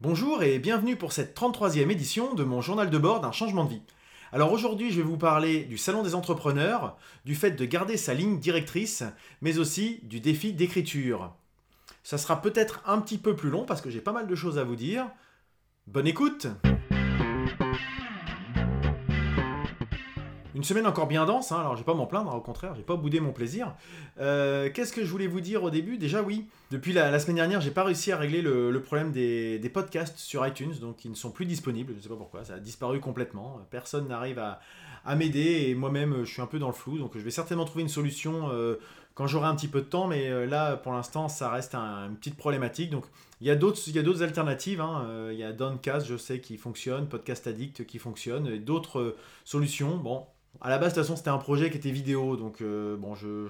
Bonjour 0.00 0.44
et 0.44 0.60
bienvenue 0.60 0.94
pour 0.94 1.10
cette 1.10 1.36
33e 1.36 1.90
édition 1.90 2.34
de 2.34 2.44
mon 2.44 2.60
journal 2.60 2.88
de 2.88 2.98
bord 2.98 3.20
d'un 3.20 3.32
changement 3.32 3.64
de 3.64 3.70
vie. 3.70 3.82
Alors 4.30 4.52
aujourd'hui 4.52 4.92
je 4.92 4.98
vais 4.98 5.02
vous 5.02 5.16
parler 5.16 5.64
du 5.64 5.76
Salon 5.76 6.04
des 6.04 6.14
entrepreneurs, 6.14 6.96
du 7.24 7.34
fait 7.34 7.50
de 7.50 7.64
garder 7.64 7.96
sa 7.96 8.14
ligne 8.14 8.38
directrice, 8.38 9.02
mais 9.40 9.58
aussi 9.58 9.98
du 10.04 10.20
défi 10.20 10.52
d'écriture. 10.52 11.34
Ça 12.04 12.16
sera 12.16 12.40
peut-être 12.40 12.80
un 12.86 13.00
petit 13.00 13.18
peu 13.18 13.34
plus 13.34 13.50
long 13.50 13.64
parce 13.64 13.80
que 13.80 13.90
j'ai 13.90 14.00
pas 14.00 14.12
mal 14.12 14.28
de 14.28 14.34
choses 14.36 14.56
à 14.56 14.62
vous 14.62 14.76
dire. 14.76 15.04
Bonne 15.88 16.06
écoute 16.06 16.46
Une 20.58 20.64
semaine 20.64 20.88
encore 20.88 21.06
bien 21.06 21.24
dense, 21.24 21.52
hein, 21.52 21.60
alors 21.60 21.74
je 21.74 21.82
vais 21.82 21.84
pas 21.84 21.94
m'en 21.94 22.06
plaindre, 22.06 22.34
au 22.34 22.40
contraire, 22.40 22.74
j'ai 22.74 22.82
pas 22.82 22.96
boudé 22.96 23.20
mon 23.20 23.30
plaisir. 23.30 23.76
Euh, 24.18 24.68
qu'est-ce 24.74 24.92
que 24.92 25.04
je 25.04 25.08
voulais 25.08 25.28
vous 25.28 25.40
dire 25.40 25.62
au 25.62 25.70
début? 25.70 25.98
Déjà 25.98 26.20
oui, 26.20 26.48
depuis 26.72 26.92
la, 26.92 27.16
semaine 27.20 27.36
dernière, 27.36 27.60
j'ai 27.60 27.70
pas 27.70 27.84
réussi 27.84 28.10
à 28.10 28.16
régler 28.16 28.42
le, 28.42 28.82
problème 28.82 29.12
des, 29.12 29.70
podcasts 29.72 30.18
sur 30.18 30.44
iTunes, 30.44 30.74
donc 30.80 31.04
ils 31.04 31.12
ne 31.12 31.16
sont 31.16 31.30
plus 31.30 31.46
disponibles, 31.46 31.92
je 31.92 31.98
ne 31.98 32.02
sais 32.02 32.08
pas 32.08 32.16
pourquoi, 32.16 32.42
ça 32.44 32.54
a 32.54 32.58
disparu 32.58 32.98
complètement, 32.98 33.60
personne 33.70 34.08
n'arrive 34.08 34.40
à, 34.40 34.58
m'aider 35.14 35.66
et 35.68 35.76
moi-même 35.76 36.24
je 36.24 36.32
suis 36.32 36.42
un 36.42 36.46
peu 36.46 36.58
dans 36.58 36.66
le 36.66 36.74
flou, 36.74 36.98
donc 36.98 37.12
je 37.14 37.20
vais 37.20 37.30
certainement 37.30 37.64
trouver 37.64 37.82
une 37.82 37.88
solution 37.88 38.50
euh, 38.50 38.80
quand 39.14 39.28
j'aurai 39.28 39.46
un 39.46 39.54
petit 39.54 39.68
peu 39.68 39.80
de 39.80 39.86
temps, 39.86 40.08
mais 40.08 40.28
euh, 40.28 40.44
là 40.44 40.76
pour 40.76 40.92
l'instant 40.92 41.28
ça 41.28 41.50
reste 41.50 41.76
une 41.76 42.16
petite 42.16 42.36
problématique, 42.36 42.90
donc 42.90 43.04
il 43.40 43.46
y 43.46 43.50
a 43.50 43.54
d'autres 43.54 44.22
alternatives, 44.24 44.80
hein. 44.80 45.06
il 45.30 45.38
y 45.38 45.44
a 45.44 45.52
Downcast 45.52 46.08
je 46.08 46.16
sais 46.16 46.40
qui 46.40 46.56
fonctionne, 46.56 47.08
Podcast 47.08 47.46
Addict 47.46 47.86
qui 47.86 48.00
fonctionne, 48.00 48.48
et 48.48 48.58
d'autres 48.58 49.14
solutions, 49.44 49.96
bon 49.96 50.26
à 50.60 50.70
la 50.70 50.78
base, 50.78 50.92
de 50.92 50.94
toute 50.94 51.04
façon, 51.04 51.16
c'était 51.16 51.30
un 51.30 51.38
projet 51.38 51.70
qui 51.70 51.76
était 51.76 51.90
vidéo, 51.90 52.36
donc 52.36 52.60
euh, 52.60 52.96
bon, 52.96 53.14
je 53.14 53.46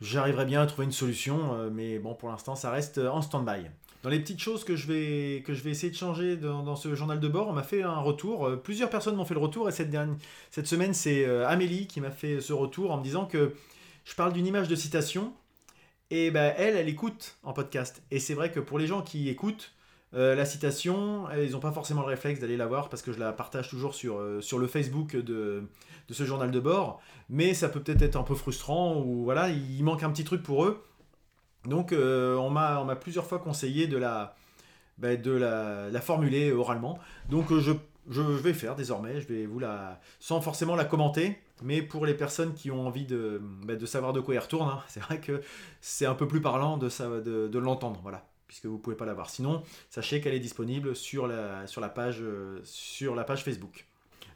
j'arriverai 0.00 0.46
bien 0.46 0.62
à 0.62 0.66
trouver 0.66 0.86
une 0.86 0.92
solution, 0.92 1.54
euh, 1.54 1.70
mais 1.70 1.98
bon, 1.98 2.14
pour 2.14 2.30
l'instant, 2.30 2.56
ça 2.56 2.70
reste 2.70 2.98
euh, 2.98 3.10
en 3.10 3.20
stand-by. 3.20 3.66
Dans 4.02 4.08
les 4.08 4.18
petites 4.18 4.40
choses 4.40 4.64
que 4.64 4.74
je 4.74 4.86
vais, 4.86 5.42
que 5.42 5.52
je 5.52 5.62
vais 5.62 5.70
essayer 5.70 5.90
de 5.90 5.96
changer 5.96 6.38
dans, 6.38 6.74
ce 6.74 6.94
journal 6.94 7.20
de 7.20 7.28
bord, 7.28 7.48
on 7.48 7.52
m'a 7.52 7.62
fait 7.62 7.82
un 7.82 7.98
retour. 7.98 8.50
plusieurs 8.62 8.88
personnes 8.88 9.14
m'ont 9.14 9.26
fait 9.26 9.34
le 9.34 9.40
retour, 9.40 9.68
et 9.68 9.72
cette, 9.72 9.90
dernière, 9.90 10.16
cette 10.50 10.66
semaine, 10.66 10.94
c'est 10.94 11.26
Amélie 11.44 11.86
qui 11.86 12.00
m'a 12.00 12.10
fait 12.10 12.40
ce 12.40 12.54
retour 12.54 12.92
en 12.92 12.96
me 12.96 13.04
disant 13.04 13.26
que 13.26 13.54
je 14.06 14.14
parle 14.14 14.32
d'une 14.32 14.46
image 14.46 14.68
de 14.68 14.74
citation, 14.74 15.34
et 16.08 16.30
ben, 16.30 16.54
elle, 16.56 16.76
elle 16.76 16.88
écoute 16.88 17.36
en 17.42 17.52
podcast. 17.52 18.02
Et 18.10 18.20
c'est 18.20 18.32
vrai 18.32 18.50
que 18.50 18.58
pour 18.58 18.78
les 18.78 18.86
gens 18.86 19.02
qui 19.02 19.28
écoutent, 19.28 19.70
euh, 20.12 20.34
la 20.34 20.44
citation, 20.44 21.30
ils 21.30 21.52
n'ont 21.52 21.60
pas 21.60 21.70
forcément 21.70 22.00
le 22.00 22.08
réflexe 22.08 22.40
d'aller 22.40 22.56
la 22.56 22.66
voir 22.66 22.88
parce 22.88 23.02
que 23.02 23.12
je 23.12 23.18
la 23.18 23.32
partage 23.32 23.68
toujours 23.68 23.94
sur, 23.94 24.18
euh, 24.18 24.40
sur 24.40 24.58
le 24.58 24.66
Facebook 24.66 25.14
de, 25.14 25.62
de, 26.08 26.14
ce 26.14 26.24
journal 26.24 26.50
de 26.50 26.60
bord. 26.60 27.00
Mais 27.28 27.54
ça 27.54 27.68
peut 27.68 27.80
peut-être 27.80 28.02
être 28.02 28.16
un 28.16 28.24
peu 28.24 28.34
frustrant 28.34 28.96
ou 28.96 29.24
voilà, 29.24 29.50
il 29.50 29.82
manque 29.84 30.02
un 30.02 30.10
petit 30.10 30.24
truc 30.24 30.42
pour 30.42 30.64
eux. 30.64 30.82
Donc 31.64 31.92
euh, 31.92 32.36
on 32.36 32.50
m'a 32.50 32.96
plusieurs 32.96 33.26
fois 33.26 33.38
conseillé 33.38 33.86
de 33.86 33.96
la, 33.98 34.34
bah, 34.98 35.16
de 35.16 35.30
la, 35.30 36.00
formuler 36.00 36.50
oralement. 36.52 36.98
Donc 37.28 37.56
je, 37.56 37.72
je, 38.08 38.22
vais 38.22 38.54
faire 38.54 38.74
désormais, 38.74 39.20
je 39.20 39.28
vais 39.28 39.46
vous 39.46 39.60
la. 39.60 40.00
sans 40.18 40.40
forcément 40.40 40.74
la 40.74 40.84
commenter. 40.84 41.38
Mais 41.62 41.82
pour 41.82 42.06
les 42.06 42.14
personnes 42.14 42.54
qui 42.54 42.70
ont 42.70 42.86
envie 42.86 43.04
de, 43.04 43.40
bah, 43.64 43.76
de 43.76 43.86
savoir 43.86 44.14
de 44.14 44.20
quoi 44.20 44.34
il 44.34 44.38
retourne, 44.38 44.68
hein, 44.68 44.82
c'est 44.88 45.00
vrai 45.00 45.20
que 45.20 45.42
c'est 45.80 46.06
un 46.06 46.14
peu 46.14 46.26
plus 46.26 46.40
parlant 46.40 46.78
de, 46.78 46.88
de, 47.20 47.48
de 47.48 47.58
l'entendre. 47.58 48.00
Voilà 48.02 48.29
puisque 48.50 48.66
vous 48.66 48.78
ne 48.78 48.80
pouvez 48.80 48.96
pas 48.96 49.06
la 49.06 49.14
voir. 49.14 49.30
Sinon, 49.30 49.62
sachez 49.90 50.20
qu'elle 50.20 50.34
est 50.34 50.40
disponible 50.40 50.96
sur 50.96 51.28
la, 51.28 51.68
sur 51.68 51.80
la, 51.80 51.88
page, 51.88 52.18
euh, 52.20 52.58
sur 52.64 53.14
la 53.14 53.22
page 53.22 53.44
Facebook. 53.44 53.86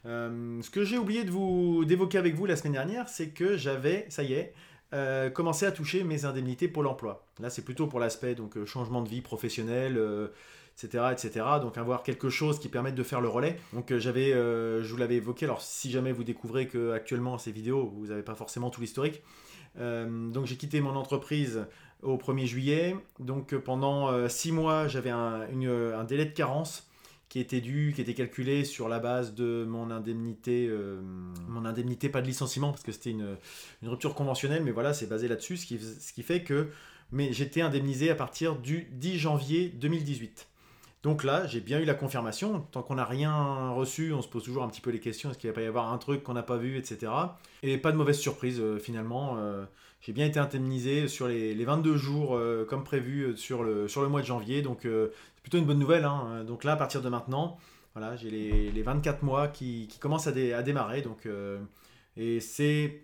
Euh, 0.05 0.61
ce 0.61 0.69
que 0.69 0.85
j'ai 0.85 0.97
oublié 0.97 1.25
d'évoquer 1.25 2.17
avec 2.17 2.33
vous 2.33 2.45
la 2.45 2.55
semaine 2.55 2.71
dernière, 2.71 3.09
c'est 3.09 3.31
que 3.31 3.57
j'avais, 3.57 4.05
ça 4.07 4.23
y 4.23 4.31
est, 4.31 4.53
euh, 4.93 5.29
commencé 5.29 5.65
à 5.65 5.73
toucher 5.73 6.05
mes 6.05 6.23
indemnités 6.23 6.69
pour 6.69 6.81
l'emploi. 6.81 7.25
Là, 7.41 7.49
c'est 7.49 7.63
plutôt 7.65 7.87
pour 7.87 7.99
l'aspect 7.99 8.35
donc 8.35 8.63
changement 8.63 9.01
de 9.01 9.09
vie 9.09 9.19
professionnelle, 9.19 9.99
etc., 10.77 11.07
etc. 11.11 11.45
Donc 11.59 11.77
avoir 11.77 12.01
quelque 12.01 12.29
chose 12.29 12.57
qui 12.57 12.69
permette 12.69 12.95
de 12.95 13.03
faire 13.03 13.19
le 13.19 13.27
relais. 13.27 13.57
Donc 13.73 13.93
j'avais, 13.97 14.31
je 14.31 14.89
vous 14.89 14.97
l'avais 14.97 15.15
évoqué. 15.15 15.43
Alors 15.43 15.61
si 15.61 15.91
jamais 15.91 16.13
vous 16.13 16.23
découvrez 16.23 16.69
que 16.69 16.93
actuellement 16.93 17.37
ces 17.37 17.51
vidéos, 17.51 17.91
vous 17.93 18.07
n'avez 18.07 18.23
pas 18.23 18.35
forcément 18.35 18.69
tout 18.69 18.79
l'historique. 18.79 19.23
donc 19.77 20.45
j'ai 20.45 20.55
quitté 20.55 20.79
mon 20.79 20.95
entreprise 20.95 21.65
au 22.03 22.17
1er 22.17 22.45
juillet. 22.45 22.95
Donc 23.19 23.53
euh, 23.53 23.59
pendant 23.59 24.27
6 24.27 24.49
euh, 24.49 24.53
mois, 24.53 24.87
j'avais 24.87 25.09
un, 25.09 25.41
un, 25.41 26.03
délai 26.03 26.25
de 26.25 26.31
carence 26.31 26.87
qui 27.29 27.39
était 27.39 27.61
dû, 27.61 27.91
qui 27.95 28.01
était 28.01 28.13
calculé 28.13 28.63
sur 28.63 28.87
la 28.87 28.99
base 28.99 29.33
de 29.33 29.65
mon 29.67 29.91
indemnité, 29.91 30.67
euh, 30.69 31.01
mon 31.47 31.65
indemnité 31.65 32.07
pas 32.09 32.21
de 32.21 32.27
licenciement 32.27 32.71
parce 32.71 32.83
que 32.83 32.91
c'était 32.91 33.09
une, 33.09 33.35
une, 33.81 33.89
rupture 33.89 34.13
conventionnelle, 34.13 34.63
mais 34.63 34.71
voilà, 34.71 34.93
c'est 34.93 35.07
basé 35.07 35.27
là-dessus, 35.27 35.57
ce 35.57 35.65
qui, 35.65 35.79
ce 35.79 36.13
qui 36.13 36.23
fait 36.23 36.43
que 36.43 36.69
mais 37.11 37.33
j'étais 37.33 37.61
indemnisé 37.61 38.09
à 38.09 38.15
partir 38.15 38.55
du 38.55 38.87
10 38.91 39.19
janvier 39.19 39.69
2018. 39.69 40.47
Donc 41.03 41.23
là, 41.23 41.45
j'ai 41.45 41.59
bien 41.59 41.79
eu 41.79 41.85
la 41.85 41.93
confirmation. 41.93 42.61
Tant 42.71 42.81
qu'on 42.81 42.95
n'a 42.95 43.05
rien 43.05 43.69
reçu, 43.69 44.11
on 44.11 44.23
se 44.23 44.27
pose 44.27 44.43
toujours 44.43 44.63
un 44.63 44.69
petit 44.69 44.81
peu 44.81 44.89
les 44.89 44.99
questions 44.99 45.29
est-ce 45.29 45.37
qu'il 45.37 45.47
va 45.47 45.53
pas 45.53 45.61
y 45.61 45.67
avoir 45.67 45.93
un 45.93 45.99
truc 45.99 46.23
qu'on 46.23 46.33
n'a 46.33 46.41
pas 46.41 46.57
vu, 46.57 46.79
etc. 46.79 47.11
Et 47.61 47.77
pas 47.77 47.91
de 47.91 47.97
mauvaise 47.97 48.17
surprise 48.17 48.59
finalement. 48.79 49.37
J'ai 50.05 50.13
bien 50.13 50.27
été 50.27 50.37
indemnisé 50.37 51.07
sur 51.07 51.27
les, 51.27 51.65
22 51.65 51.97
jours 51.97 52.35
euh, 52.35 52.63
comme 52.63 52.83
prévu 52.83 53.23
euh, 53.23 53.35
sur 53.35 53.63
le, 53.63 53.87
sur 53.87 54.03
le 54.03 54.07
mois 54.07 54.21
de 54.21 54.27
janvier. 54.27 54.61
Donc 54.61 54.85
euh, 54.85 55.07
c'est 55.35 55.41
plutôt 55.41 55.57
une 55.57 55.65
bonne 55.65 55.79
nouvelle. 55.79 56.05
Hein. 56.05 56.43
Donc 56.45 56.63
là, 56.63 56.73
à 56.73 56.75
partir 56.75 57.01
de 57.01 57.09
maintenant, 57.09 57.57
voilà, 57.95 58.15
j'ai 58.15 58.29
les, 58.29 58.81
24 58.83 59.23
mois 59.23 59.47
qui, 59.47 59.89
commencent 59.99 60.27
à, 60.27 60.29
à, 60.29 60.61
démarrer. 60.61 61.01
Donc, 61.01 61.27
et 62.17 62.39
c'est, 62.39 63.01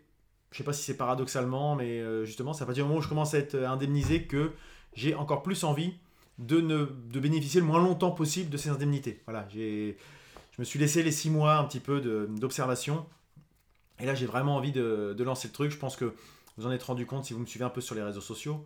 je 0.51 0.57
sais 0.57 0.63
pas 0.63 0.73
si 0.73 0.83
c'est 0.83 0.97
paradoxalement, 0.97 1.75
mais 1.75 2.03
justement, 2.25 2.53
ça 2.53 2.65
à 2.65 2.67
partir 2.67 2.83
du 2.83 2.89
moment 2.89 2.99
où 2.99 3.01
je 3.01 3.07
commence 3.07 3.33
à 3.33 3.39
être 3.39 3.55
indemnisé 3.55 4.23
que 4.23 4.51
j'ai 4.93 5.15
encore 5.15 5.41
plus 5.43 5.63
envie 5.63 5.93
de, 6.39 6.59
ne, 6.59 6.85
de 6.85 7.19
bénéficier 7.19 7.61
le 7.61 7.65
moins 7.65 7.81
longtemps 7.81 8.11
possible 8.11 8.49
de 8.49 8.57
ces 8.57 8.69
indemnités. 8.69 9.21
Voilà, 9.25 9.47
j'ai, 9.49 9.97
je 10.51 10.61
me 10.61 10.65
suis 10.65 10.77
laissé 10.77 11.03
les 11.03 11.11
6 11.11 11.29
mois 11.29 11.55
un 11.55 11.63
petit 11.63 11.79
peu 11.79 12.01
d'observation. 12.27 13.05
Et 13.99 14.05
là, 14.05 14.13
j'ai 14.13 14.25
vraiment 14.25 14.57
envie 14.57 14.73
de, 14.73 15.15
de 15.17 15.23
lancer 15.23 15.47
le 15.47 15.53
truc. 15.53 15.71
Je 15.71 15.77
pense 15.77 15.95
que 15.95 16.13
vous 16.57 16.65
en 16.65 16.71
êtes 16.71 16.83
rendu 16.83 17.05
compte 17.05 17.25
si 17.25 17.33
vous 17.33 17.39
me 17.39 17.45
suivez 17.45 17.65
un 17.65 17.69
peu 17.69 17.81
sur 17.81 17.95
les 17.95 18.01
réseaux 18.01 18.21
sociaux. 18.21 18.65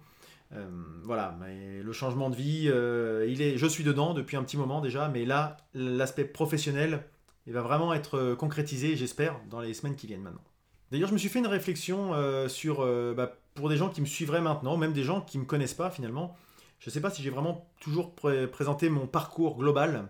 Euh, 0.53 0.69
voilà, 1.03 1.35
mais 1.40 1.81
le 1.81 1.94
changement 1.94 2.29
de 2.29 2.35
vie, 2.35 2.66
euh, 2.68 3.25
il 3.28 3.41
est, 3.41 3.57
je 3.57 3.66
suis 3.66 3.84
dedans 3.84 4.13
depuis 4.13 4.38
un 4.38 4.44
petit 4.44 4.57
moment 4.57 4.81
déjà, 4.81 5.09
mais 5.09 5.25
là, 5.25 5.57
l'aspect 5.73 6.25
professionnel, 6.25 7.03
il 7.47 7.53
va 7.53 7.62
vraiment 7.62 7.94
être 7.94 8.18
euh, 8.18 8.35
concrétisé, 8.35 8.96
j'espère, 8.96 9.40
dans 9.50 9.59
les 9.59 9.73
semaines 9.73 9.96
qui 9.96 10.07
viennent 10.07 10.22
maintenant. 10.22 10.44
D'ailleurs, 10.91 11.09
je 11.09 11.13
me 11.13 11.18
suis 11.18 11.29
fait 11.29 11.40
une 11.40 11.47
réflexion 11.47 12.13
sur, 12.47 12.85
bah, 13.16 13.38
pour 13.56 13.69
des 13.69 13.75
gens 13.75 13.90
qui 13.90 14.02
me 14.02 14.06
suivraient 14.06 14.40
maintenant, 14.40 14.78
même 14.78 14.94
des 14.94 15.03
gens 15.03 15.19
qui 15.19 15.40
ne 15.40 15.44
me 15.44 15.47
connaissent 15.47 15.73
pas 15.73 15.90
finalement. 15.90 16.38
Je 16.79 16.90
ne 16.90 16.94
sais 16.94 17.02
pas 17.02 17.09
si 17.09 17.23
j'ai 17.23 17.31
vraiment 17.31 17.67
toujours 17.81 18.13
présenté 18.13 18.88
mon 18.90 19.07
parcours 19.07 19.57
global. 19.57 20.07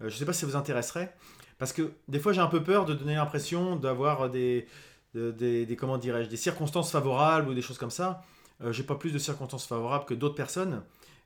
je 0.00 0.04
ne 0.04 0.10
sais 0.10 0.26
pas 0.26 0.34
si 0.34 0.40
ça 0.40 0.46
vous 0.46 0.54
intéresserait. 0.54 1.16
Parce 1.58 1.72
que 1.72 1.92
des 2.08 2.18
fois, 2.18 2.34
j'ai 2.34 2.42
un 2.42 2.46
peu 2.46 2.62
peur 2.62 2.84
de 2.84 2.92
donner 2.92 3.14
l'impression 3.14 3.74
d'avoir 3.74 4.28
des, 4.28 4.66
des, 5.14 5.76
comment 5.78 5.98
dirais-je, 5.98 6.28
des 6.28 6.36
circonstances 6.36 6.90
favorables 6.90 7.48
ou 7.48 7.54
des 7.54 7.62
choses 7.62 7.78
comme 7.78 7.90
ça. 7.90 8.22
Euh, 8.62 8.72
j'ai 8.72 8.82
pas 8.82 8.94
plus 8.94 9.12
de 9.12 9.18
circonstances 9.18 9.66
favorables 9.66 10.04
que 10.04 10.14
d'autres 10.14 10.34
personnes. 10.34 10.82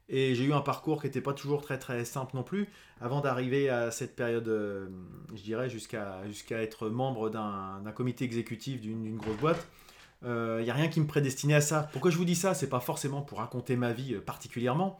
Et 0.08 0.36
j'ai 0.36 0.44
eu 0.44 0.52
un 0.52 0.60
parcours 0.60 1.00
qui 1.00 1.08
n'était 1.08 1.20
pas 1.20 1.32
toujours 1.32 1.62
très 1.62 1.78
très 1.78 2.04
simple 2.04 2.36
non 2.36 2.44
plus, 2.44 2.68
avant 3.00 3.20
d'arriver 3.20 3.68
à 3.68 3.90
cette 3.90 4.14
période, 4.14 4.46
euh, 4.46 4.86
je 5.34 5.42
dirais, 5.42 5.68
jusqu'à 5.68 6.24
jusqu'à 6.28 6.62
être 6.62 6.88
membre 6.88 7.28
d'un 7.28 7.92
comité 7.92 8.24
exécutif 8.24 8.80
d'une 8.80 9.16
grosse 9.16 9.36
boîte. 9.38 9.66
Il 10.22 10.28
euh, 10.28 10.62
n'y 10.62 10.70
a 10.70 10.74
rien 10.74 10.88
qui 10.88 11.00
me 11.00 11.06
prédestinait 11.06 11.56
à 11.56 11.60
ça. 11.60 11.88
Pourquoi 11.92 12.12
je 12.12 12.16
vous 12.16 12.24
dis 12.24 12.36
ça? 12.36 12.54
C'est 12.54 12.68
pas 12.68 12.80
forcément 12.80 13.20
pour 13.20 13.38
raconter 13.38 13.74
ma 13.76 13.92
vie 13.92 14.14
particulièrement. 14.14 14.98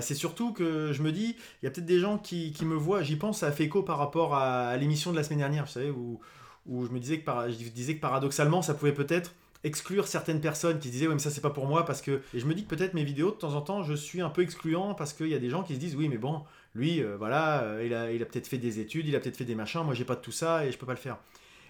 c'est 0.00 0.14
surtout 0.14 0.52
que 0.52 0.92
je 0.92 1.02
me 1.02 1.12
dis, 1.12 1.36
il 1.62 1.66
y 1.66 1.68
a 1.68 1.70
peut-être 1.70 1.86
des 1.86 2.00
gens 2.00 2.18
qui, 2.18 2.52
qui 2.52 2.64
me 2.64 2.74
voient, 2.74 3.02
j'y 3.02 3.16
pense, 3.16 3.40
ça 3.40 3.48
a 3.48 3.52
fait 3.52 3.64
écho 3.64 3.82
par 3.82 3.98
rapport 3.98 4.34
à, 4.34 4.68
à 4.68 4.76
l'émission 4.76 5.12
de 5.12 5.16
la 5.16 5.22
semaine 5.22 5.40
dernière, 5.40 5.64
vous 5.66 5.70
savez, 5.70 5.90
où, 5.90 6.20
où 6.66 6.86
je 6.86 6.90
me 6.90 6.98
disais 6.98 7.20
que, 7.20 7.30
je 7.48 7.68
disais 7.70 7.96
que 7.96 8.00
paradoxalement, 8.00 8.62
ça 8.62 8.74
pouvait 8.74 8.94
peut-être 8.94 9.32
exclure 9.64 10.06
certaines 10.06 10.40
personnes 10.40 10.78
qui 10.78 10.90
disaient 10.90 11.06
ouais 11.06 11.14
mais 11.14 11.20
ça 11.20 11.30
c'est 11.30 11.40
pas 11.40 11.50
pour 11.50 11.66
moi 11.66 11.86
parce 11.86 12.02
que 12.02 12.20
et 12.34 12.38
je 12.38 12.46
me 12.46 12.54
dis 12.54 12.64
que 12.64 12.68
peut-être 12.68 12.92
mes 12.92 13.02
vidéos 13.02 13.30
de 13.30 13.36
temps 13.36 13.54
en 13.54 13.62
temps 13.62 13.82
je 13.82 13.94
suis 13.94 14.20
un 14.20 14.28
peu 14.28 14.42
excluant 14.42 14.94
parce 14.94 15.14
qu'il 15.14 15.28
y 15.28 15.34
a 15.34 15.38
des 15.38 15.48
gens 15.48 15.62
qui 15.62 15.74
se 15.74 15.80
disent 15.80 15.96
oui 15.96 16.08
mais 16.08 16.18
bon 16.18 16.42
lui 16.74 17.02
euh, 17.02 17.16
voilà 17.16 17.62
euh, 17.62 17.82
il 17.84 17.94
a, 17.94 18.12
il 18.12 18.22
a 18.22 18.26
peut-être 18.26 18.46
fait 18.46 18.58
des 18.58 18.78
études 18.78 19.08
il 19.08 19.16
a 19.16 19.20
peut-être 19.20 19.38
fait 19.38 19.46
des 19.46 19.54
machins 19.54 19.82
moi 19.82 19.94
j'ai 19.94 20.04
pas 20.04 20.16
de 20.16 20.20
tout 20.20 20.32
ça 20.32 20.66
et 20.66 20.70
je 20.70 20.78
peux 20.78 20.86
pas 20.86 20.92
le 20.92 20.98
faire. 20.98 21.16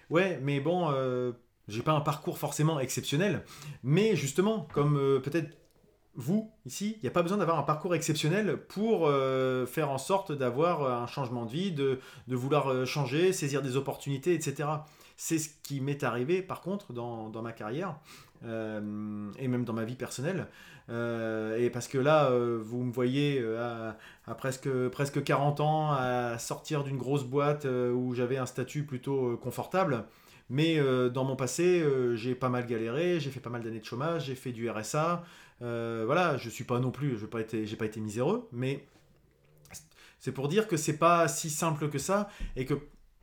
Ouais 0.09 0.39
mais 0.43 0.59
bon 0.59 0.89
euh, 0.91 1.31
j'ai 1.69 1.81
pas 1.81 1.93
un 1.93 2.01
parcours 2.01 2.37
forcément 2.37 2.81
exceptionnel 2.81 3.43
mais 3.81 4.17
justement 4.17 4.67
comme 4.73 5.21
peut-être 5.23 5.57
vous, 6.15 6.49
ici, 6.65 6.95
il 6.97 7.01
n'y 7.03 7.09
a 7.09 7.11
pas 7.11 7.21
besoin 7.21 7.37
d'avoir 7.37 7.59
un 7.59 7.63
parcours 7.63 7.93
exceptionnel 7.93 8.57
pour 8.69 9.07
euh, 9.07 9.65
faire 9.65 9.89
en 9.89 9.97
sorte 9.97 10.31
d'avoir 10.31 10.83
euh, 10.83 10.91
un 10.91 11.07
changement 11.07 11.45
de 11.45 11.51
vie, 11.51 11.71
de, 11.71 11.99
vouloir 12.27 12.71
euh, 12.71 12.85
changer, 12.85 13.33
saisir 13.33 13.61
des 13.61 13.75
opportunités, 13.75 14.33
etc. 14.33 14.69
C'est 15.17 15.37
ce 15.37 15.49
qui 15.63 15.81
m'est 15.81 16.03
arrivé, 16.03 16.41
par 16.41 16.61
contre, 16.61 16.93
dans, 16.93 17.41
ma 17.41 17.51
carrière, 17.51 17.95
et 18.43 19.47
même 19.47 19.63
dans 19.65 19.73
ma 19.73 19.85
vie 19.85 19.95
personnelle. 19.95 20.47
et 20.89 21.69
parce 21.71 21.87
que 21.87 21.97
là, 21.97 22.29
vous 22.29 22.83
me 22.83 22.91
voyez 22.91 23.41
à, 23.57 24.35
presque, 24.35 24.67
presque 24.89 25.23
40 25.23 25.61
ans, 25.61 25.93
à 25.93 26.37
sortir 26.37 26.83
d'une 26.83 26.97
grosse 26.97 27.23
boîte 27.23 27.65
où 27.65 28.13
j'avais 28.13 28.35
un 28.35 28.45
statut 28.45 28.83
plutôt 28.83 29.37
confortable. 29.37 30.03
Mais 30.49 30.81
dans 31.11 31.23
mon 31.23 31.37
passé, 31.37 31.81
j'ai 32.15 32.35
pas 32.35 32.49
mal 32.49 32.67
galéré, 32.67 33.21
j'ai 33.21 33.31
fait 33.31 33.39
pas 33.39 33.49
mal 33.49 33.63
d'années 33.63 33.79
de 33.79 33.85
chômage, 33.85 34.25
j'ai 34.25 34.35
fait 34.35 34.51
du 34.51 34.69
RSA, 34.69 35.23
euh, 35.65 36.03
voilà, 36.05 36.37
je 36.37 36.49
suis 36.49 36.63
pas 36.63 36.79
non 36.79 36.91
plus, 36.91 37.17
je 37.17 37.25
n'ai 37.25 37.29
pas, 37.29 37.41
été, 37.41 37.65
pas 37.75 37.87
miséreux, 37.97 38.47
mais 38.51 38.85
C'est 40.19 40.31
pour 40.31 40.47
dire 40.47 40.67
que 40.67 40.77
c'est 40.77 40.97
pas 40.97 41.27
si 41.27 41.49
simple 41.49 41.89
que 41.89 41.97
ça 41.97 42.29
et 42.55 42.65
que 42.65 42.75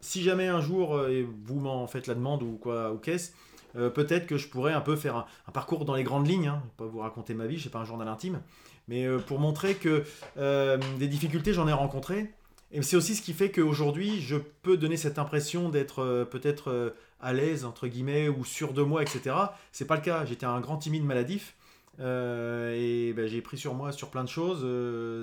si 0.03 0.23
jamais 0.23 0.49
un 0.49 0.61
jour 0.61 0.97
euh, 0.97 1.25
vous 1.45 1.61
m'en 1.61 1.87
faites 1.87 2.07
la 2.07 2.15
demande 2.15 2.43
ou 2.43 2.59
quoi 2.61 2.93
ou 2.93 2.99
qu'est-ce, 2.99 3.31
euh, 3.77 3.89
peut-être 3.89 4.27
que 4.27 4.37
je 4.37 4.49
pourrais 4.49 4.75
un 4.75 4.83
peu 4.83 4.97
faire 4.97 5.17
un, 5.17 5.53
parcours 5.53 5.87
dans 5.87 5.95
les 5.95 6.03
grandes 6.03 6.29
lignes. 6.29 6.49
Hein. 6.49 6.63
Pas 6.77 6.85
vous 6.85 6.99
raconter 6.99 7.33
ma 7.33 7.47
vie, 7.47 7.57
je 7.57 7.65
sais 7.65 7.71
pas 7.71 7.79
un 7.79 7.85
journal 7.87 8.09
intime, 8.09 8.43
mais 8.89 9.07
euh, 9.07 9.19
pour 9.19 9.39
montrer 9.39 9.77
que 9.77 10.05
des 10.37 11.09
difficultés 11.09 11.55
j'en 11.55 11.69
ai 11.69 11.73
rencontrées. 11.73 12.31
Et 12.73 12.83
c'est 12.83 12.97
aussi 12.97 13.15
ce 13.15 13.23
qui 13.23 13.35
fait 13.35 13.51
qu'aujourd'hui, 13.51 14.21
je 14.21 14.37
peux 14.37 14.79
donner 14.79 14.97
cette 14.97 15.19
impression 15.19 15.69
d'être 15.69 16.27
peut-être 16.31 16.95
à 17.21 17.35
l'aise, 17.35 17.67
entre 17.67 17.87
guillemets, 17.87 18.31
ou 18.31 18.47
sûr 18.47 18.73
de 18.73 18.81
moi, 18.81 19.03
etc. 19.03 19.37
C'est 19.73 19.85
pas 19.87 19.97
le 19.97 20.01
cas. 20.01 20.25
J'étais 20.25 20.47
un 20.47 20.59
grand 20.59 20.79
timide 20.79 21.05
maladif. 21.05 21.55
Et 21.99 23.13
ben, 23.15 23.27
j'ai 23.27 23.43
pris 23.43 23.59
sur 23.59 23.75
moi 23.75 23.93
sur 23.93 24.11
plein 24.11 24.25
de 24.25 24.29
choses, 24.29 24.67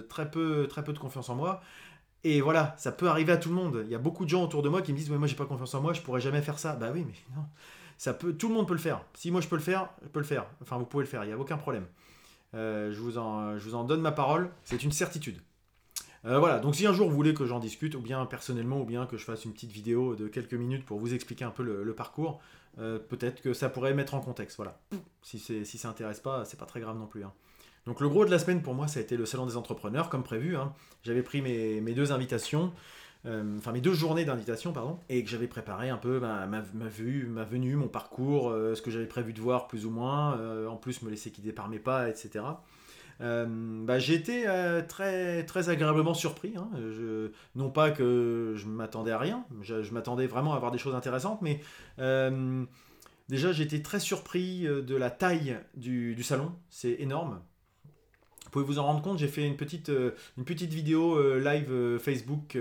très, 0.07 0.29
peu, 0.29 0.67
très 0.67 0.83
peu 0.83 0.93
de 0.93 0.99
confiance 0.99 1.29
en 1.29 1.35
moi. 1.35 1.61
Et 2.23 2.41
voilà, 2.41 2.75
ça 2.77 2.91
peut 2.91 3.07
arriver 3.07 3.31
à 3.31 3.37
tout 3.37 3.49
le 3.49 3.55
monde. 3.55 3.81
Il 3.85 3.91
y 3.91 3.95
a 3.95 3.99
beaucoup 3.99 4.25
de 4.25 4.29
gens 4.29 4.43
autour 4.43 4.61
de 4.61 4.69
moi 4.69 4.81
qui 4.81 4.91
me 4.91 4.97
disent 4.97 5.09
ouais, 5.09 5.17
moi 5.17 5.27
j'ai 5.27 5.35
pas 5.35 5.45
confiance 5.45 5.73
en 5.73 5.81
moi, 5.81 5.93
je 5.93 6.01
pourrais 6.01 6.21
jamais 6.21 6.41
faire 6.41 6.59
ça. 6.59 6.75
Bah 6.75 6.91
oui, 6.93 7.05
mais 7.07 7.13
non. 7.35 7.45
Ça 7.97 8.13
peut, 8.13 8.33
tout 8.33 8.47
le 8.47 8.53
monde 8.53 8.67
peut 8.67 8.73
le 8.73 8.79
faire. 8.79 9.01
Si 9.13 9.31
moi 9.31 9.41
je 9.41 9.47
peux 9.47 9.55
le 9.55 9.61
faire, 9.61 9.89
je 10.01 10.07
peux 10.07 10.19
le 10.19 10.25
faire. 10.25 10.45
Enfin, 10.61 10.77
vous 10.77 10.85
pouvez 10.85 11.03
le 11.03 11.09
faire, 11.09 11.23
il 11.23 11.27
n'y 11.27 11.33
a 11.33 11.37
aucun 11.37 11.57
problème. 11.57 11.85
Euh, 12.55 12.91
je, 12.91 12.99
vous 12.99 13.17
en, 13.17 13.57
je 13.57 13.63
vous 13.63 13.75
en 13.75 13.83
donne 13.83 14.01
ma 14.01 14.11
parole, 14.11 14.49
c'est 14.63 14.83
une 14.83 14.91
certitude. 14.91 15.39
Euh, 16.25 16.39
voilà, 16.39 16.59
donc 16.59 16.75
si 16.75 16.85
un 16.85 16.93
jour 16.93 17.09
vous 17.09 17.15
voulez 17.15 17.33
que 17.33 17.45
j'en 17.45 17.59
discute, 17.59 17.95
ou 17.95 18.01
bien 18.01 18.25
personnellement, 18.25 18.81
ou 18.81 18.85
bien 18.85 19.05
que 19.05 19.17
je 19.17 19.23
fasse 19.23 19.45
une 19.45 19.53
petite 19.53 19.71
vidéo 19.71 20.15
de 20.15 20.27
quelques 20.27 20.53
minutes 20.53 20.85
pour 20.85 20.99
vous 20.99 21.13
expliquer 21.13 21.45
un 21.45 21.51
peu 21.51 21.63
le, 21.63 21.93
parcours, 21.93 22.41
euh, 22.77 22.99
peut-être 22.99 23.41
que 23.41 23.53
ça 23.53 23.69
pourrait 23.69 23.93
mettre 23.93 24.13
en 24.13 24.21
contexte. 24.21 24.57
Voilà. 24.57 24.79
Si, 25.21 25.39
si 25.39 25.77
ça 25.77 25.89
intéresse 25.89 26.19
pas, 26.19 26.45
c'est 26.45 26.57
pas 26.59 26.65
très 26.65 26.79
grave 26.79 26.97
non 26.97 27.07
plus. 27.07 27.23
Hein. 27.23 27.33
Donc 27.85 28.01
le 28.01 28.09
gros 28.09 28.25
de 28.25 28.31
la 28.31 28.39
semaine 28.39 28.61
pour 28.61 28.73
moi, 28.73 28.87
ça 28.87 28.99
a 28.99 29.03
été 29.03 29.17
le 29.17 29.25
salon 29.25 29.45
des 29.45 29.57
entrepreneurs, 29.57 30.09
comme 30.09 30.23
prévu. 30.23 30.55
Hein. 30.55 30.73
J'avais 31.03 31.23
pris 31.23 31.41
mes, 31.41 31.93
deux 31.93 32.11
invitations, 32.11 32.71
euh, 33.25 33.57
enfin 33.57 33.71
mes 33.71 33.81
deux 33.81 33.93
journées 33.93 34.25
d'invitation, 34.25 34.73
pardon, 34.73 34.99
et 35.09 35.23
que 35.23 35.29
j'avais 35.29 35.47
préparé 35.47 35.89
un 35.89 35.97
peu 35.97 36.19
ma, 36.19 36.45
ma, 36.45 36.61
vue, 36.87 37.25
ma 37.27 37.43
venue, 37.43 37.75
mon 37.75 37.87
parcours, 37.87 38.49
euh, 38.49 38.75
ce 38.75 38.81
que 38.81 38.91
j'avais 38.91 39.07
prévu 39.07 39.33
de 39.33 39.41
voir 39.41 39.67
plus 39.67 39.85
ou 39.85 39.89
moins, 39.89 40.67
en 40.67 40.75
plus 40.75 41.01
me 41.01 41.09
laisser 41.09 41.31
guider 41.31 41.51
par 41.51 41.69
mes 41.69 41.79
pas, 41.79 42.09
etc. 42.09 42.41
bah, 43.19 43.99
j'ai 43.99 44.13
été 44.13 44.45
très, 44.87 45.45
très 45.45 45.69
agréablement 45.69 46.13
surpris. 46.13 46.53
Hein. 46.57 46.69
Non 47.55 47.69
pas 47.69 47.91
que 47.91 48.53
je 48.55 48.65
m'attendais 48.67 49.11
à 49.11 49.17
rien, 49.17 49.45
je, 49.61 49.91
m'attendais 49.91 50.27
vraiment 50.27 50.53
à 50.53 50.55
avoir 50.55 50.71
des 50.71 50.77
choses 50.77 50.95
intéressantes, 50.95 51.41
mais 51.41 51.59
déjà 53.27 53.51
j'ai 53.51 53.63
été 53.63 53.81
très 53.81 53.99
surpris 53.99 54.61
de 54.63 54.95
la 54.95 55.09
taille 55.09 55.57
du, 55.75 56.23
salon. 56.23 56.51
C'est 56.69 56.95
énorme. 56.99 57.41
Vous 58.49 58.53
pouvez 58.53 58.65
vous 58.65 58.79
en 58.79 58.83
rendre 58.83 59.03
compte, 59.03 59.19
j'ai 59.19 59.27
fait 59.27 59.45
une 59.45 59.57
petite, 59.57 59.89
euh, 59.89 60.15
une 60.35 60.43
petite 60.43 60.73
vidéo 60.73 61.13
euh, 61.13 61.39
live 61.39 61.71
euh, 61.71 61.99
Facebook 61.99 62.57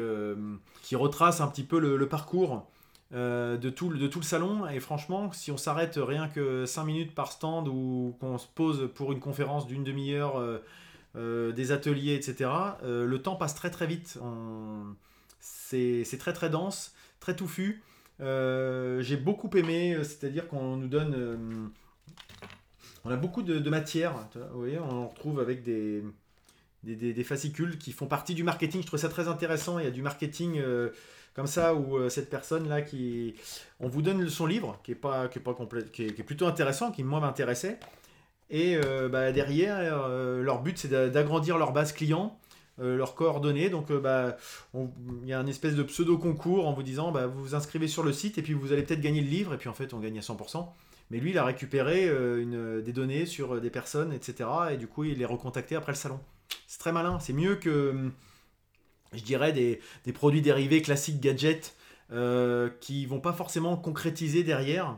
qui 0.82 0.96
retrace 0.96 1.40
un 1.40 1.48
petit 1.48 1.62
peu 1.62 1.78
le, 1.78 2.06
parcours 2.06 2.68
de, 3.12 3.70
tout, 3.70 3.88
de 3.88 4.06
tout 4.06 4.20
le 4.20 4.24
salon. 4.24 4.66
Et 4.68 4.80
franchement, 4.80 5.32
si 5.32 5.50
on 5.50 5.56
s'arrête 5.56 5.98
rien 6.00 6.28
que 6.28 6.66
5 6.66 6.84
minutes 6.84 7.14
par 7.14 7.32
stand 7.32 7.68
ou 7.68 8.16
qu'on 8.20 8.38
se 8.38 8.46
pose 8.46 8.90
pour 8.94 9.12
une 9.12 9.20
conférence 9.20 9.66
d'une 9.66 9.84
demi-heure, 9.84 10.42
des 11.14 11.72
ateliers, 11.72 12.14
etc., 12.14 12.50
le 12.82 13.16
temps 13.18 13.36
passe 13.36 13.54
très 13.54 13.70
très 13.70 13.86
vite. 13.86 14.18
C'est 15.40 16.18
très 16.18 16.32
très 16.32 16.50
dense, 16.50 16.94
très 17.20 17.34
touffu. 17.34 17.82
j'ai 18.20 19.16
beaucoup 19.16 19.50
aimé, 19.56 19.96
c'est-à-dire 20.02 20.46
qu'on 20.48 20.76
nous 20.76 20.88
donne 20.88 21.70
on 23.04 23.10
a 23.10 23.16
beaucoup 23.16 23.42
de, 23.42 23.70
matière. 23.70 24.12
Vous 24.52 24.58
voyez, 24.58 24.78
on 24.78 25.08
retrouve 25.08 25.40
avec 25.40 25.62
des, 25.62 26.02
des, 26.82 27.24
fascicules 27.24 27.78
qui 27.78 27.92
font 27.92 28.06
partie 28.06 28.34
du 28.34 28.44
marketing. 28.44 28.82
Je 28.82 28.86
trouve 28.86 29.00
ça 29.00 29.08
très 29.08 29.28
intéressant. 29.28 29.78
Il 29.78 29.84
y 29.84 29.88
a 29.88 29.90
du 29.90 30.02
marketing 30.02 30.58
euh, 30.58 30.90
comme 31.38 31.46
ça 31.46 31.74
où 31.74 31.96
euh, 31.96 32.08
cette 32.08 32.28
personne 32.28 32.68
là 32.68 32.82
qui, 32.82 33.34
on 33.80 33.88
vous 33.88 34.02
donne 34.02 34.28
son 34.28 34.44
livre 34.44 34.80
qui 34.82 34.92
est 34.92 34.96
pas 34.96 35.28
qui 35.28 35.38
est 35.38 35.42
pas 35.42 35.54
complet, 35.54 35.84
qui 35.92 36.02
est, 36.02 36.22
plutôt 36.24 36.46
intéressant, 36.46 36.90
qui 36.90 37.04
moi 37.04 37.20
m'intéressait. 37.20 37.78
Et 38.50 38.76
euh, 38.84 39.08
bah, 39.08 39.32
derrière, 39.32 40.08
leur 40.08 40.62
but 40.62 40.76
c'est 40.78 40.88
d'agrandir 40.88 41.56
leur 41.56 41.72
base 41.72 41.92
client. 41.92 42.38
leurs 42.78 43.14
coordonnées. 43.14 43.70
Donc, 43.70 43.92
bah, 43.92 44.36
il 44.74 45.28
y 45.28 45.32
a 45.32 45.38
un 45.38 45.46
espèce 45.46 45.74
de 45.74 45.82
pseudo 45.82 46.18
concours 46.18 46.66
en 46.66 46.72
vous 46.72 46.82
disant, 46.82 47.12
bah, 47.12 47.26
vous 47.26 47.40
vous 47.40 47.54
inscrivez 47.54 47.88
sur 47.88 48.02
le 48.02 48.12
site 48.12 48.38
et 48.38 48.42
puis 48.42 48.54
vous 48.54 48.72
allez 48.72 48.82
peut-être 48.82 49.00
gagner 49.00 49.20
le 49.20 49.28
livre. 49.28 49.54
Et 49.54 49.58
puis 49.58 49.68
en 49.68 49.74
fait, 49.74 49.94
on 49.94 49.98
gagne 49.98 50.18
à 50.18 50.22
100%. 50.22 50.66
Mais 51.10 51.18
lui, 51.18 51.30
il 51.30 51.38
a 51.38 51.44
récupéré 51.44 52.08
euh, 52.08 52.42
une, 52.42 52.82
des 52.82 52.92
données 52.92 53.26
sur 53.26 53.54
euh, 53.54 53.60
des 53.60 53.70
personnes, 53.70 54.12
etc. 54.12 54.48
Et 54.72 54.76
du 54.76 54.86
coup, 54.86 55.04
il 55.04 55.18
les 55.18 55.24
recontacté 55.24 55.74
après 55.74 55.92
le 55.92 55.96
salon. 55.96 56.20
C'est 56.66 56.78
très 56.78 56.92
malin. 56.92 57.18
C'est 57.18 57.32
mieux 57.32 57.56
que, 57.56 57.90
hum, 57.90 58.12
je 59.12 59.22
dirais, 59.22 59.52
des, 59.52 59.80
produits 60.12 60.42
dérivés 60.42 60.82
classiques 60.82 61.20
gadgets 61.20 61.74
euh, 62.12 62.70
qui 62.80 63.06
vont 63.06 63.20
pas 63.20 63.32
forcément 63.32 63.76
concrétiser 63.76 64.42
derrière. 64.42 64.96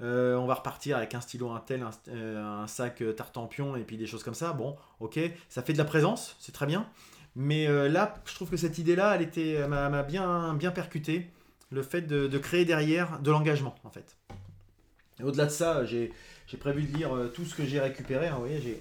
on 0.00 0.46
va 0.46 0.54
repartir 0.54 0.96
avec 0.96 1.14
un 1.14 1.20
stylo 1.20 1.50
Intel, 1.50 1.82
un, 1.82 2.62
un 2.62 2.66
sac 2.66 3.02
Tartampion 3.16 3.76
et 3.76 3.82
puis 3.82 3.96
des 3.96 4.06
choses 4.06 4.22
comme 4.22 4.34
ça. 4.34 4.52
Bon, 4.52 4.76
ok, 5.00 5.18
ça 5.48 5.62
fait 5.62 5.72
de 5.72 5.78
la 5.78 5.84
présence, 5.84 6.36
c'est 6.40 6.52
très 6.52 6.66
bien. 6.66 6.88
Mais 7.36 7.66
là, 7.88 8.14
je 8.26 8.34
trouve 8.34 8.50
que 8.50 8.56
cette 8.56 8.78
idée-là, 8.78 9.16
elle 9.16 9.22
était, 9.22 9.66
m'a 9.66 10.02
bien, 10.02 10.54
bien 10.54 10.70
percuté. 10.70 11.30
Le 11.70 11.82
fait 11.82 12.02
de 12.02 12.38
créer 12.38 12.64
derrière 12.64 13.18
de 13.20 13.30
l'engagement, 13.30 13.74
en 13.84 13.90
fait. 13.90 14.16
Au-delà 15.22 15.46
de 15.46 15.50
ça, 15.50 15.84
j'ai 15.84 16.12
prévu 16.58 16.82
de 16.82 16.96
lire 16.96 17.14
euh, 17.14 17.28
tout 17.28 17.44
ce 17.44 17.54
que 17.54 17.64
j'ai 17.64 17.80
récupéré. 17.80 18.26
Hein, 18.28 18.34
vous 18.34 18.40
voyez, 18.40 18.60
j'ai 18.60 18.80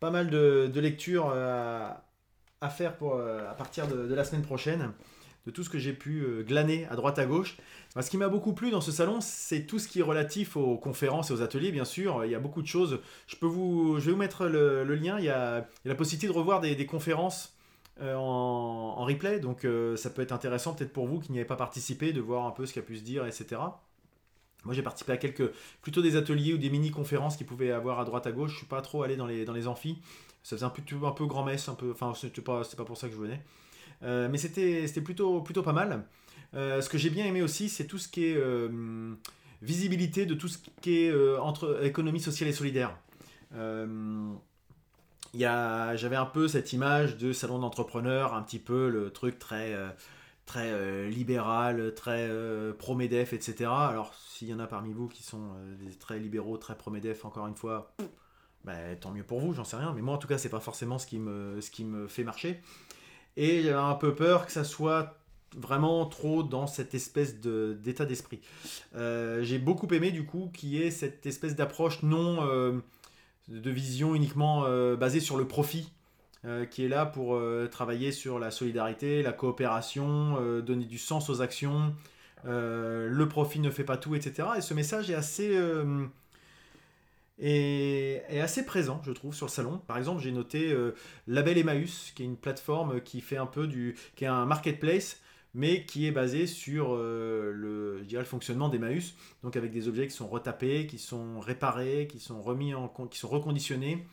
pas 0.00 0.10
mal 0.10 0.30
de, 0.30 0.70
lectures 0.80 1.30
euh, 1.32 1.88
à, 2.60 2.68
faire 2.68 2.94
euh, 3.02 3.50
à 3.50 3.54
partir 3.54 3.86
de, 3.86 4.14
la 4.14 4.24
semaine 4.24 4.42
prochaine, 4.42 4.92
de 5.46 5.50
tout 5.50 5.64
ce 5.64 5.70
que 5.70 5.78
j'ai 5.78 5.92
pu 5.92 6.44
glaner 6.46 6.86
à 6.90 6.96
droite 6.96 7.18
à 7.18 7.24
gauche. 7.24 7.56
ce 7.98 8.10
qui 8.10 8.18
m'a 8.18 8.28
beaucoup 8.28 8.52
plu 8.52 8.70
dans 8.70 8.82
ce 8.82 8.92
salon, 8.92 9.20
c'est 9.20 9.62
tout 9.62 9.78
ce 9.78 9.88
qui 9.88 10.00
est 10.00 10.02
relatif 10.02 10.56
aux 10.56 10.76
conférences 10.76 11.30
et 11.30 11.32
aux 11.32 11.42
ateliers, 11.42 11.72
bien 11.72 11.86
sûr. 11.86 12.24
Il 12.24 12.30
y 12.30 12.34
a 12.34 12.40
beaucoup 12.40 12.60
de 12.60 12.66
choses. 12.66 13.00
Je, 13.26 13.36
peux 13.36 13.46
vous, 13.46 13.98
je 13.98 14.06
vais 14.06 14.12
vous 14.12 14.18
mettre 14.18 14.46
le, 14.46 14.84
lien. 14.94 15.18
Il 15.18 15.24
y, 15.24 15.30
a, 15.30 15.66
la 15.84 15.94
possibilité 15.94 16.26
de 16.26 16.32
revoir 16.32 16.60
des, 16.60 16.86
conférences 16.86 17.56
en, 18.02 18.04
en, 18.98 19.04
replay. 19.06 19.40
Donc 19.40 19.66
ça 19.96 20.10
peut 20.10 20.20
être 20.20 20.32
intéressant 20.32 20.74
peut-être 20.74 20.92
pour 20.92 21.06
vous 21.06 21.20
qui 21.20 21.32
n'y 21.32 21.38
avez 21.38 21.46
pas 21.46 21.56
participé, 21.56 22.12
de 22.12 22.20
voir 22.20 22.46
un 22.46 22.50
peu 22.50 22.66
ce 22.66 22.74
qu'il 22.74 22.82
a 22.82 22.84
pu 22.84 22.98
se 22.98 23.02
dire, 23.02 23.24
etc. 23.24 23.62
Moi, 24.64 24.74
j'ai 24.74 24.82
participé 24.82 25.12
à 25.12 25.16
quelques, 25.16 25.50
plutôt 25.80 26.02
des 26.02 26.16
ateliers 26.16 26.52
ou 26.52 26.58
des 26.58 26.70
mini-conférences 26.70 27.36
qui 27.36 27.44
pouvaient 27.44 27.70
avoir 27.70 28.00
à 28.00 28.04
droite 28.04 28.26
à 28.26 28.32
gauche. 28.32 28.52
Je 28.52 28.56
suis 28.58 28.66
pas 28.66 28.82
trop 28.82 29.02
allé 29.02 29.16
dans 29.16 29.26
les, 29.26 29.44
dans 29.44 29.52
les 29.52 29.66
amphis. 29.66 29.98
Ça 30.42 30.56
faisait 30.56 30.66
un 30.66 30.70
peu, 30.70 30.82
un 31.06 31.12
peu 31.12 31.26
grand-messe, 31.26 31.68
un 31.68 31.74
peu. 31.74 31.90
Enfin, 31.92 32.12
c'était 32.14 32.40
pas, 32.40 32.62
pas 32.76 32.84
pour 32.84 32.96
ça 32.96 33.08
que 33.08 33.14
je 33.14 33.20
venais. 33.20 33.42
Euh, 34.02 34.28
mais 34.30 34.38
c'était, 34.38 34.86
plutôt, 35.02 35.40
plutôt 35.40 35.62
pas 35.62 35.72
mal. 35.72 36.06
Euh, 36.54 36.80
ce 36.80 36.88
que 36.88 36.98
j'ai 36.98 37.10
bien 37.10 37.26
aimé 37.26 37.42
aussi, 37.42 37.68
c'est 37.68 37.86
tout 37.86 37.98
ce 37.98 38.08
qui 38.08 38.26
est 38.26 38.36
euh, 38.36 39.14
visibilité 39.62 40.26
de 40.26 40.34
tout 40.34 40.48
ce 40.48 40.58
qui 40.80 41.04
est 41.04 41.14
entre 41.38 41.84
économie 41.84 42.20
sociale 42.20 42.48
et 42.48 42.52
solidaire. 42.52 42.96
J'avais 45.34 46.16
un 46.16 46.26
peu 46.26 46.48
cette 46.48 46.72
image 46.72 47.16
de 47.18 47.32
salon 47.32 47.58
d'entrepreneur, 47.58 48.34
un 48.34 48.42
petit 48.42 48.58
peu 48.58 48.88
le 48.88 49.10
truc 49.10 49.38
très 49.38 49.76
très 50.46 51.08
libéral, 51.08 51.94
très 51.94 52.28
pro-MEDEF, 52.78 53.32
etc. 53.34 53.70
Alors, 53.70 54.14
s'il 54.14 54.48
y 54.48 54.54
en 54.54 54.58
a 54.58 54.66
parmi 54.66 54.92
vous 54.92 55.06
qui 55.08 55.22
sont 55.22 55.50
très 56.00 56.18
libéraux, 56.18 56.56
très 56.56 56.76
pro-MEDEF, 56.76 57.24
encore 57.24 57.46
une 57.46 57.54
fois, 57.54 57.92
bah, 58.64 58.94
tant 59.00 59.10
mieux 59.10 59.22
pour 59.22 59.40
vous, 59.40 59.52
j'en 59.54 59.64
sais 59.64 59.76
rien. 59.76 59.92
Mais 59.94 60.02
moi, 60.02 60.14
en 60.14 60.18
tout 60.18 60.28
cas, 60.28 60.38
c'est 60.38 60.48
pas 60.48 60.60
forcément 60.60 60.98
ce 60.98 61.06
qui 61.06 61.18
me, 61.18 61.60
ce 61.60 61.70
qui 61.70 61.84
me 61.84 62.08
fait 62.08 62.24
marcher. 62.24 62.60
Et 63.36 63.62
j'avais 63.62 63.74
un 63.74 63.94
peu 63.94 64.14
peur 64.14 64.46
que 64.46 64.52
ça 64.52 64.64
soit 64.64 65.16
vraiment 65.56 66.06
trop 66.06 66.42
dans 66.42 66.66
cette 66.66 66.94
espèce 66.94 67.40
d'état 67.40 68.04
d'esprit. 68.04 68.40
J'ai 68.94 69.58
beaucoup 69.58 69.86
aimé, 69.94 70.10
du 70.12 70.24
coup, 70.24 70.50
qui 70.52 70.82
est 70.82 70.90
cette 70.90 71.26
espèce 71.26 71.56
d'approche 71.56 72.02
non 72.02 72.44
de 73.48 73.70
vision 73.70 74.14
uniquement 74.14 74.64
basée 74.96 75.20
sur 75.20 75.36
le 75.36 75.46
profit 75.46 75.90
euh, 76.46 76.64
qui 76.64 76.86
est 76.86 76.88
là 76.88 77.04
pour 77.04 77.34
euh, 77.34 77.68
travailler 77.70 78.12
sur 78.12 78.38
la 78.38 78.50
solidarité, 78.50 79.22
la 79.22 79.32
coopération, 79.32 80.38
euh, 80.40 80.62
donner 80.62 80.86
du 80.86 80.96
sens 80.96 81.28
aux 81.28 81.42
actions. 81.42 81.94
le 82.44 83.24
profit 83.28 83.60
ne 83.60 83.70
fait 83.70 83.84
pas 83.84 83.98
tout, 83.98 84.14
etc. 84.14 84.48
Et 84.56 84.62
ce 84.62 84.72
message 84.72 85.10
est 85.10 85.14
assez, 85.14 85.54
est, 87.40 88.40
assez 88.40 88.64
présent, 88.64 89.00
je 89.04 89.12
trouve, 89.12 89.34
sur 89.34 89.46
le 89.46 89.50
salon. 89.50 89.80
Par 89.86 89.98
exemple, 89.98 90.22
j'ai 90.22 90.32
noté 90.32 90.76
Label 91.26 91.58
Emmaüs, 91.58 92.12
qui 92.14 92.22
est 92.22 92.26
une 92.26 92.36
plateforme 92.36 93.00
qui 93.00 93.20
fait 93.20 93.36
un 93.36 93.46
peu 93.46 93.66
du, 93.66 93.96
qui 94.16 94.24
est 94.24 94.28
un 94.28 94.46
marketplace 94.46 95.20
mais 95.52 95.84
qui 95.84 96.06
est 96.06 96.12
basé 96.12 96.46
sur 96.46 96.94
le, 96.94 97.98
je 97.98 98.04
dirais, 98.04 98.22
le 98.22 98.28
fonctionnement 98.28 98.68
d'Emmaüs, 98.68 99.16
donc 99.42 99.56
avec 99.56 99.72
des 99.72 99.88
objets 99.88 100.06
qui 100.06 100.14
sont 100.14 100.28
retapés, 100.28 100.86
qui 100.86 100.98
sont 100.98 101.40
réparés, 101.40 102.06
qui 102.08 102.20
sont 102.20 102.40
remis 102.40 102.72
en, 102.72 102.86
qui 102.88 103.18
sont 103.18 103.28
reconditionnés, 103.28 104.06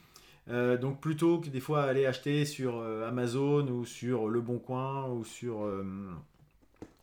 euh, 0.50 0.78
donc 0.78 1.02
plutôt 1.02 1.40
que 1.40 1.50
des 1.50 1.60
fois 1.60 1.84
aller 1.84 2.06
acheter 2.06 2.46
sur 2.46 2.78
euh, 2.78 3.08
Amazon 3.08 3.68
ou 3.68 3.86
sur 3.86 4.30
Le 4.30 4.40
Bon 4.40 4.60
Coin 4.60 5.10
ou 5.10 5.26
sur 5.26 5.64
euh, 5.64 5.84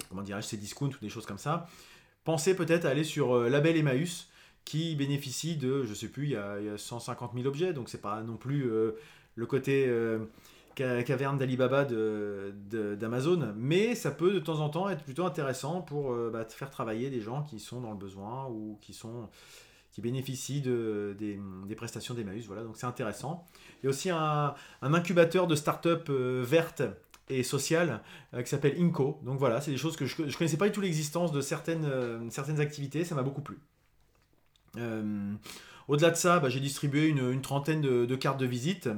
comment 0.09 0.23
dirais-je, 0.23 0.57
discount 0.57 0.89
ou 0.89 0.99
des 1.03 1.11
choses 1.11 1.27
comme 1.27 1.39
ça, 1.39 1.69
pensez 2.25 2.57
peut-être 2.57 2.87
à 2.87 2.91
aller 2.91 3.05
sur 3.05 3.37
Label 3.37 3.77
Emmaüs 3.77 4.29
qui 4.65 4.97
bénéficie 4.97 5.57
de, 5.57 5.85
je 5.85 5.95
sais 5.95 6.09
plus, 6.09 6.25
il 6.25 6.31
y 6.31 6.37
a, 6.37 6.59
150 6.77 7.33
000 7.35 7.47
objets, 7.47 7.73
donc 7.73 7.89
c'est 7.89 8.01
pas 8.01 8.23
non 8.23 8.37
plus 8.37 8.71
le 9.35 9.47
côté 9.47 9.91
caverne 10.75 11.39
d'Alibaba 11.39 11.85
d'Amazon, 11.85 13.55
mais 13.57 13.95
ça 13.95 14.11
peut 14.11 14.33
de 14.33 14.39
temps 14.39 14.61
en 14.61 14.69
temps 14.69 14.89
être 14.89 15.05
plutôt 15.05 15.25
intéressant 15.25 15.83
pour 15.83 16.15
bah, 16.31 16.45
faire 16.49 16.71
travailler 16.71 17.11
des 17.11 17.21
gens 17.21 17.43
qui 17.43 17.61
sont 17.61 17.81
dans 17.81 17.91
le 17.91 17.97
besoin 17.97 18.47
ou 18.47 18.79
qui 18.81 18.93
sont 18.95 19.29
qui 19.93 20.01
bénéficient 20.01 20.61
de, 20.61 21.15
des, 21.17 21.75
prestations 21.77 22.15
d'Emmaüs. 22.15 22.47
Voilà, 22.47 22.65
donc 22.65 22.77
c'est 22.77 22.87
intéressant. 22.87 23.47
Il 23.81 23.85
y 23.85 23.87
a 23.87 23.91
aussi 23.91 24.11
un, 24.11 24.55
incubateur 24.83 25.47
de 25.47 25.55
start-up 25.55 26.11
vertes 26.11 26.83
et 27.29 27.45
sociales 27.45 28.03
qui 28.37 28.47
s'appelle 28.47 28.75
Inco. 28.77 29.21
Donc 29.23 29.39
voilà, 29.39 29.61
c'est 29.61 29.71
des 29.71 29.77
choses 29.77 29.97
que 29.97 30.05
je 30.05 30.23
ne 30.23 30.33
connaissais 30.33 30.57
pas 30.57 30.67
du 30.67 30.73
tout 30.73 30.81
l'existence 30.81 31.31
de 31.31 31.41
certaines, 31.41 32.29
certaines 32.31 32.59
activités, 32.59 33.05
ça 33.05 33.15
m'a 33.15 33.23
beaucoup 33.23 33.43
plu. 33.43 33.57
Au-delà 35.89 36.11
de 36.11 36.17
ça, 36.17 36.39
bah, 36.39 36.49
j'ai 36.49 36.61
distribué 36.61 37.07
une, 37.09 37.41
trentaine 37.43 37.81
de, 37.81 38.17
cartes 38.17 38.41
de 38.41 38.47
visite. 38.47 38.89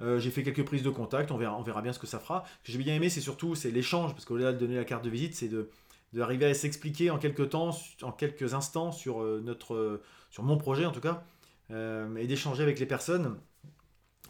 Euh, 0.00 0.18
j'ai 0.18 0.30
fait 0.30 0.42
quelques 0.42 0.64
prises 0.64 0.82
de 0.82 0.90
contact, 0.90 1.30
on 1.30 1.38
verra, 1.38 1.56
on 1.56 1.62
verra 1.62 1.80
bien 1.80 1.92
ce 1.92 1.98
que 1.98 2.06
ça 2.06 2.18
fera. 2.18 2.44
Ce 2.62 2.66
que 2.66 2.72
j'ai 2.72 2.78
bien 2.78 2.94
aimé, 2.94 3.08
c'est 3.08 3.20
surtout 3.20 3.54
l'échange, 3.64 4.12
parce 4.12 4.24
qu'au-delà 4.24 4.52
de 4.52 4.58
donner 4.58 4.76
la 4.76 4.84
carte 4.84 5.04
de 5.04 5.10
visite, 5.10 5.34
c'est 5.34 5.48
de 5.48 5.70
d'arriver 6.12 6.46
à 6.46 6.54
s'expliquer 6.54 7.10
en 7.10 7.18
quelques 7.18 7.50
temps, 7.50 7.76
en 8.02 8.12
quelques 8.12 8.54
instants 8.54 8.92
sur 8.92 9.20
euh, 9.20 9.42
notre, 9.44 10.00
sur 10.30 10.44
mon 10.44 10.56
projet 10.56 10.86
en 10.86 10.92
tout 10.92 11.00
cas, 11.00 11.24
euh, 11.72 12.14
et 12.16 12.26
d'échanger 12.26 12.62
avec 12.62 12.78
les 12.78 12.86
personnes 12.86 13.36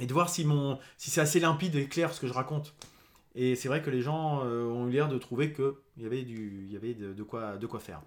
et 0.01 0.07
de 0.07 0.13
voir 0.13 0.29
si 0.29 0.47
si 0.97 1.11
c'est 1.11 1.21
assez 1.21 1.39
limpide 1.39 1.77
et 1.77 1.87
clair 1.87 2.13
ce 2.13 2.21
que 2.21 2.27
je 2.27 2.33
raconte. 2.33 2.75
Et 3.35 3.55
c'est 3.55 3.69
vrai 3.69 3.83
que 3.83 3.91
les 3.91 4.01
gens 4.01 4.43
ont 4.43 4.89
eu 4.89 4.91
l'air 4.91 5.09
de 5.09 5.19
trouver 5.19 5.53
que 5.53 5.77
il 5.97 6.03
y 6.03 6.07
avait 6.07 6.23
du, 6.23 6.67
y 6.71 6.77
avait 6.77 6.95
de, 6.95 7.23
quoi, 7.23 7.57
de 7.59 7.67
quoi 7.67 7.79
faire. 7.79 8.01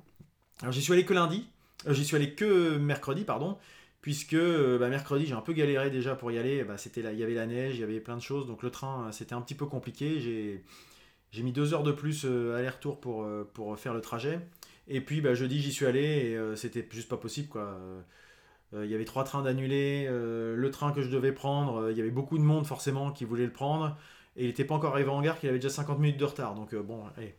Alors 0.62 0.72
j'y 0.72 0.82
suis 0.82 0.92
allé 0.92 1.06
que 1.06 1.14
lundi, 1.14 1.48
j'y 1.88 2.06
suis 2.06 2.16
allé 2.16 2.34
que 2.34 2.78
mercredi, 2.78 3.24
pardon 3.24 3.58
puisque 4.02 4.34
euh, 4.34 4.78
bah, 4.78 4.90
mercredi 4.90 5.26
j'ai 5.26 5.34
un 5.34 5.42
peu 5.42 5.54
galéré 5.54 5.90
déjà 5.90 6.16
pour 6.16 6.32
y 6.32 6.38
aller, 6.38 6.64
bah, 6.64 6.78
c'était 6.78 7.02
il 7.02 7.20
y 7.20 7.24
avait 7.24 7.34
la 7.34 7.46
neige, 7.46 7.76
il 7.76 7.82
y 7.82 7.84
avait 7.84 8.00
plein 8.00 8.16
de 8.16 8.22
choses, 8.22 8.48
donc 8.48 8.64
le 8.64 8.70
train 8.70 9.08
euh, 9.08 9.12
c'était 9.12 9.34
un 9.34 9.42
petit 9.42 9.56
peu 9.56 9.66
compliqué, 9.66 10.20
j'ai, 10.20 11.44
mis 11.44 11.52
deux 11.52 11.74
heures 11.74 11.84
de 11.84 11.92
plus 11.92 12.26
euh, 12.26 12.56
aller-retour 12.58 13.00
pour, 13.00 13.28
pour 13.54 13.78
faire 13.78 13.94
le 13.94 14.02
trajet, 14.02 14.40
et 14.88 15.02
puis 15.02 15.22
bah, 15.22 15.34
jeudi 15.34 15.62
j'y 15.62 15.72
suis 15.72 15.86
allé 15.86 16.02
et 16.02 16.56
c'était 16.56 16.88
juste 16.92 17.10
pas 17.10 17.18
possible 17.18 17.48
quoi. 17.50 17.78
Il 18.74 18.86
y 18.86 18.94
avait 18.94 19.06
trois 19.06 19.24
trains 19.24 19.42
d'annulés, 19.42 20.08
le 20.10 20.70
train 20.72 20.92
que 20.92 21.02
je 21.02 21.10
devais 21.10 21.32
prendre, 21.32 21.90
il 21.92 21.98
y 21.98 22.02
avait 22.02 22.12
beaucoup 22.12 22.38
de 22.38 22.44
monde 22.44 22.66
forcément 22.68 23.12
qui 23.12 23.26
voulait 23.26 23.46
le 23.46 23.52
prendre, 23.52 23.98
et 24.38 24.44
il 24.44 24.48
n'était 24.48 24.64
pas 24.66 24.76
encore 24.76 24.94
arrivé 24.94 25.10
en 25.10 25.22
gare, 25.22 25.40
qu'il 25.40 25.50
avait 25.50 25.60
déjà 25.60 25.70
50 25.70 26.00
minutes 26.00 26.20
de 26.20 26.26
retard, 26.26 26.56
donc 26.56 26.76
bon, 26.76 27.04
allez, 27.18 27.36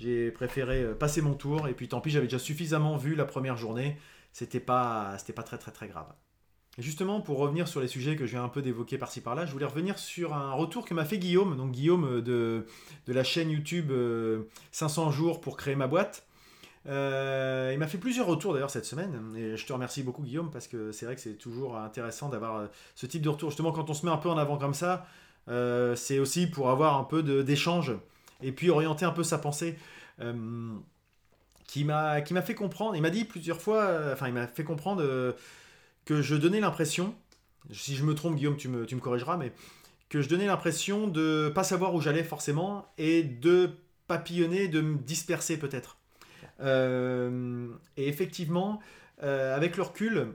j'ai 0.00 0.30
préféré 0.30 0.94
passer 0.98 1.22
mon 1.22 1.34
tour, 1.34 1.68
et 1.68 1.74
puis 1.74 1.88
tant 1.88 2.00
pis 2.00 2.10
j'avais 2.10 2.26
déjà 2.26 2.38
suffisamment 2.38 2.96
vu 2.96 3.14
la 3.14 3.24
première 3.24 3.56
journée, 3.56 3.96
c'était 4.32 4.60
pas, 4.60 5.16
c'était 5.18 5.32
pas 5.32 5.42
très 5.42 5.58
très 5.58 5.70
très 5.70 5.88
grave. 5.88 6.12
Justement, 6.78 7.20
pour 7.20 7.38
revenir 7.38 7.66
sur 7.66 7.80
les 7.80 7.88
sujets 7.88 8.14
que 8.16 8.26
je 8.26 8.30
viens 8.32 8.44
un 8.44 8.48
peu 8.48 8.62
d'évoquer 8.62 8.96
par-ci 8.96 9.20
par-là, 9.20 9.44
je 9.44 9.52
voulais 9.52 9.66
revenir 9.66 9.98
sur 9.98 10.34
un 10.34 10.52
retour 10.52 10.84
que 10.84 10.94
m'a 10.94 11.04
fait 11.04 11.18
Guillaume, 11.18 11.56
donc 11.56 11.72
Guillaume 11.72 12.04
euh, 12.04 12.22
de, 12.22 12.66
de 13.06 13.12
la 13.12 13.24
chaîne 13.24 13.50
YouTube 13.50 13.92
500 14.70 15.08
euh, 15.08 15.10
jours 15.10 15.40
pour 15.40 15.56
créer 15.56 15.74
ma 15.74 15.88
boîte. 15.88 16.26
Euh, 16.86 17.70
il 17.72 17.78
m'a 17.78 17.88
fait 17.88 17.98
plusieurs 17.98 18.26
retours 18.26 18.54
d'ailleurs 18.54 18.70
cette 18.70 18.86
semaine, 18.86 19.34
et 19.36 19.56
je 19.56 19.66
te 19.66 19.72
remercie 19.72 20.02
beaucoup 20.02 20.22
Guillaume, 20.22 20.50
parce 20.50 20.68
que 20.68 20.92
c'est 20.92 21.06
vrai 21.06 21.16
que 21.16 21.20
c'est 21.20 21.34
toujours 21.34 21.76
intéressant 21.76 22.28
d'avoir 22.28 22.68
ce 22.94 23.04
type 23.04 23.20
de 23.20 23.28
retour. 23.28 23.50
Justement, 23.50 23.72
quand 23.72 23.90
on 23.90 23.94
se 23.94 24.06
met 24.06 24.12
un 24.12 24.16
peu 24.16 24.30
en 24.30 24.38
avant 24.38 24.56
comme 24.56 24.74
ça, 24.74 25.06
c'est 25.96 26.18
aussi 26.18 26.46
pour 26.46 26.70
avoir 26.70 26.96
un 26.96 27.04
peu 27.04 27.22
d'échange, 27.42 27.92
et 28.42 28.52
puis 28.52 28.70
orienter 28.70 29.04
un 29.04 29.12
peu 29.12 29.22
sa 29.22 29.38
pensée 29.38 29.76
qui 31.70 31.84
m'a 31.84 32.20
qui 32.20 32.34
m'a 32.34 32.42
fait 32.42 32.56
comprendre. 32.56 32.96
Il 32.96 33.02
m'a 33.02 33.10
dit 33.10 33.24
plusieurs 33.24 33.60
fois, 33.60 33.82
euh, 33.84 34.12
enfin 34.12 34.26
il 34.26 34.34
m'a 34.34 34.48
fait 34.48 34.64
comprendre 34.64 35.02
euh, 35.04 35.32
que 36.04 36.20
je 36.20 36.34
donnais 36.34 36.58
l'impression, 36.58 37.14
si 37.70 37.94
je 37.94 38.04
me 38.04 38.14
trompe 38.14 38.34
Guillaume, 38.34 38.56
tu 38.56 38.66
me, 38.66 38.86
tu 38.86 38.96
me 38.96 39.00
corrigeras, 39.00 39.36
mais 39.36 39.52
que 40.08 40.20
je 40.20 40.28
donnais 40.28 40.46
l'impression 40.46 41.06
de 41.06 41.52
pas 41.54 41.62
savoir 41.62 41.94
où 41.94 42.00
j'allais 42.00 42.24
forcément 42.24 42.92
et 42.98 43.22
de 43.22 43.70
papillonner, 44.08 44.66
de 44.66 44.80
me 44.80 44.98
disperser 44.98 45.58
peut-être. 45.58 45.98
Euh, 46.60 47.68
et 47.96 48.08
effectivement, 48.08 48.80
avec 49.20 49.76
le 49.76 49.84
recul, 49.84 50.32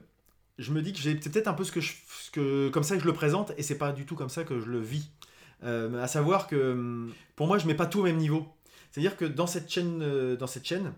je 0.57 0.71
me 0.71 0.81
dis 0.81 0.93
que 0.93 0.99
c'est 0.99 1.15
peut-être 1.15 1.49
un 1.49 1.53
peu 1.53 1.65
ce 1.65 1.73
que, 1.73 1.81
ce 1.81 2.31
que 2.31 2.69
comme 2.69 2.83
ça 2.83 2.95
que 2.95 3.01
je 3.01 3.07
le 3.07 3.13
présente 3.13 3.51
et 3.57 3.63
c'est 3.63 3.77
pas 3.77 3.91
du 3.91 4.05
tout 4.05 4.15
comme 4.15 4.29
ça 4.29 4.45
que 4.45 4.61
je 4.61 4.67
le 4.67 4.79
vis. 4.79 5.09
À 5.63 6.07
savoir 6.07 6.47
que 6.47 7.07
pour 7.35 7.47
moi, 7.47 7.57
je 7.57 7.67
mets 7.67 7.75
pas 7.75 7.85
tout 7.85 7.99
au 7.99 8.03
même 8.03 8.17
niveau. 8.17 8.45
C'est-à-dire 8.91 9.17
que 9.17 9.25
dans 9.25 9.47
cette 9.47 9.69
chaîne, 9.69 10.35
dans 10.35 10.47
cette 10.47 10.65
chaîne, 10.65 10.93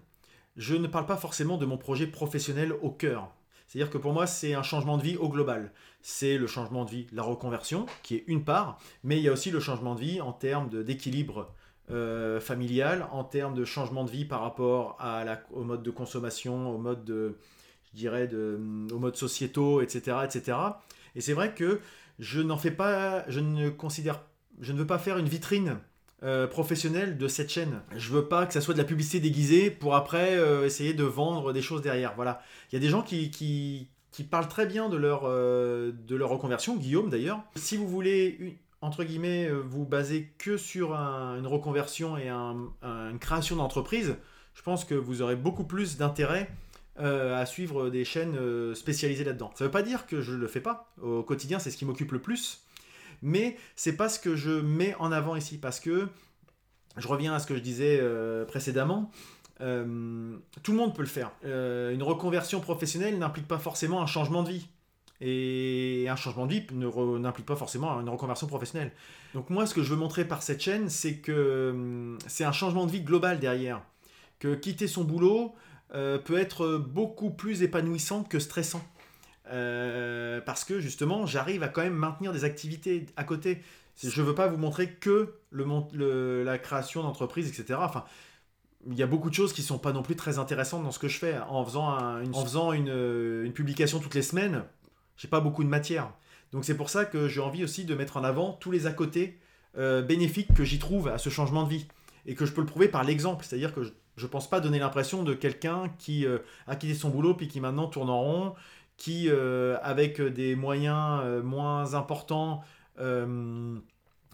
je 0.58 0.76
ne 0.76 0.88
parle 0.88 1.06
pas 1.06 1.18
forcément 1.18 1.58
de 1.58 1.66
mon 1.66 1.78
projet 1.78 2.08
professionnel 2.08 2.74
au 2.82 2.90
cœur. 2.90 3.32
C'est-à-dire 3.68 3.92
que 3.92 3.98
pour 3.98 4.14
moi, 4.14 4.28
c'est 4.28 4.54
un 4.54 4.64
changement 4.64 4.98
de 4.98 5.04
vie 5.04 5.18
au 5.18 5.30
global. 5.30 5.72
C'est 6.02 6.38
le 6.38 6.48
changement 6.48 6.86
de 6.86 6.90
vie, 6.90 7.08
la 7.12 7.22
reconversion, 7.22 7.86
qui 8.02 8.16
est 8.16 8.24
une 8.28 8.44
part, 8.44 8.80
mais 9.04 9.18
il 9.18 9.24
y 9.24 9.30
a 9.30 9.32
aussi 9.32 9.52
le 9.52 9.60
changement 9.60 9.94
de 9.94 10.00
vie 10.00 10.22
en 10.22 10.32
termes 10.32 10.84
d'équilibre 10.84 11.54
euh, 11.92 12.40
familial, 12.40 13.08
en 13.12 13.24
termes 13.24 13.54
de 13.54 13.66
changement 13.66 14.04
de 14.06 14.12
vie 14.12 14.26
par 14.26 14.42
rapport 14.42 14.96
à 15.00 15.24
la, 15.26 15.42
au 15.52 15.64
mode 15.64 15.84
de 15.84 15.92
consommation, 15.92 16.74
au 16.74 16.78
mode 16.78 17.04
de, 17.04 17.38
je 17.92 17.98
dirais, 17.98 18.28
de, 18.28 18.58
au 18.92 19.00
mode 19.00 19.18
sociétaux, 19.18 19.82
etc., 19.82 20.18
etc. 20.24 20.58
Et 21.16 21.22
c'est 21.22 21.34
vrai 21.34 21.54
que 21.54 21.82
je 22.20 22.42
n'en 22.42 22.58
fais 22.58 22.72
pas, 22.72 23.30
je 23.30 23.42
ne 23.42 23.70
considère, 23.70 24.22
je 24.60 24.74
ne 24.74 24.78
veux 24.78 24.88
pas 24.88 24.98
faire 24.98 25.18
une 25.18 25.28
vitrine 25.28 25.78
euh, 26.24 26.48
professionnel 26.48 27.20
de 27.20 27.28
cette 27.28 27.52
chaîne. 27.52 27.80
Je 27.96 28.10
veux 28.10 28.26
pas 28.26 28.48
que 28.48 28.54
ça 28.54 28.60
soit 28.60 28.74
de 28.74 28.80
la 28.80 28.86
publicité 28.86 29.20
déguisée 29.20 29.70
pour 29.70 29.94
après 29.94 30.36
euh, 30.36 30.66
essayer 30.66 30.96
de 30.96 31.04
vendre 31.04 31.54
des 31.54 31.62
choses 31.62 31.84
derrière. 31.84 32.14
Voilà. 32.16 32.42
Il 32.72 32.76
y 32.76 32.78
a 32.78 32.80
des 32.80 32.90
gens 32.90 33.04
qui, 33.04 33.88
parlent 34.32 34.48
très 34.48 34.66
bien 34.66 34.90
de 34.90 34.98
leur, 34.98 35.26
euh, 35.26 35.92
de 36.08 36.16
leur 36.16 36.30
reconversion, 36.30 36.76
Guillaume 36.76 37.12
d'ailleurs. 37.12 37.40
Si 37.56 37.78
vous 37.78 37.88
voulez, 37.88 38.58
entre 38.82 39.04
guillemets, 39.04 39.48
vous 39.52 39.86
baser 39.86 40.34
que 40.40 40.58
sur 40.58 40.96
une 40.96 41.46
reconversion 41.46 42.18
et 42.18 42.30
une 42.30 43.20
création 43.20 43.56
d'entreprise, 43.58 44.16
je 44.56 44.64
pense 44.64 44.86
que 44.86 44.96
vous 44.96 45.22
aurez 45.22 45.36
beaucoup 45.36 45.66
plus 45.66 45.98
d'intérêt 45.98 46.50
à 46.98 47.46
suivre 47.46 47.92
des 47.92 48.06
chaînes 48.06 48.74
spécialisées 48.74 49.24
là-dedans. 49.24 49.52
Ça 49.54 49.66
ne 49.66 49.68
veut 49.68 49.72
pas 49.72 49.84
dire 49.84 50.08
que 50.08 50.20
je 50.20 50.32
ne 50.32 50.38
le 50.38 50.48
fais 50.48 50.62
pas. 50.62 50.92
Au 51.00 51.22
quotidien, 51.22 51.60
c'est 51.60 51.70
ce 51.70 51.78
qui 51.78 51.86
m'occupe 51.86 52.12
le 52.12 52.20
plus 52.20 52.64
mais 53.22 53.58
c'est 53.76 53.96
pas 53.96 54.10
ce 54.10 54.20
que 54.20 54.36
je 54.36 54.52
mets 54.52 54.96
en 55.00 55.12
avant 55.12 55.36
ici 55.36 55.58
parce 55.58 55.80
que 55.80 56.08
je 56.98 57.08
reviens 57.08 57.34
à 57.34 57.40
ce 57.40 57.48
que 57.48 57.56
je 57.56 57.62
disais 57.62 58.00
euh, 58.02 58.46
précédemment. 58.46 59.12
Euh, 59.62 60.38
tout 60.64 60.72
le 60.72 60.78
monde 60.78 60.96
peut 60.96 61.02
le 61.02 61.08
faire. 61.08 61.32
Euh, 61.46 61.94
une 61.94 62.04
reconversion 62.04 62.60
professionnelle 62.60 63.18
n'implique 63.18 63.48
pas 63.48 63.60
forcément 63.60 64.02
un 64.02 64.08
changement 64.08 64.44
de 64.44 64.50
vie. 64.50 64.68
Et 65.20 66.06
un 66.10 66.16
changement 66.16 66.46
de 66.46 66.54
vie 66.54 66.66
n'implique 66.72 67.48
pas 67.48 67.56
forcément 67.56 68.00
une 68.00 68.10
reconversion 68.10 68.46
professionnelle. 68.46 68.92
Donc 69.34 69.50
moi, 69.50 69.66
ce 69.66 69.74
que 69.74 69.82
je 69.82 69.90
veux 69.90 69.96
montrer 70.00 70.26
par 70.26 70.44
cette 70.44 70.62
chaîne, 70.62 70.90
c'est 70.90 71.18
que 71.18 72.16
c'est 72.28 72.44
un 72.44 72.52
changement 72.52 72.86
de 72.86 72.92
vie 72.92 73.02
global 73.02 73.40
derrière. 73.40 73.82
Que 74.38 74.54
quitter 74.54 74.88
son 74.88 75.04
boulot 75.04 75.56
peut 75.90 76.38
être 76.38 76.78
beaucoup 76.78 77.32
plus 77.32 77.64
épanouissant 77.64 78.24
que 78.24 78.38
stressant. 78.38 78.84
Euh, 79.52 80.42
parce 80.42 80.64
que 80.64 80.80
justement, 80.80 81.26
j'arrive 81.26 81.64
à 81.64 81.68
quand 81.68 81.82
même 81.82 81.96
maintenir 81.96 82.34
des 82.34 82.44
activités 82.44 83.06
à 83.16 83.24
côté. 83.24 83.62
Je 84.02 84.22
ne 84.22 84.28
veux 84.28 84.36
pas 84.36 84.48
vous 84.48 84.58
montrer 84.58 84.92
que 84.92 85.34
la 85.52 86.58
création 86.58 87.04
d'entreprise, 87.04 87.48
etc. 87.48 87.80
Enfin, 87.82 88.06
il 88.86 88.96
y 88.96 89.04
a 89.04 89.08
beaucoup 89.08 89.30
de 89.30 89.36
choses 89.36 89.54
qui 89.54 89.64
sont 89.64 89.80
pas 89.80 89.92
non 89.92 90.04
plus 90.04 90.16
très 90.16 90.38
intéressantes 90.38 90.84
dans 90.84 90.92
ce 90.92 91.00
que 91.00 91.08
je 91.08 91.18
fais. 91.18 91.38
En 91.50 91.66
faisant, 91.66 91.98
une, 92.20 92.36
en 92.36 92.44
faisant 92.44 92.74
une, 92.74 93.52
publication 93.54 94.00
toutes 94.00 94.16
les 94.16 94.22
semaines, 94.22 94.64
j'ai 95.18 95.28
pas 95.28 95.40
beaucoup 95.40 95.64
de 95.64 95.70
matière. 95.70 96.12
Donc 96.52 96.64
c'est 96.64 96.78
pour 96.78 96.90
ça 96.90 97.06
que 97.06 97.28
j'ai 97.28 97.42
envie 97.42 97.64
aussi 97.64 97.86
de 97.86 97.96
mettre 97.96 98.18
en 98.18 98.24
avant 98.24 98.54
tous 98.54 98.72
les 98.72 98.86
à 98.86 98.92
côté 98.92 99.40
euh, 99.78 100.02
bénéfiques 100.02 100.54
que 100.54 100.64
j'y 100.64 100.80
trouve 100.80 101.08
à 101.08 101.18
ce 101.18 101.30
changement 101.30 101.64
de 101.64 101.70
vie. 101.70 101.88
Et 102.26 102.36
que 102.36 102.46
je 102.46 102.52
peux 102.52 102.62
le 102.62 102.68
prouver 102.68 102.90
par 102.90 103.04
l'exemple. 103.04 103.46
C'est-à-dire 103.46 103.74
que 103.74 103.84
je 103.84 104.24
ne 104.24 104.28
pense 104.28 104.50
pas 104.50 104.60
donner 104.60 104.80
l'impression 104.80 105.24
de 105.24 105.34
quelqu'un 105.34 105.90
qui 105.98 106.26
euh, 106.26 106.40
a 106.68 106.76
quitté 106.76 106.94
son 106.94 107.10
boulot 107.10 107.36
puis 107.36 107.48
qui 107.48 107.62
maintenant 107.62 107.88
tourne 107.88 108.10
en 108.10 108.22
rond 108.22 108.56
qui, 108.98 109.30
euh, 109.30 109.78
avec 109.82 110.22
des 110.22 110.56
moyens 110.56 111.22
euh, 111.24 111.42
moins 111.42 111.94
importants, 111.94 112.64
euh, 113.00 113.78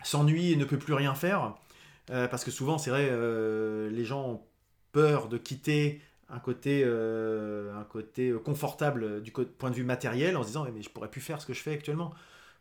s'ennuie 0.03 0.53
et 0.53 0.55
ne 0.55 0.65
peut 0.65 0.77
plus 0.77 0.93
rien 0.93 1.13
faire. 1.15 1.55
parce 2.07 2.43
que 2.43 2.51
souvent, 2.51 2.77
c'est 2.77 2.89
vrai, 2.89 3.09
les 3.89 4.05
gens 4.05 4.27
ont 4.27 4.41
peur 4.91 5.27
de 5.29 5.37
quitter 5.37 6.01
un 6.29 6.39
côté, 6.39 6.83
un 6.83 7.83
côté 7.85 8.33
confortable 8.43 9.21
du 9.21 9.31
point 9.31 9.69
de 9.69 9.75
vue 9.75 9.85
matériel 9.85 10.35
en 10.35 10.43
se 10.43 10.47
disant 10.47 10.65
mais 10.73 10.81
je 10.81 10.89
pourrais 10.89 11.09
plus 11.09 11.21
faire 11.21 11.41
ce 11.41 11.45
que 11.45 11.53
je 11.53 11.61
fais 11.61 11.73
actuellement. 11.73 12.13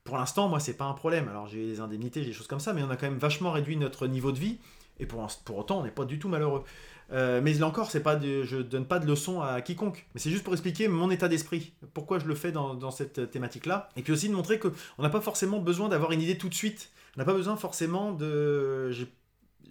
Pour 0.04 0.16
l'instant, 0.16 0.48
moi, 0.48 0.60
c'est 0.60 0.76
pas 0.76 0.84
un 0.84 0.94
problème. 0.94 1.28
Alors, 1.28 1.48
j'ai 1.48 1.66
des 1.66 1.80
indemnités, 1.80 2.20
j'ai 2.22 2.28
des 2.28 2.32
choses 2.32 2.46
comme 2.46 2.60
ça, 2.60 2.72
mais 2.72 2.82
on 2.82 2.90
a 2.90 2.96
quand 2.96 3.08
même 3.08 3.18
vachement 3.18 3.50
réduit 3.50 3.76
notre 3.76 4.06
niveau 4.06 4.30
de 4.30 4.38
vie. 4.38 4.58
Et 5.00 5.06
pour, 5.06 5.26
pour 5.44 5.58
autant, 5.58 5.80
on 5.80 5.84
n'est 5.84 5.90
pas 5.90 6.04
du 6.04 6.18
tout 6.18 6.28
malheureux. 6.28 6.64
Euh, 7.12 7.40
mais 7.42 7.52
là 7.54 7.66
encore, 7.66 7.90
c'est 7.90 8.02
pas 8.02 8.16
de, 8.16 8.42
je 8.42 8.56
donne 8.56 8.86
pas 8.86 8.98
de 8.98 9.06
leçons 9.06 9.40
à 9.40 9.60
quiconque. 9.60 10.06
Mais 10.14 10.20
c'est 10.20 10.30
juste 10.30 10.44
pour 10.44 10.54
expliquer 10.54 10.88
mon 10.88 11.10
état 11.10 11.28
d'esprit. 11.28 11.72
Pourquoi 11.92 12.18
je 12.18 12.26
le 12.26 12.34
fais 12.34 12.52
dans, 12.52 12.90
cette 12.90 13.30
thématique-là. 13.30 13.88
Et 13.96 14.02
puis 14.02 14.12
aussi 14.12 14.28
de 14.28 14.34
montrer 14.34 14.58
qu'on 14.58 14.72
n'a 14.98 15.10
pas 15.10 15.20
forcément 15.20 15.58
besoin 15.58 15.88
d'avoir 15.88 16.12
une 16.12 16.22
idée 16.22 16.38
tout 16.38 16.48
de 16.48 16.54
suite. 16.54 16.90
On 17.16 17.20
n'a 17.20 17.24
pas 17.24 17.34
besoin 17.34 17.56
forcément 17.56 18.12
de. 18.12 18.90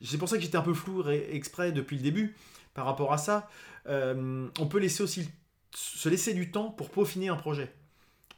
C'est 0.04 0.18
pour 0.18 0.30
ça 0.30 0.38
que 0.38 0.44
j'étais 0.44 0.58
un 0.58 0.62
peu 0.62 0.74
flou 0.74 1.04
exprès 1.10 1.72
depuis 1.72 1.98
le 1.98 2.04
début 2.04 2.36
par 2.74 2.86
rapport 2.86 3.12
à 3.12 3.18
ça. 3.18 3.50
Euh, 3.88 4.48
on 4.60 4.68
peut 4.68 4.80
laisser 4.80 5.02
aussi 5.04 5.28
se 5.76 6.10
laisser 6.10 6.34
du 6.34 6.52
temps 6.52 6.70
pour 6.70 6.90
peaufiner 6.90 7.30
un 7.30 7.36
projet. 7.36 7.74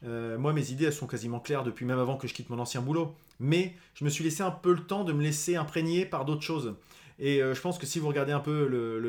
moi, 0.02 0.52
mes 0.52 0.70
idées, 0.70 0.86
elles 0.86 0.92
sont 0.92 1.06
quasiment 1.06 1.40
claires 1.40 1.64
depuis 1.64 1.84
même 1.84 1.98
avant 1.98 2.16
que 2.16 2.26
je 2.26 2.32
quitte 2.32 2.48
mon 2.48 2.58
ancien 2.58 2.80
boulot. 2.80 3.14
Mais 3.40 3.74
je 3.94 4.04
me 4.04 4.10
suis 4.10 4.24
laissé 4.24 4.42
un 4.42 4.50
peu 4.50 4.72
le 4.72 4.84
temps 4.86 5.04
de 5.04 5.12
me 5.12 5.22
laisser 5.22 5.56
imprégner 5.56 6.06
par 6.06 6.24
d'autres 6.24 6.42
choses. 6.42 6.74
Et 7.18 7.38
je 7.38 7.60
pense 7.60 7.78
que 7.78 7.86
si 7.86 7.98
vous 7.98 8.08
regardez 8.08 8.32
un 8.32 8.40
peu 8.40 8.66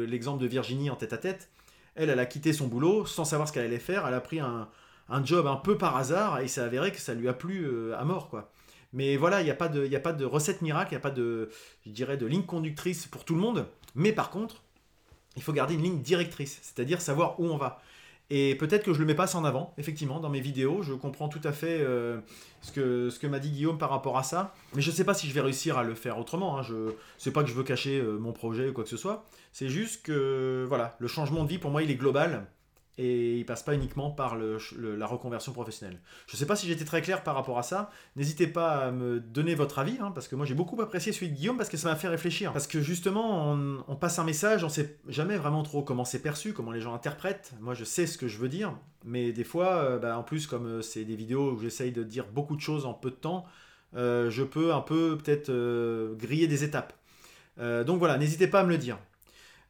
l'exemple 0.08 0.42
de 0.42 0.48
Virginie 0.48 0.90
en 0.90 0.96
tête 0.96 1.14
à 1.14 1.18
tête, 1.18 1.50
elle, 1.96 2.10
elle 2.10 2.20
a 2.20 2.26
quitté 2.26 2.54
son 2.54 2.68
boulot 2.68 3.06
sans 3.06 3.26
savoir 3.26 3.48
ce 3.48 3.54
qu'elle 3.54 3.66
allait 3.66 3.80
faire. 3.80 4.06
Elle 4.08 4.14
a 4.14 4.22
pris 4.22 4.40
un, 4.40 4.68
job 5.24 5.48
un 5.48 5.56
peu 5.56 5.78
par 5.78 5.96
hasard 5.96 6.40
et 6.40 6.48
s'est 6.48 6.62
avéré 6.62 6.92
que 6.92 7.00
ça 7.00 7.14
lui 7.14 7.28
a 7.28 7.34
plu 7.34 7.94
à 7.94 8.04
mort, 8.04 8.30
quoi. 8.30 8.52
Mais 8.94 9.18
voilà, 9.18 9.42
il 9.42 9.44
n'y 9.44 9.52
a, 9.52 9.56
pas 9.56 9.68
de, 9.68 9.94
a 9.94 10.00
pas 10.00 10.14
de 10.14 10.24
recette 10.24 10.62
miracle, 10.62 10.92
il 10.92 10.96
n'y 10.96 11.00
a 11.00 11.02
pas 11.02 11.12
de, 11.12 11.50
je 11.86 11.92
dirais, 11.92 12.16
de 12.16 12.26
ligne 12.26 12.46
conductrice 12.46 13.08
pour 13.08 13.26
tout 13.26 13.36
le 13.36 13.42
monde. 13.42 13.68
Mais 13.94 14.14
par 14.14 14.30
contre, 14.30 14.64
il 15.36 15.44
faut 15.44 15.52
garder 15.52 15.74
une 15.74 15.84
ligne 15.84 16.02
directrice, 16.02 16.60
c'est-à-dire 16.62 17.02
savoir 17.02 17.40
où 17.40 17.46
on 17.46 17.58
va. 17.58 17.82
Et 18.29 18.55
peut-être 18.55 18.84
que 18.84 18.94
je 18.94 19.00
le 19.00 19.05
mets 19.05 19.15
pas 19.15 19.36
en 19.36 19.46
avant, 19.46 19.74
effectivement, 19.77 20.20
dans 20.20 20.29
mes 20.29 20.39
vidéos. 20.39 20.82
Je 20.82 20.94
comprends 20.94 21.29
tout 21.29 21.41
à 21.44 21.51
fait 21.51 21.79
euh, 21.82 22.20
ce 22.62 22.72
que, 22.72 23.10
ce 23.10 23.20
que 23.20 23.27
m'a 23.27 23.39
dit 23.39 23.51
Guillaume 23.51 23.77
par 23.77 23.89
rapport 23.89 24.17
à 24.17 24.24
ça. 24.24 24.53
Mais 24.74 24.82
je 24.82 24.89
ne 24.89 24.96
sais 24.96 25.03
pas 25.03 25.13
si 25.13 25.27
je 25.27 25.34
vais 25.34 25.41
réussir 25.41 25.77
à 25.77 25.84
le 25.84 25.94
faire 25.94 26.17
autrement. 26.17 26.58
Hein. 26.58 26.63
Je 26.63 26.94
sais 27.17 27.32
pas 27.32 27.44
que 27.44 27.50
je 27.50 27.53
veux 27.53 27.63
cacher 27.63 28.00
euh, 28.00 28.17
mon 28.17 28.34
projet 28.34 28.70
ou 28.70 28.74
quoi 28.74 28.84
que 28.84 28.89
ce 28.89 28.98
soit. 28.98 29.25
C'est 29.51 29.70
juste 29.70 30.03
que, 30.03 30.65
voilà, 30.67 30.96
le 31.00 31.08
changement 31.08 31.44
de 31.44 31.50
vie, 31.50 31.60
pour 31.60 31.72
moi, 31.72 31.84
il 31.84 31.91
est 31.91 31.96
global 31.96 32.48
et 32.98 33.38
il 33.38 33.46
passe 33.46 33.64
pas 33.64 33.74
uniquement 33.74 34.10
par 34.10 34.38
la 34.38 35.06
reconversion 35.06 35.52
professionnelle. 35.52 36.00
Je 36.28 36.36
ne 36.36 36.38
sais 36.38 36.46
pas 36.46 36.56
si 36.56 36.68
j'étais 36.68 36.86
très 36.86 37.02
clair 37.02 37.24
par 37.24 37.36
rapport 37.36 37.58
à 37.58 37.64
ça. 37.64 37.92
N'hésitez 38.16 38.48
pas 38.48 38.86
à 38.86 38.92
me 38.92 39.20
donner 39.20 39.56
votre 39.56 39.80
avis, 39.80 39.98
hein, 40.00 40.12
parce 40.12 40.28
que 40.28 40.36
moi 40.36 40.46
j'ai 40.46 40.54
beaucoup 40.54 40.80
apprécié 40.82 41.12
celui 41.12 41.30
de 41.30 41.36
Guillaume 41.36 41.58
parce 41.58 41.70
que 41.70 41.78
ça 41.78 41.90
m'a 41.90 41.96
fait 41.96 42.08
réfléchir. 42.08 42.54
Parce 42.54 42.68
que 42.68 42.82
justement, 42.82 43.52
on, 43.88 43.96
passe 43.96 44.20
un 44.20 44.24
message, 44.24 44.64
on 44.64 44.70
sait 44.70 44.98
jamais 45.08 45.38
vraiment 45.38 45.64
trop 45.64 45.84
comment 45.84 46.06
c'est 46.06 46.22
perçu, 46.22 46.54
comment 46.54 46.72
les 46.72 46.82
gens 46.82 46.94
interprètent. 46.94 47.54
Moi 47.60 47.74
je 47.74 47.84
sais 47.84 48.08
ce 48.08 48.18
que 48.18 48.28
je 48.28 48.38
veux 48.38 48.50
dire, 48.50 48.74
mais 49.04 49.32
des 49.32 49.44
fois, 49.44 49.78
euh, 49.78 50.00
bah, 50.00 50.18
en 50.18 50.24
plus 50.24 50.48
comme 50.48 50.66
euh, 50.66 50.82
c'est 50.82 51.04
des 51.04 51.16
vidéos 51.16 51.52
où 51.52 51.62
j'essaye 51.62 51.92
de 51.92 52.04
dire 52.04 52.25
beaucoup 52.32 52.56
de 52.56 52.62
choses 52.62 52.86
en 52.86 52.94
peu 52.94 53.10
de 53.10 53.16
temps, 53.16 53.46
euh, 53.96 54.30
je 54.30 54.44
peux 54.44 54.74
un 54.74 54.82
peu 54.82 55.18
peut-être 55.18 55.52
griller 56.16 56.48
des 56.48 56.64
étapes. 56.64 56.94
donc 57.58 58.00
voilà, 58.00 58.18
n'hésitez 58.18 58.48
pas 58.48 58.62
à 58.62 58.64
me 58.64 58.70
le 58.70 58.78
dire. 58.78 58.98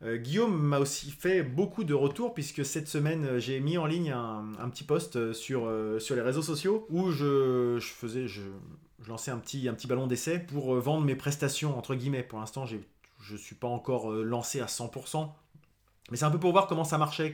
Euh, 0.06 0.18
Guillaume 0.18 0.62
m'a 0.62 0.80
aussi 0.80 1.10
fait 1.10 1.42
beaucoup 1.42 1.84
de 1.84 1.94
retours 1.94 2.34
puisque 2.34 2.64
cette 2.64 2.88
semaine 2.88 3.26
euh, 3.26 3.40
j'ai 3.40 3.60
mis 3.60 3.78
en 3.78 3.88
ligne 3.88 4.12
un, 4.12 4.70
petit 4.70 4.84
post 4.84 5.16
euh, 5.16 5.34
sur, 5.34 5.72
sur 6.00 6.16
les 6.16 6.22
réseaux 6.22 6.44
sociaux 6.44 6.86
où 6.90 7.12
je, 7.12 7.80
faisais, 7.82 8.28
je, 8.28 8.42
lançais 9.08 9.32
un 9.32 9.38
petit, 9.38 9.68
un 9.68 9.74
petit 9.74 9.88
ballon 9.88 10.06
d'essai 10.06 10.40
pour 10.40 10.76
vendre 10.76 11.06
mes 11.06 11.16
prestations 11.16 11.78
entre 11.78 11.96
guillemets. 11.96 12.24
Pour 12.24 12.40
l'instant, 12.40 12.66
je 12.66 12.78
ne 13.32 13.38
suis 13.38 13.56
pas 13.56 13.68
encore 13.68 14.12
lancé 14.12 14.62
à 14.62 14.66
100%, 14.66 15.30
mais 16.12 16.18
c'est 16.18 16.26
un 16.26 16.32
peu 16.32 16.40
pour 16.40 16.52
voir 16.52 16.68
comment 16.68 16.84
ça 16.84 16.98
marchait, 16.98 17.34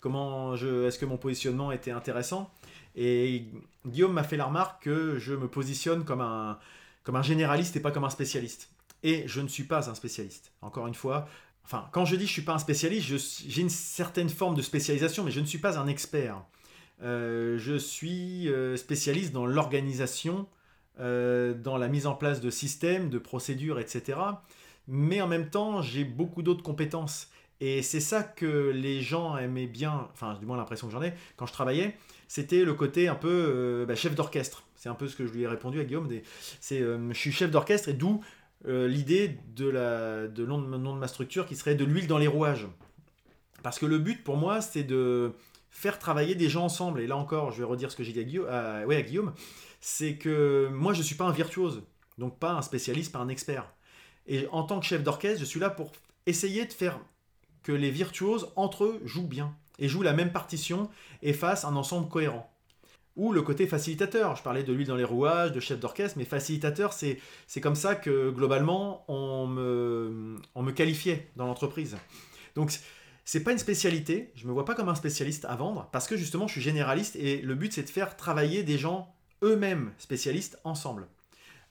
comment 0.00 0.54
est-ce 0.54 0.98
que 0.98 1.06
mon 1.06 1.16
positionnement 1.16 1.72
était 1.72 1.90
intéressant. 1.90 2.50
Et 2.96 3.44
Guillaume 3.86 4.12
m'a 4.12 4.24
fait 4.24 4.36
la 4.36 4.46
remarque 4.46 4.84
que 4.84 5.18
je 5.18 5.34
me 5.34 5.48
positionne 5.48 6.04
comme 6.04 6.20
un, 6.20 6.58
comme 7.04 7.16
un 7.16 7.22
généraliste 7.22 7.76
et 7.76 7.80
pas 7.80 7.90
comme 7.90 8.04
un 8.04 8.10
spécialiste. 8.10 8.70
Et 9.02 9.26
je 9.26 9.40
ne 9.40 9.48
suis 9.48 9.64
pas 9.64 9.88
un 9.88 9.94
spécialiste. 9.94 10.52
Encore 10.60 10.86
une 10.86 10.94
fois, 10.94 11.26
Enfin, 11.64 11.88
quand 11.92 12.04
je 12.04 12.16
dis 12.16 12.26
je 12.26 12.32
suis 12.32 12.42
pas 12.42 12.54
un 12.54 12.58
spécialiste, 12.58 13.06
j'ai 13.48 13.62
une 13.62 13.68
certaine 13.68 14.28
forme 14.28 14.54
de 14.54 14.62
spécialisation, 14.62 15.24
mais 15.24 15.30
je 15.30 15.40
ne 15.40 15.46
suis 15.46 15.58
pas 15.58 15.78
un 15.78 15.86
expert. 15.86 16.42
Euh, 17.02 17.58
je 17.58 17.76
suis 17.76 18.48
euh, 18.48 18.76
spécialiste 18.76 19.32
dans 19.32 19.46
l'organisation, 19.46 20.46
euh, 20.98 21.54
dans 21.54 21.78
la 21.78 21.88
mise 21.88 22.06
en 22.06 22.14
place 22.14 22.40
de 22.40 22.50
systèmes, 22.50 23.08
de 23.08 23.18
procédures, 23.18 23.78
etc. 23.78 24.18
Mais 24.86 25.20
en 25.20 25.28
même 25.28 25.48
temps, 25.48 25.82
j'ai 25.82 26.04
beaucoup 26.04 26.42
d'autres 26.42 26.62
compétences. 26.62 27.30
Et 27.60 27.82
c'est 27.82 28.00
ça 28.00 28.22
que 28.22 28.70
les 28.70 29.02
gens 29.02 29.36
aimaient 29.36 29.66
bien, 29.66 30.08
enfin, 30.12 30.34
du 30.34 30.46
moins 30.46 30.56
l'impression 30.56 30.86
que 30.86 30.92
j'en 30.92 31.02
ai, 31.02 31.12
quand 31.36 31.46
je 31.46 31.52
travaillais, 31.52 31.96
c'était 32.26 32.64
le 32.64 32.72
côté 32.74 33.06
un 33.08 33.14
peu 33.14 33.84
bah, 33.86 33.94
chef 33.94 34.14
d'orchestre. 34.14 34.64
C'est 34.76 34.88
un 34.88 34.94
peu 34.94 35.08
ce 35.08 35.16
que 35.16 35.26
je 35.26 35.32
lui 35.32 35.42
ai 35.42 35.46
répondu 35.46 35.78
à 35.78 35.84
Guillaume. 35.84 36.08
C'est, 36.60 36.78
je 36.78 37.12
suis 37.12 37.32
chef 37.32 37.50
d'orchestre 37.50 37.90
et 37.90 37.92
d'où 37.92 38.22
euh, 38.66 38.88
l'idée 38.88 39.38
de 39.54 39.68
la 39.68 40.28
de 40.28 40.44
nom, 40.44 40.60
de 40.60 40.76
de 40.76 40.98
ma 40.98 41.08
structure 41.08 41.46
qui 41.46 41.56
serait 41.56 41.74
de 41.74 41.84
l'huile 41.84 42.06
dans 42.06 42.18
les 42.18 42.26
rouages. 42.26 42.66
Parce 43.62 43.78
que 43.78 43.86
le 43.86 43.98
but 43.98 44.24
pour 44.24 44.36
moi, 44.36 44.60
c'est 44.60 44.84
de 44.84 45.32
faire 45.70 45.98
travailler 45.98 46.34
des 46.34 46.48
gens 46.48 46.64
ensemble. 46.64 47.00
Et 47.00 47.06
là 47.06 47.16
encore, 47.16 47.52
je 47.52 47.58
vais 47.58 47.64
redire 47.64 47.90
ce 47.90 47.96
que 47.96 48.02
j'ai 48.02 48.12
dit 48.12 48.20
à 48.20 48.24
Guillaume, 48.24 48.48
à 48.48 49.02
Guillaume 49.02 49.32
c'est 49.80 50.16
que 50.16 50.68
moi, 50.72 50.92
je 50.92 50.98
ne 50.98 51.04
suis 51.04 51.14
pas 51.14 51.24
un 51.24 51.32
virtuose, 51.32 51.82
donc 52.18 52.38
pas 52.38 52.52
un 52.52 52.62
spécialiste, 52.62 53.12
pas 53.12 53.18
un 53.18 53.28
expert. 53.28 53.72
Et 54.26 54.46
en 54.52 54.62
tant 54.62 54.78
que 54.78 54.86
chef 54.86 55.02
d'orchestre, 55.02 55.40
je 55.40 55.44
suis 55.44 55.58
là 55.58 55.70
pour 55.70 55.92
essayer 56.26 56.66
de 56.66 56.72
faire 56.72 57.00
que 57.62 57.72
les 57.72 57.90
virtuoses, 57.90 58.48
entre 58.56 58.84
eux, 58.84 59.00
jouent 59.04 59.26
bien, 59.26 59.54
et 59.78 59.88
jouent 59.88 60.02
la 60.02 60.12
même 60.12 60.32
partition, 60.32 60.90
et 61.22 61.32
fassent 61.32 61.64
un 61.64 61.76
ensemble 61.76 62.08
cohérent 62.08 62.52
ou 63.16 63.32
le 63.32 63.42
côté 63.42 63.66
facilitateur. 63.66 64.36
Je 64.36 64.42
parlais 64.42 64.62
de 64.62 64.72
l'huile 64.72 64.86
dans 64.86 64.96
les 64.96 65.04
rouages, 65.04 65.52
de 65.52 65.60
chef 65.60 65.78
d'orchestre, 65.78 66.18
mais 66.18 66.24
facilitateur, 66.24 66.92
c'est, 66.92 67.18
c'est 67.46 67.60
comme 67.60 67.74
ça 67.74 67.94
que 67.94 68.30
globalement 68.30 69.04
on 69.08 69.46
me, 69.46 70.36
on 70.54 70.62
me 70.62 70.72
qualifiait 70.72 71.28
dans 71.36 71.46
l'entreprise. 71.46 71.96
Donc 72.54 72.72
c'est 73.24 73.44
pas 73.44 73.52
une 73.52 73.58
spécialité, 73.58 74.32
je 74.34 74.46
me 74.46 74.52
vois 74.52 74.64
pas 74.64 74.74
comme 74.74 74.88
un 74.88 74.94
spécialiste 74.94 75.44
à 75.44 75.54
vendre, 75.54 75.88
parce 75.92 76.08
que 76.08 76.16
justement 76.16 76.46
je 76.46 76.52
suis 76.52 76.60
généraliste 76.60 77.16
et 77.16 77.40
le 77.42 77.54
but 77.54 77.72
c'est 77.72 77.82
de 77.82 77.90
faire 77.90 78.16
travailler 78.16 78.62
des 78.62 78.78
gens 78.78 79.14
eux-mêmes 79.42 79.92
spécialistes 79.98 80.58
ensemble. 80.64 81.06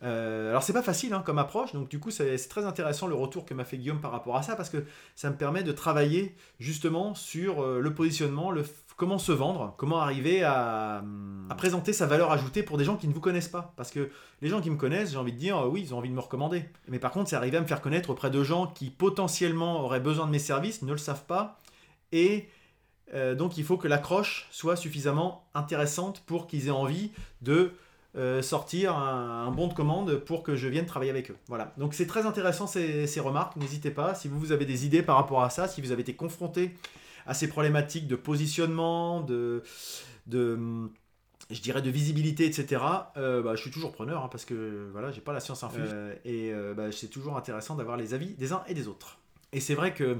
Euh, 0.02 0.52
alors 0.52 0.64
c'est 0.64 0.72
pas 0.72 0.82
facile 0.82 1.14
hein, 1.14 1.22
comme 1.26 1.38
approche, 1.38 1.74
donc 1.74 1.90
du 1.90 2.00
coup 2.00 2.12
c'est, 2.12 2.38
très 2.48 2.64
intéressant 2.64 3.08
le 3.08 3.16
retour 3.16 3.46
que 3.46 3.54
m'a 3.54 3.66
fait 3.66 3.78
Guillaume 3.78 4.00
par 4.00 4.12
rapport 4.12 4.38
à 4.38 4.44
ça, 4.44 4.56
parce 4.56 4.70
que 4.70 4.86
ça 5.16 5.30
me 5.30 5.36
permet 5.36 5.64
de 5.64 5.74
travailler 5.74 6.36
justement 6.60 7.16
sur 7.16 7.62
euh, 7.62 7.80
le 7.82 7.94
positionnement, 7.94 8.52
le, 8.52 8.64
comment 9.00 9.18
se 9.18 9.32
vendre, 9.32 9.74
comment 9.78 10.02
arriver 10.02 10.44
à, 10.44 11.02
présenter 11.58 11.94
sa 11.94 12.06
valeur 12.06 12.32
ajoutée 12.32 12.64
pour 12.64 12.78
des 12.78 12.84
gens 12.84 12.98
qui 12.98 13.08
ne 13.08 13.14
vous 13.14 13.22
connaissent 13.22 13.48
pas. 13.48 13.74
Parce 13.78 13.92
que 13.92 14.12
les 14.42 14.50
gens 14.50 14.62
qui 14.62 14.70
me 14.70 14.76
connaissent, 14.76 15.12
j'ai 15.12 15.18
envie 15.18 15.32
de 15.32 15.38
dire, 15.38 15.58
euh, 15.58 15.68
oui, 15.68 15.82
ils 15.82 15.94
ont 15.94 15.98
envie 15.98 16.10
de 16.10 16.14
me 16.14 16.20
recommander. 16.20 16.66
Mais 16.90 17.00
par 17.00 17.12
contre, 17.12 17.30
c'est 17.30 17.36
arriver 17.38 17.58
à 17.58 17.62
me 17.62 17.66
faire 17.66 17.82
connaître 17.82 18.10
auprès 18.10 18.30
de 18.30 18.44
gens 18.44 18.68
qui 18.68 18.90
potentiellement 18.90 19.82
auraient 19.84 20.02
besoin 20.02 20.26
de 20.26 20.32
mes 20.32 20.40
services, 20.40 20.82
ne 20.82 20.92
le 20.92 20.98
savent 20.98 21.24
pas. 21.24 21.60
Et 22.12 22.50
euh, 23.14 23.36
donc, 23.36 23.58
il 23.58 23.64
faut 23.64 23.78
que 23.78 23.88
l'accroche 23.88 24.48
soit 24.52 24.76
suffisamment 24.76 25.46
intéressante 25.54 26.22
pour 26.26 26.46
qu'ils 26.46 26.68
aient 26.68 26.72
envie 26.72 27.12
de 27.42 27.72
euh, 28.18 28.42
sortir 28.42 28.98
un, 28.98 29.50
bon 29.52 29.68
de 29.68 29.74
commande 29.74 30.18
pour 30.18 30.44
que 30.44 30.58
je 30.58 30.68
vienne 30.68 30.86
travailler 30.86 31.12
avec 31.12 31.32
eux. 31.32 31.38
Voilà. 31.48 31.74
Donc 31.78 31.94
c'est 31.94 32.08
très 32.08 32.26
intéressant 32.26 32.68
ces, 32.68 33.08
ces 33.08 33.20
remarques. 33.22 33.56
N'hésitez 33.56 33.92
pas. 33.92 34.14
Si 34.14 34.28
vous 34.28 34.52
avez 34.52 34.66
des 34.66 34.86
idées 34.86 35.04
par 35.04 35.16
rapport 35.16 35.42
à 35.42 35.50
ça, 35.50 35.68
si 35.70 35.82
vous 35.82 35.92
avez 35.92 36.02
été 36.02 36.16
confronté 36.16 36.76
à 37.26 37.34
ces 37.34 37.48
problématiques 37.48 38.08
de 38.08 38.16
positionnement, 38.16 39.22
de, 39.22 39.64
de 40.28 40.90
je 41.50 41.62
dirais 41.62 41.82
de 41.82 41.90
visibilité, 41.90 42.46
etc. 42.46 42.82
Euh, 43.18 43.42
bah, 43.42 43.56
je 43.56 43.62
suis 43.62 43.72
toujours 43.72 43.92
preneur 43.92 44.24
hein, 44.24 44.30
parce 44.32 44.46
que 44.46 44.90
voilà, 44.92 45.12
j'ai 45.12 45.22
pas 45.22 45.34
la 45.34 45.40
science 45.40 45.64
infuse 45.64 45.90
euh, 45.92 46.16
et 46.24 46.52
euh, 46.54 46.74
bah, 46.74 46.92
c'est 46.92 47.08
toujours 47.08 47.38
intéressant 47.38 47.76
d'avoir 47.76 47.98
les 47.98 48.14
avis 48.14 48.36
des 48.36 48.54
uns 48.54 48.64
et 48.68 48.74
des 48.74 48.88
autres. 48.88 49.18
Et 49.52 49.60
c'est 49.60 49.74
vrai 49.74 49.94
que 49.94 50.18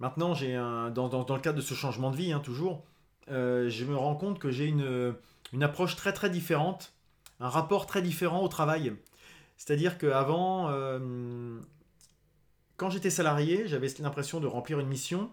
maintenant, 0.00 0.34
j'ai 0.34 0.54
un, 0.56 0.90
dans, 0.90 1.08
dans, 1.08 1.34
le 1.34 1.40
cadre 1.40 1.56
de 1.56 1.62
ce 1.62 1.74
changement 1.74 2.10
de 2.10 2.16
vie, 2.16 2.32
hein, 2.32 2.40
toujours, 2.40 2.84
je 3.28 3.84
me 3.84 3.96
rends 3.96 4.16
compte 4.16 4.38
que 4.38 4.50
j'ai 4.50 4.64
une, 4.64 5.14
une 5.52 5.62
approche 5.62 5.94
très 5.94 6.12
très 6.12 6.28
différente, 6.28 6.92
un 7.38 7.48
rapport 7.48 7.86
très 7.86 8.02
différent 8.02 8.42
au 8.42 8.48
travail. 8.48 8.94
C'est-à-dire 9.56 9.98
qu'avant, 9.98 10.72
quand 12.76 12.90
j'étais 12.90 13.10
salarié, 13.10 13.68
j'avais 13.68 13.88
l'impression 14.00 14.40
de 14.40 14.46
remplir 14.48 14.80
une 14.80 14.88
mission 14.88 15.30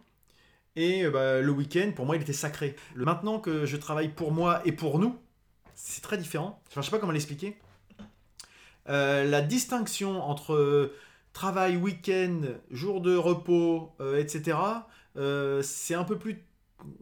et 0.75 1.05
euh, 1.05 1.11
bah, 1.11 1.41
le 1.41 1.51
week-end, 1.51 1.91
pour 1.95 2.05
moi, 2.05 2.15
il 2.15 2.21
était 2.21 2.33
sacré. 2.33 2.75
Maintenant 2.95 3.39
que 3.39 3.65
je 3.65 3.77
travaille 3.77 4.09
pour 4.09 4.31
moi 4.31 4.61
et 4.65 4.71
pour 4.71 4.99
nous, 4.99 5.17
c'est 5.73 6.01
très 6.01 6.17
différent. 6.17 6.61
Enfin, 6.67 6.81
je 6.81 6.85
sais 6.85 6.91
pas 6.91 6.99
comment 6.99 7.11
l'expliquer. 7.11 7.57
Euh, 8.89 9.23
la 9.23 9.41
distinction 9.41 10.21
entre 10.21 10.53
euh, 10.53 10.95
travail, 11.33 11.77
week-end, 11.77 12.41
jour 12.71 13.01
de 13.01 13.15
repos, 13.15 13.91
etc., 14.17 14.57
c'est 15.61 15.95
un 15.95 16.03
peu 16.03 16.17
plus, 16.17 16.43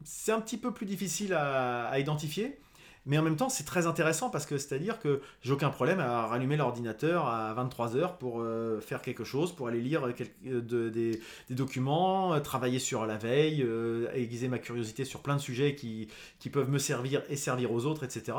c'est 0.03 0.31
un 0.31 0.39
petit 0.39 0.57
peu 0.57 0.71
plus 0.71 0.85
difficile 0.85 1.33
à 1.33 1.99
identifier. 1.99 2.59
Mais 3.05 3.17
en 3.17 3.21
même 3.21 3.35
temps, 3.35 3.49
c'est 3.49 3.65
très 3.65 3.85
intéressant 3.85 4.29
parce 4.29 4.45
que 4.45 4.57
c'est-à-dire 4.57 4.99
que 4.99 5.21
j'ai 5.41 5.51
aucun 5.51 5.69
problème 5.69 5.99
à 5.99 6.25
rallumer 6.27 6.55
l'ordinateur 6.55 7.27
à 7.27 7.53
23h 7.53 8.17
pour 8.17 8.39
euh, 8.39 8.79
faire 8.79 9.01
quelque 9.01 9.25
chose, 9.25 9.53
pour 9.53 9.67
aller 9.67 9.81
lire 9.81 10.07
euh, 10.07 10.89
des, 10.89 11.19
documents, 11.49 12.33
euh, 12.33 12.39
travailler 12.39 12.79
sur 12.79 13.05
la 13.05 13.17
veille, 13.17 13.67
aiguiser 14.13 14.47
ma 14.47 14.57
curiosité 14.57 15.03
sur 15.03 15.21
plein 15.21 15.35
de 15.35 15.41
sujets 15.41 15.75
qui, 15.75 16.07
peuvent 16.51 16.69
me 16.69 16.77
servir 16.77 17.23
et 17.29 17.35
servir 17.35 17.71
aux 17.73 17.85
autres, 17.85 18.03
etc. 18.03 18.37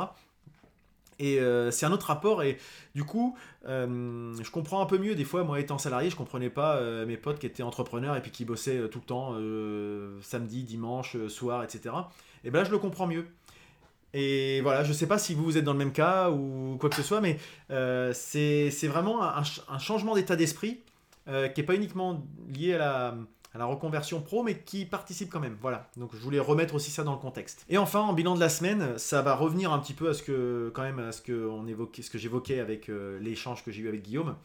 Et 1.18 1.38
c'est 1.70 1.86
un 1.86 1.92
autre 1.92 2.06
rapport 2.06 2.42
et 2.42 2.58
du 2.94 3.04
coup, 3.04 3.36
je 3.64 4.50
comprends 4.50 4.82
un 4.82 4.86
peu 4.86 4.98
mieux. 4.98 5.14
Des 5.14 5.24
fois, 5.24 5.44
moi 5.44 5.60
étant 5.60 5.78
salarié, 5.78 6.10
je 6.10 6.16
comprenais 6.16 6.50
pas 6.50 6.80
mes 7.04 7.16
potes 7.16 7.38
qui 7.38 7.46
étaient 7.46 7.62
entrepreneurs 7.62 8.16
et 8.16 8.22
puis 8.22 8.30
qui 8.30 8.44
bossaient 8.44 8.88
tout 8.88 9.00
le 9.00 9.04
temps, 9.04 10.22
samedi, 10.22 10.64
dimanche, 10.64 11.16
soir, 11.28 11.64
etc. 11.64 11.94
Et 12.44 12.50
ben 12.50 12.60
là, 12.60 12.64
je 12.64 12.70
le 12.70 12.78
comprends 12.78 13.06
mieux. 13.06 13.26
Et 14.14 14.60
voilà, 14.62 14.84
je 14.84 14.88
ne 14.88 14.94
sais 14.94 15.06
pas 15.06 15.18
si 15.18 15.34
vous, 15.34 15.58
êtes 15.58 15.64
dans 15.64 15.72
le 15.72 15.78
même 15.78 15.92
cas 15.92 16.30
ou 16.30 16.76
quoi 16.80 16.88
que 16.88 16.96
ce 16.96 17.02
soit, 17.02 17.20
mais 17.20 17.36
euh, 17.70 18.12
c'est 18.14 18.70
vraiment 18.86 19.22
un, 19.22 19.78
changement 19.78 20.14
d'état 20.14 20.36
d'esprit 20.36 20.80
euh, 21.28 21.48
qui 21.48 21.60
n'est 21.60 21.66
pas 21.66 21.74
uniquement 21.74 22.24
lié 22.48 22.74
à 22.74 23.14
la 23.54 23.64
reconversion 23.66 24.20
pro, 24.20 24.42
mais 24.42 24.58
qui 24.58 24.84
participe 24.84 25.30
quand 25.30 25.40
même. 25.40 25.56
Voilà. 25.60 25.90
Donc 25.96 26.10
je 26.14 26.20
voulais 26.20 26.38
remettre 26.38 26.74
aussi 26.74 26.90
ça 26.90 27.02
dans 27.02 27.12
le 27.12 27.18
contexte. 27.18 27.66
Et 27.68 27.76
enfin, 27.76 28.00
en 28.00 28.12
bilan 28.12 28.36
de 28.36 28.40
la 28.40 28.48
semaine, 28.48 28.96
ça 28.98 29.20
va 29.20 29.34
revenir 29.34 29.72
un 29.72 29.80
petit 29.80 29.94
peu 29.94 30.08
à 30.08 30.14
ce 30.14 30.22
que, 30.22 30.70
quand 30.74 30.82
même, 30.82 31.00
à 31.00 31.12
ce 31.12 31.20
que 31.20 31.50
que 32.10 32.18
j'évoquais 32.18 32.60
avec 32.60 32.88
euh, 32.88 33.18
l'échange 33.20 33.64
que 33.64 33.72
j'ai 33.72 33.82
eu 33.82 33.88
avec 33.88 34.02
Guillaume. 34.02 34.36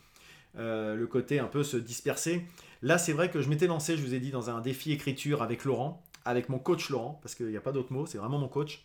Euh, 0.58 0.96
le 0.96 1.06
côté 1.06 1.40
un 1.40 1.46
peu 1.46 1.64
se 1.64 1.78
disperser. 1.78 2.44
Là, 2.82 2.98
c'est 2.98 3.14
vrai 3.14 3.30
que 3.30 3.40
je 3.42 3.50
m'étais 3.50 3.68
lancé, 3.68 3.96
je 3.98 4.02
vous 4.02 4.16
ai 4.16 4.20
dit, 4.20 4.32
dans 4.32 4.50
un 4.50 4.62
défi 4.62 4.92
écriture 4.92 5.44
avec 5.44 5.64
Laurent, 5.64 6.04
avec 6.26 6.50
mon 6.50 6.58
coach 6.58 6.90
Laurent, 6.90 7.20
parce 7.22 7.36
qu'il 7.36 7.48
n'y 7.48 7.58
a 7.58 7.62
pas 7.62 7.72
d'autre 7.72 7.94
mot, 7.94 8.08
c'est 8.08 8.18
vraiment 8.18 8.40
mon 8.40 8.48
coach. 8.48 8.84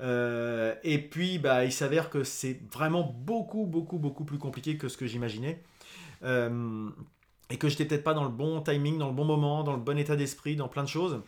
Euh, 0.00 0.74
et 0.82 0.98
puis, 0.98 1.38
bah, 1.38 1.64
il 1.64 1.72
s'avère 1.72 2.10
que 2.10 2.24
c'est 2.24 2.60
vraiment 2.72 3.02
beaucoup, 3.02 3.66
beaucoup, 3.66 3.98
beaucoup 3.98 4.24
plus 4.24 4.38
compliqué 4.38 4.76
que 4.76 4.88
ce 4.88 4.96
que 4.96 5.06
j'imaginais. 5.06 5.62
Euh, 6.24 6.88
et 7.50 7.58
que 7.58 7.68
j'étais 7.68 7.84
peut-être 7.84 8.04
pas 8.04 8.14
dans 8.14 8.24
le 8.24 8.30
bon 8.30 8.60
timing, 8.62 8.98
dans 8.98 9.08
le 9.08 9.14
bon 9.14 9.24
moment, 9.24 9.62
dans 9.62 9.72
le 9.72 9.80
bon 9.80 9.98
état 9.98 10.16
d'esprit, 10.16 10.56
dans 10.56 10.68
plein 10.68 10.82
de 10.82 10.88
choses. 10.88 11.20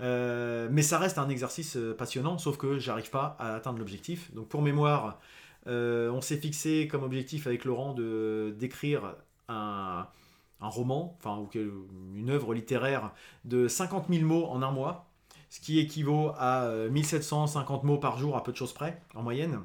Euh, 0.00 0.68
mais 0.70 0.82
ça 0.82 0.98
reste 0.98 1.18
un 1.18 1.28
exercice 1.28 1.78
passionnant, 1.96 2.38
sauf 2.38 2.56
que 2.56 2.78
j'arrive 2.78 3.10
pas 3.10 3.36
à 3.38 3.54
atteindre 3.54 3.78
l'objectif. 3.78 4.32
Donc 4.34 4.48
pour 4.48 4.62
mémoire, 4.62 5.18
on 5.66 6.20
s'est 6.20 6.36
fixé 6.36 6.88
comme 6.88 7.04
objectif 7.04 7.46
avec 7.46 7.64
Laurent 7.64 7.94
de 7.94 8.54
d'écrire 8.58 9.14
un, 9.48 10.06
un, 10.60 10.68
roman, 10.68 11.16
enfin 11.18 11.48
une 11.54 12.30
œuvre 12.30 12.52
littéraire 12.52 13.12
de 13.44 13.68
50 13.68 14.08
000 14.10 14.26
mots 14.26 14.46
en 14.46 14.62
un 14.62 14.72
mois 14.72 15.11
ce 15.52 15.60
qui 15.60 15.78
équivaut 15.78 16.32
à 16.38 16.66
1750 16.90 17.84
euh, 17.84 17.86
mots 17.86 17.98
par 17.98 18.16
jour 18.16 18.38
à 18.38 18.42
peu 18.42 18.52
de 18.52 18.56
choses 18.56 18.72
près, 18.72 19.02
en 19.14 19.22
moyenne. 19.22 19.60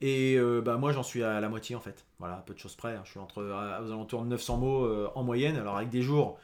Et 0.00 0.36
euh, 0.38 0.62
bah, 0.62 0.78
moi, 0.78 0.92
j'en 0.92 1.02
suis 1.02 1.22
à 1.22 1.42
la 1.42 1.50
moitié 1.50 1.76
en 1.76 1.80
fait. 1.80 2.06
Voilà, 2.18 2.36
à 2.36 2.40
peu 2.40 2.54
de 2.54 2.58
choses 2.58 2.74
près. 2.74 2.94
Hein. 2.94 3.02
Je 3.04 3.10
suis 3.10 3.20
entre, 3.20 3.42
aux 3.42 3.92
alentours 3.92 4.22
de 4.22 4.28
900 4.28 4.56
mots 4.56 4.84
euh, 4.86 5.10
en 5.14 5.24
moyenne. 5.24 5.56
Alors, 5.56 5.76
avec 5.76 5.90
des 5.90 6.00
jours 6.00 6.38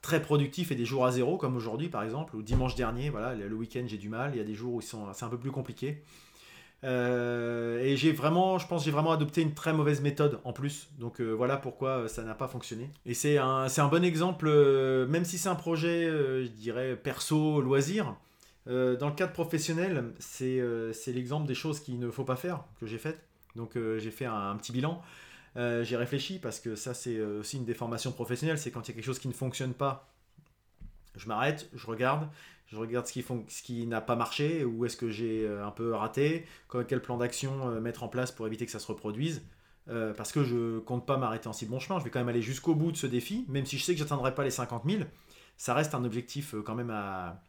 très 0.00 0.22
productifs 0.22 0.72
et 0.72 0.76
des 0.76 0.86
jours 0.86 1.04
à 1.04 1.12
zéro, 1.12 1.36
comme 1.36 1.56
aujourd'hui 1.56 1.90
par 1.90 2.02
exemple, 2.04 2.36
ou 2.36 2.42
dimanche 2.42 2.74
dernier, 2.74 3.10
voilà, 3.10 3.34
le 3.34 3.54
week-end 3.54 3.84
j'ai 3.86 3.98
du 3.98 4.08
mal. 4.08 4.30
Il 4.32 4.38
y 4.38 4.40
a 4.40 4.44
des 4.44 4.54
jours 4.54 4.72
où 4.72 4.80
c'est 4.80 4.96
un 4.96 5.28
peu 5.28 5.38
plus 5.38 5.50
compliqué. 5.50 6.02
Euh, 6.84 7.80
et 7.80 7.96
j'ai 7.96 8.12
vraiment, 8.12 8.58
je 8.58 8.66
pense, 8.66 8.84
j'ai 8.84 8.90
vraiment 8.90 9.10
adopté 9.10 9.42
une 9.42 9.54
très 9.54 9.72
mauvaise 9.72 10.00
méthode 10.00 10.40
en 10.44 10.52
plus. 10.52 10.88
Donc 10.98 11.20
euh, 11.20 11.32
voilà 11.32 11.56
pourquoi 11.56 11.90
euh, 11.90 12.08
ça 12.08 12.22
n'a 12.22 12.34
pas 12.34 12.48
fonctionné. 12.48 12.90
Et 13.04 13.14
c'est 13.14 13.38
un, 13.38 13.68
c'est 13.68 13.80
un 13.80 13.88
bon 13.88 14.04
exemple, 14.04 14.48
même 15.08 15.24
si 15.24 15.38
c'est 15.38 15.48
un 15.48 15.56
projet, 15.56 16.06
je 16.06 16.48
dirais, 16.48 16.96
perso, 16.96 17.60
loisir. 17.60 18.16
dans 18.66 19.08
le 19.08 19.14
cadre 19.14 19.32
professionnel, 19.32 20.12
c'est, 20.18 20.62
c'est 20.92 21.12
l'exemple 21.12 21.46
des 21.46 21.54
choses 21.54 21.80
qu'il 21.80 21.98
ne 21.98 22.10
faut 22.10 22.24
pas 22.24 22.36
faire 22.36 22.64
que 22.80 22.86
j'ai 22.86 22.98
faites. 22.98 23.18
Donc 23.56 23.72
j'ai 23.74 24.10
fait 24.10 24.26
un, 24.26 24.56
petit 24.56 24.72
bilan. 24.72 25.02
j'ai 25.56 25.96
réfléchi 25.96 26.38
parce 26.38 26.60
que 26.60 26.76
ça, 26.76 26.94
c'est 26.94 27.20
aussi 27.20 27.56
une 27.56 27.64
déformation 27.64 28.12
professionnelle. 28.12 28.58
C'est 28.58 28.70
quand 28.70 28.86
il 28.86 28.90
y 28.90 28.92
a 28.92 28.94
quelque 28.94 29.04
chose 29.04 29.18
qui 29.18 29.28
ne 29.28 29.32
fonctionne 29.32 29.74
pas, 29.74 30.08
je 31.16 31.26
m'arrête, 31.26 31.68
je 31.74 31.86
regarde, 31.86 32.28
je 32.68 32.76
regarde 32.76 33.06
ce 33.06 33.62
qui, 33.62 33.86
n'a 33.86 34.00
pas 34.00 34.14
marché, 34.14 34.64
où 34.64 34.84
est-ce 34.84 34.96
que 34.96 35.10
j'ai 35.10 35.44
euh, 35.44 35.66
un 35.66 35.70
peu 35.70 35.94
raté, 35.94 36.46
quel 36.86 37.00
plan 37.00 37.16
d'action 37.16 37.70
euh, 37.70 37.80
mettre 37.80 38.02
en 38.02 38.08
place 38.08 38.30
pour 38.30 38.46
éviter 38.46 38.66
que 38.66 38.72
ça 38.72 38.78
se 38.78 38.86
reproduise. 38.86 39.42
Euh, 39.88 40.12
parce 40.12 40.32
que 40.32 40.44
je 40.44 40.78
compte 40.80 41.06
pas 41.06 41.16
m'arrêter 41.16 41.48
en 41.48 41.54
si 41.54 41.64
bon 41.64 41.80
chemin, 41.80 41.98
je 41.98 42.04
vais 42.04 42.10
quand 42.10 42.18
même 42.18 42.28
aller 42.28 42.42
jusqu'au 42.42 42.74
bout 42.74 42.92
de 42.92 42.96
ce 42.98 43.06
défi, 43.06 43.46
même 43.48 43.64
si 43.64 43.78
je 43.78 43.84
sais 43.84 43.94
que 43.94 43.98
j'atteindrai 43.98 44.34
pas 44.34 44.44
les 44.44 44.50
50 44.50 44.82
000, 44.86 45.04
ça 45.56 45.72
reste 45.72 45.94
un 45.94 46.04
objectif 46.04 46.54
quand 46.66 46.74
même 46.74 46.90
à, 46.90 47.42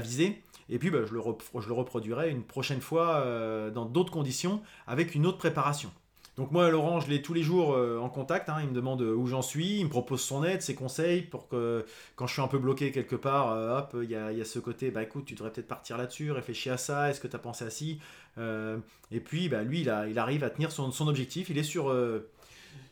viser. 0.00 0.42
Et 0.68 0.80
puis 0.80 0.90
bah, 0.90 1.04
je, 1.06 1.14
le 1.14 1.20
reproduirai 1.20 2.30
une 2.30 2.42
prochaine 2.42 2.80
fois 2.80 3.24
dans 3.72 3.84
d'autres 3.84 4.10
conditions, 4.10 4.60
avec 4.88 5.14
une 5.14 5.24
autre 5.24 5.38
préparation. 5.38 5.92
Donc 6.36 6.50
moi, 6.50 6.68
Laurent, 6.68 6.98
je 6.98 7.08
l'ai 7.08 7.22
tous 7.22 7.32
les 7.32 7.44
jours 7.44 7.74
euh, 7.74 7.98
en 7.98 8.08
contact. 8.08 8.48
Hein. 8.48 8.56
il 8.60 8.68
me 8.68 8.74
demande 8.74 9.02
où 9.02 9.26
j'en 9.26 9.42
suis, 9.42 9.78
il 9.78 9.84
me 9.84 9.90
propose 9.90 10.20
son 10.20 10.42
aide, 10.42 10.62
ses 10.62 10.74
conseils 10.74 11.22
pour 11.22 11.48
que 11.48 11.86
quand 12.16 12.26
je 12.26 12.32
suis 12.32 12.42
un 12.42 12.48
peu 12.48 12.58
bloqué 12.58 12.90
quelque 12.90 13.14
part, 13.14 13.52
euh, 13.52 13.78
hop, 13.78 13.96
il 14.02 14.10
y 14.10 14.16
a, 14.16 14.44
ce 14.44 14.58
côté, 14.58 14.90
bah 14.90 15.02
écoute, 15.02 15.26
tu 15.26 15.34
devrais 15.34 15.52
peut-être 15.52 15.68
partir 15.68 15.96
là-dessus, 15.96 16.32
réfléchir 16.32 16.72
à 16.72 16.76
ça, 16.76 17.10
est-ce 17.10 17.20
que 17.20 17.28
tu 17.28 17.36
as 17.36 17.38
pensé 17.38 17.64
à 17.64 17.70
ci 17.70 18.00
euh, 18.38 18.78
Et 19.12 19.20
puis, 19.20 19.48
bah, 19.48 19.62
lui, 19.62 19.82
il, 19.82 19.88
arrive 19.90 20.42
à 20.42 20.50
tenir 20.50 20.72
son, 20.72 21.08
objectif, 21.08 21.50
il 21.50 21.58
est 21.58 21.62
sur, 21.62 21.94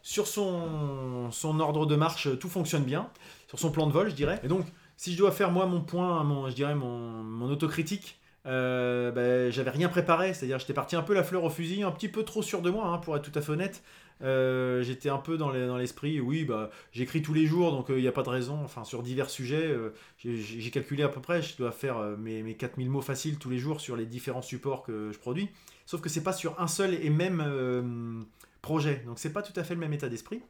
sur 0.02 0.28
son, 0.28 1.32
son 1.32 1.58
ordre 1.58 1.86
de 1.86 1.96
marche, 1.96 2.28
tout 2.38 2.48
fonctionne 2.48 2.84
bien, 2.84 3.10
sur 3.48 3.58
son 3.58 3.72
plan 3.72 3.88
de 3.88 3.92
vol, 3.92 4.08
je 4.08 4.14
dirais. 4.14 4.40
Et 4.44 4.48
donc, 4.48 4.64
si 4.96 5.12
je 5.14 5.18
dois 5.18 5.32
faire 5.32 5.50
moi 5.50 5.66
mon 5.66 5.80
point, 5.80 6.22
mon, 6.22 6.48
je 6.48 6.54
dirais 6.54 6.76
mon, 6.76 7.24
mon 7.24 7.50
autocritique, 7.50 8.20
euh, 8.46 9.12
ben, 9.12 9.50
j'avais 9.52 9.70
rien 9.70 9.88
préparé, 9.88 10.34
c'est-à-dire 10.34 10.58
j'étais 10.58 10.74
parti 10.74 10.96
un 10.96 11.02
peu 11.02 11.14
la 11.14 11.22
fleur 11.22 11.44
au 11.44 11.50
fusil, 11.50 11.82
un 11.82 11.92
petit 11.92 12.08
peu 12.08 12.24
trop 12.24 12.42
sûr 12.42 12.62
de 12.62 12.70
moi, 12.70 12.86
hein, 12.86 12.98
pour 12.98 13.16
être 13.16 13.22
tout 13.22 13.36
à 13.38 13.42
fait 13.42 13.52
honnête. 13.52 13.82
Euh, 14.22 14.82
j'étais 14.82 15.08
un 15.08 15.18
peu 15.18 15.36
dans 15.36 15.50
l'esprit, 15.50 16.20
oui, 16.20 16.44
bah, 16.44 16.70
j'écris 16.92 17.22
tous 17.22 17.34
les 17.34 17.46
jours, 17.46 17.72
donc 17.72 17.86
il 17.88 17.96
euh, 17.96 18.00
n'y 18.00 18.08
a 18.08 18.12
pas 18.12 18.22
de 18.22 18.28
raison, 18.28 18.60
enfin 18.64 18.84
sur 18.84 19.02
divers 19.02 19.30
sujets, 19.30 19.76
j'ai 20.18 20.70
calculé 20.70 21.02
à 21.02 21.08
peu 21.08 21.20
près, 21.20 21.42
je 21.42 21.56
dois 21.56 21.72
faire 21.72 21.98
mes, 22.18 22.42
mes 22.42 22.54
4000 22.54 22.88
mots 22.88 23.00
faciles 23.00 23.38
tous 23.38 23.50
les 23.50 23.58
jours 23.58 23.80
sur 23.80 23.96
les 23.96 24.06
différents 24.06 24.42
supports 24.42 24.82
que 24.82 25.10
je 25.12 25.18
produis, 25.18 25.48
sauf 25.86 26.00
que 26.00 26.08
c'est 26.08 26.22
pas 26.22 26.32
sur 26.32 26.60
un 26.60 26.68
seul 26.68 26.94
et 26.94 27.10
même 27.10 28.26
projet, 28.60 29.02
donc 29.06 29.18
c'est 29.18 29.32
pas 29.32 29.42
tout 29.42 29.58
à 29.58 29.64
fait 29.64 29.74
le 29.74 29.80
même 29.80 29.92
état 29.92 30.08
d'esprit. 30.08 30.40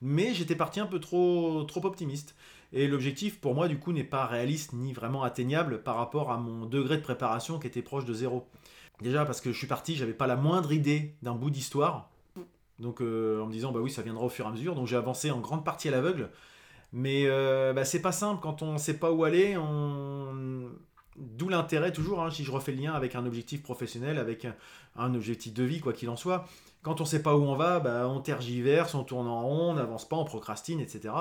Mais 0.00 0.34
j'étais 0.34 0.56
parti 0.56 0.80
un 0.80 0.86
peu 0.86 1.00
trop, 1.00 1.64
trop 1.64 1.84
optimiste. 1.84 2.34
Et 2.72 2.88
l'objectif 2.88 3.40
pour 3.40 3.54
moi 3.54 3.68
du 3.68 3.78
coup 3.78 3.92
n'est 3.92 4.04
pas 4.04 4.26
réaliste 4.26 4.72
ni 4.72 4.92
vraiment 4.92 5.22
atteignable 5.22 5.82
par 5.82 5.96
rapport 5.96 6.30
à 6.30 6.38
mon 6.38 6.66
degré 6.66 6.96
de 6.96 7.02
préparation 7.02 7.58
qui 7.58 7.66
était 7.66 7.82
proche 7.82 8.04
de 8.04 8.14
zéro. 8.14 8.46
Déjà 9.00 9.24
parce 9.24 9.40
que 9.40 9.52
je 9.52 9.58
suis 9.58 9.66
parti, 9.66 9.94
j'avais 9.94 10.14
pas 10.14 10.26
la 10.26 10.36
moindre 10.36 10.72
idée 10.72 11.14
d'un 11.22 11.34
bout 11.34 11.50
d'histoire. 11.50 12.10
Donc 12.78 13.00
euh, 13.00 13.42
en 13.42 13.46
me 13.46 13.52
disant 13.52 13.72
bah 13.72 13.80
oui 13.80 13.90
ça 13.90 14.02
viendra 14.02 14.24
au 14.24 14.28
fur 14.28 14.44
et 14.44 14.48
à 14.48 14.52
mesure. 14.52 14.74
Donc 14.74 14.86
j'ai 14.86 14.96
avancé 14.96 15.30
en 15.30 15.40
grande 15.40 15.64
partie 15.64 15.88
à 15.88 15.90
l'aveugle. 15.90 16.30
Mais 16.92 17.24
euh, 17.26 17.72
bah, 17.72 17.84
c'est 17.84 18.00
pas 18.00 18.12
simple 18.12 18.40
quand 18.42 18.62
on 18.62 18.78
sait 18.78 18.98
pas 18.98 19.12
où 19.12 19.24
aller. 19.24 19.56
D'où 21.18 21.48
l'intérêt 21.48 21.92
toujours, 21.92 22.22
hein, 22.22 22.30
si 22.30 22.44
je 22.44 22.52
refais 22.52 22.72
le 22.72 22.82
lien 22.82 22.92
avec 22.92 23.14
un 23.14 23.24
objectif 23.24 23.62
professionnel, 23.62 24.18
avec 24.18 24.46
un, 24.96 25.14
objectif 25.14 25.54
de 25.54 25.64
vie, 25.64 25.80
quoi 25.80 25.94
qu'il 25.94 26.10
en 26.10 26.16
soit. 26.16 26.46
Quand 26.82 27.00
on 27.00 27.06
sait 27.06 27.22
pas 27.22 27.34
où 27.34 27.42
on 27.42 27.56
va, 27.56 27.80
bah, 27.80 28.06
on 28.06 28.20
tergiverse, 28.20 28.94
on 28.94 29.02
tourne 29.02 29.26
en 29.26 29.42
rond, 29.42 29.70
on 29.70 29.74
n'avance 29.74 30.06
pas, 30.06 30.16
on 30.16 30.24
procrastine, 30.24 30.78
etc. 30.78 31.14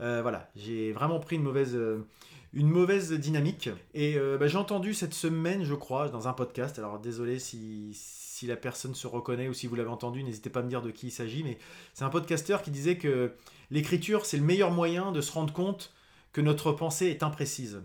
Euh, 0.00 0.22
voilà, 0.22 0.50
j'ai 0.56 0.92
vraiment 0.92 1.20
pris 1.20 1.36
une 1.36 1.42
mauvaise, 1.42 1.74
euh, 1.74 2.06
une 2.52 2.68
mauvaise 2.68 3.12
dynamique. 3.12 3.70
Et 3.94 4.16
euh, 4.16 4.38
bah, 4.38 4.46
j'ai 4.46 4.58
entendu 4.58 4.94
cette 4.94 5.14
semaine, 5.14 5.64
je 5.64 5.74
crois, 5.74 6.08
dans 6.08 6.28
un 6.28 6.32
podcast. 6.32 6.78
Alors 6.78 6.98
désolé 6.98 7.38
si, 7.38 7.90
si 7.94 8.46
la 8.46 8.56
personne 8.56 8.94
se 8.94 9.06
reconnaît 9.06 9.48
ou 9.48 9.54
si 9.54 9.66
vous 9.66 9.76
l'avez 9.76 9.90
entendu, 9.90 10.22
n'hésitez 10.24 10.50
pas 10.50 10.60
à 10.60 10.62
me 10.62 10.68
dire 10.68 10.82
de 10.82 10.90
qui 10.90 11.08
il 11.08 11.12
s'agit. 11.12 11.44
Mais 11.44 11.58
c'est 11.94 12.04
un 12.04 12.10
podcasteur 12.10 12.62
qui 12.62 12.70
disait 12.70 12.98
que 12.98 13.32
l'écriture, 13.70 14.26
c'est 14.26 14.36
le 14.36 14.44
meilleur 14.44 14.70
moyen 14.70 15.12
de 15.12 15.20
se 15.20 15.32
rendre 15.32 15.52
compte 15.52 15.92
que 16.32 16.40
notre 16.40 16.72
pensée 16.72 17.06
est 17.06 17.22
imprécise. 17.22 17.82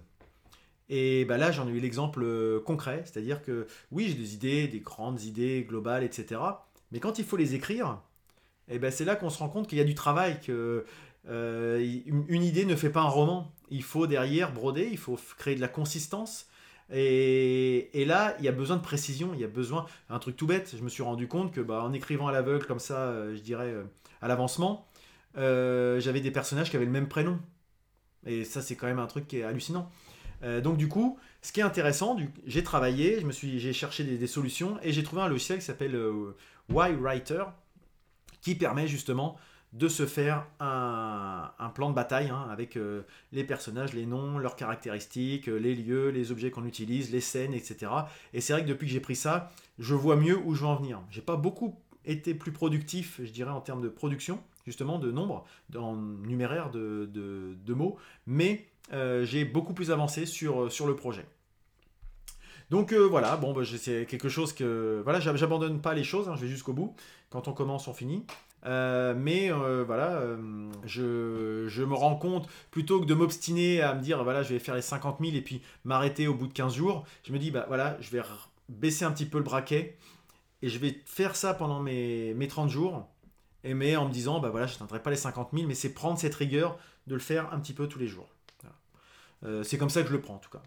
Et 0.92 1.24
bah 1.26 1.38
là, 1.38 1.52
j'en 1.52 1.68
ai 1.68 1.72
eu 1.72 1.80
l'exemple 1.80 2.62
concret, 2.66 3.04
c'est-à-dire 3.06 3.44
que 3.44 3.68
oui, 3.92 4.08
j'ai 4.08 4.16
des 4.16 4.34
idées, 4.34 4.68
des 4.68 4.80
grandes 4.80 5.22
idées 5.22 5.64
globales, 5.64 6.04
etc. 6.04 6.42
Mais 6.92 7.00
quand 7.00 7.20
il 7.20 7.26
faut 7.26 7.38
les 7.38 7.54
écrire, 7.54 8.02
et 8.68 8.76
eh 8.76 8.80
ben 8.80 8.92
c'est 8.92 9.06
là 9.06 9.16
qu'on 9.16 9.30
se 9.32 9.40
rend 9.40 9.50
compte 9.50 9.68
qu'il 9.68 9.78
y 9.80 9.82
a 9.82 9.86
du 9.86 9.96
travail, 9.96 10.40
que 10.42 10.86
euh, 11.28 11.80
une 12.06 12.44
idée 12.44 12.66
ne 12.66 12.76
fait 12.76 12.90
pas 12.90 13.02
un 13.02 13.10
roman. 13.10 13.52
Il 13.70 13.84
faut 13.84 14.08
derrière 14.08 14.52
broder, 14.52 14.88
il 14.92 14.98
faut 14.98 15.20
créer 15.38 15.56
de 15.56 15.62
la 15.62 15.68
consistance. 15.68 16.48
Et, 16.92 18.04
là, 18.08 18.36
il 18.40 18.46
y 18.46 18.48
a 18.48 18.52
besoin 18.52 18.78
de 18.78 18.82
précision, 18.82 19.32
il 19.34 19.40
y 19.40 19.44
a 19.44 19.48
besoin. 19.48 19.86
Un 20.10 20.20
truc 20.20 20.36
tout 20.36 20.48
bête, 20.48 20.76
je 20.76 20.84
me 20.84 20.90
suis 20.90 21.04
rendu 21.04 21.28
compte 21.28 21.54
que 21.54 21.62
bah, 21.62 21.84
en 21.84 21.94
écrivant 21.94 22.28
à 22.28 22.32
l'aveugle 22.32 22.66
comme 22.66 22.80
ça, 22.80 22.98
euh, 22.98 23.36
je 23.36 23.42
dirais 23.42 23.70
euh, 23.70 23.84
à 24.22 24.28
l'avancement, 24.28 24.88
j'avais 25.36 26.22
des 26.22 26.32
personnages 26.32 26.70
qui 26.70 26.76
avaient 26.76 26.86
le 26.86 26.92
même 26.92 27.08
prénom. 27.08 27.40
Et 28.26 28.44
ça, 28.44 28.62
c'est 28.62 28.76
quand 28.76 28.88
même 28.88 29.00
un 29.00 29.08
truc 29.08 29.28
qui 29.28 29.38
est 29.38 29.44
hallucinant. 29.44 29.90
donc 30.64 30.78
du 30.78 30.90
coup, 30.90 31.18
ce 31.42 31.54
qui 31.54 31.62
est 31.62 31.64
intéressant, 31.64 32.18
j'ai 32.46 32.64
travaillé, 32.64 33.22
je 33.22 33.26
me 33.26 33.32
suis, 33.32 33.60
j'ai 33.60 33.72
cherché 33.72 34.04
des, 34.04 34.18
des, 34.18 34.28
solutions 34.28 34.78
et 34.82 34.92
j'ai 34.92 35.04
trouvé 35.04 35.22
un 35.22 35.30
logiciel 35.30 35.60
qui 35.60 35.66
s'appelle 35.66 35.98
Y-Writer 36.70 37.46
qui 38.42 38.56
permet 38.56 38.88
justement 38.88 39.38
de 39.74 39.88
se 39.88 40.06
faire 40.06 40.48
un, 40.60 41.52
plan 41.76 41.90
de 41.90 41.96
bataille 41.96 42.30
hein, 42.30 42.48
avec 42.52 42.76
euh, 42.76 43.04
les 43.32 43.44
personnages, 43.44 43.94
les 43.94 44.08
noms, 44.08 44.40
leurs 44.40 44.56
caractéristiques, 44.56 45.48
euh, 45.48 45.58
les 45.58 45.76
lieux, 45.76 46.10
les 46.10 46.32
objets 46.32 46.50
qu'on 46.50 46.66
utilise, 46.66 47.12
les 47.12 47.22
scènes, 47.22 47.54
etc. 47.54 47.92
Et 48.34 48.42
c'est 48.42 48.54
vrai 48.54 48.64
que 48.64 48.68
depuis 48.68 48.88
que 48.88 48.94
j'ai 48.94 49.00
pris 49.00 49.16
ça, 49.16 49.52
je 49.78 49.94
vois 49.94 50.16
mieux 50.16 50.38
où 50.38 50.56
je 50.56 50.62
veux 50.62 50.68
en 50.68 50.76
venir. 50.76 51.02
J'ai 51.12 51.22
pas 51.22 51.36
beaucoup 51.36 51.76
été 52.06 52.34
plus 52.34 52.52
productif, 52.52 53.22
je 53.24 53.30
dirais, 53.30 53.52
en 53.52 53.62
termes 53.62 53.82
de 53.82 53.90
production, 53.90 54.42
justement, 54.66 54.98
de 54.98 55.12
nombre, 55.12 55.46
en 55.78 55.96
numéraire 55.96 56.72
de, 56.72 57.56
mots, 57.68 57.98
mais 58.26 58.66
euh, 58.92 59.24
j'ai 59.24 59.46
beaucoup 59.46 59.76
plus 59.76 59.92
avancé 59.92 60.26
sur, 60.26 60.66
le 60.66 60.96
projet. 60.96 61.26
Donc 62.72 62.94
voilà, 62.94 63.38
bon, 63.38 63.54
bah, 63.54 63.62
c'est 63.66 64.08
quelque 64.08 64.30
chose 64.30 64.54
que. 64.54 65.02
Voilà, 65.04 65.20
j'abandonne 65.20 65.80
pas 65.82 65.94
les 65.94 66.04
choses, 66.04 66.28
hein, 66.28 66.36
je 66.36 66.42
vais 66.42 66.48
jusqu'au 66.48 66.74
bout. 66.74 66.96
Quand 67.30 67.48
on 67.48 67.54
commence, 67.54 67.88
on 67.88 67.94
finit. 67.94 68.26
Euh, 68.66 69.14
mais 69.16 69.52
euh, 69.52 69.84
voilà, 69.86 70.18
euh, 70.18 70.70
je, 70.86 71.84
me 71.84 71.94
rends 71.94 72.16
compte, 72.16 72.50
plutôt 72.72 73.00
que 73.00 73.06
de 73.06 73.14
m'obstiner 73.14 73.82
à 73.82 73.94
me 73.94 74.02
dire, 74.02 74.24
voilà, 74.24 74.44
je 74.44 74.54
vais 74.54 74.60
faire 74.60 74.76
les 74.76 74.82
50 74.82 75.18
000 75.20 75.36
et 75.36 75.42
puis 75.42 75.62
m'arrêter 75.86 76.28
au 76.28 76.34
bout 76.34 76.48
de 76.48 76.54
15 76.54 76.74
jours, 76.74 77.06
je 77.24 77.32
me 77.32 77.40
dis, 77.40 77.52
bah 77.52 77.66
voilà, 77.68 77.98
je 78.02 78.10
vais 78.12 78.22
baisser 78.68 79.06
un 79.06 79.12
petit 79.12 79.26
peu 79.26 79.38
le 79.38 79.44
braquet 79.44 79.98
et 80.62 80.70
je 80.70 80.78
vais 80.78 81.02
faire 81.06 81.36
ça 81.36 81.54
pendant 81.54 81.80
mes, 81.80 82.34
mes 82.34 82.48
30 82.48 82.70
jours. 82.70 83.08
Et 83.64 83.74
mais 83.74 83.98
en 83.98 84.08
me 84.08 84.14
disant, 84.14 84.40
bah 84.40 84.50
voilà, 84.50 84.68
je 84.68 84.74
n'atteindrai 84.74 85.02
pas 85.02 85.10
les 85.10 85.18
50 85.18 85.50
000, 85.54 85.68
mais 85.68 85.76
c'est 85.76 85.94
prendre 85.94 86.18
cette 86.18 86.36
rigueur 86.36 86.78
de 87.08 87.14
le 87.14 87.20
faire 87.20 87.54
un 87.54 87.60
petit 87.60 87.74
peu 87.74 87.88
tous 87.88 88.00
les 88.00 88.08
jours. 88.08 88.30
C'est 89.64 89.78
comme 89.78 89.90
ça 89.90 90.02
que 90.02 90.10
je 90.10 90.14
le 90.14 90.20
prends 90.20 90.36
en 90.36 90.40
tout 90.40 90.50
cas. 90.50 90.62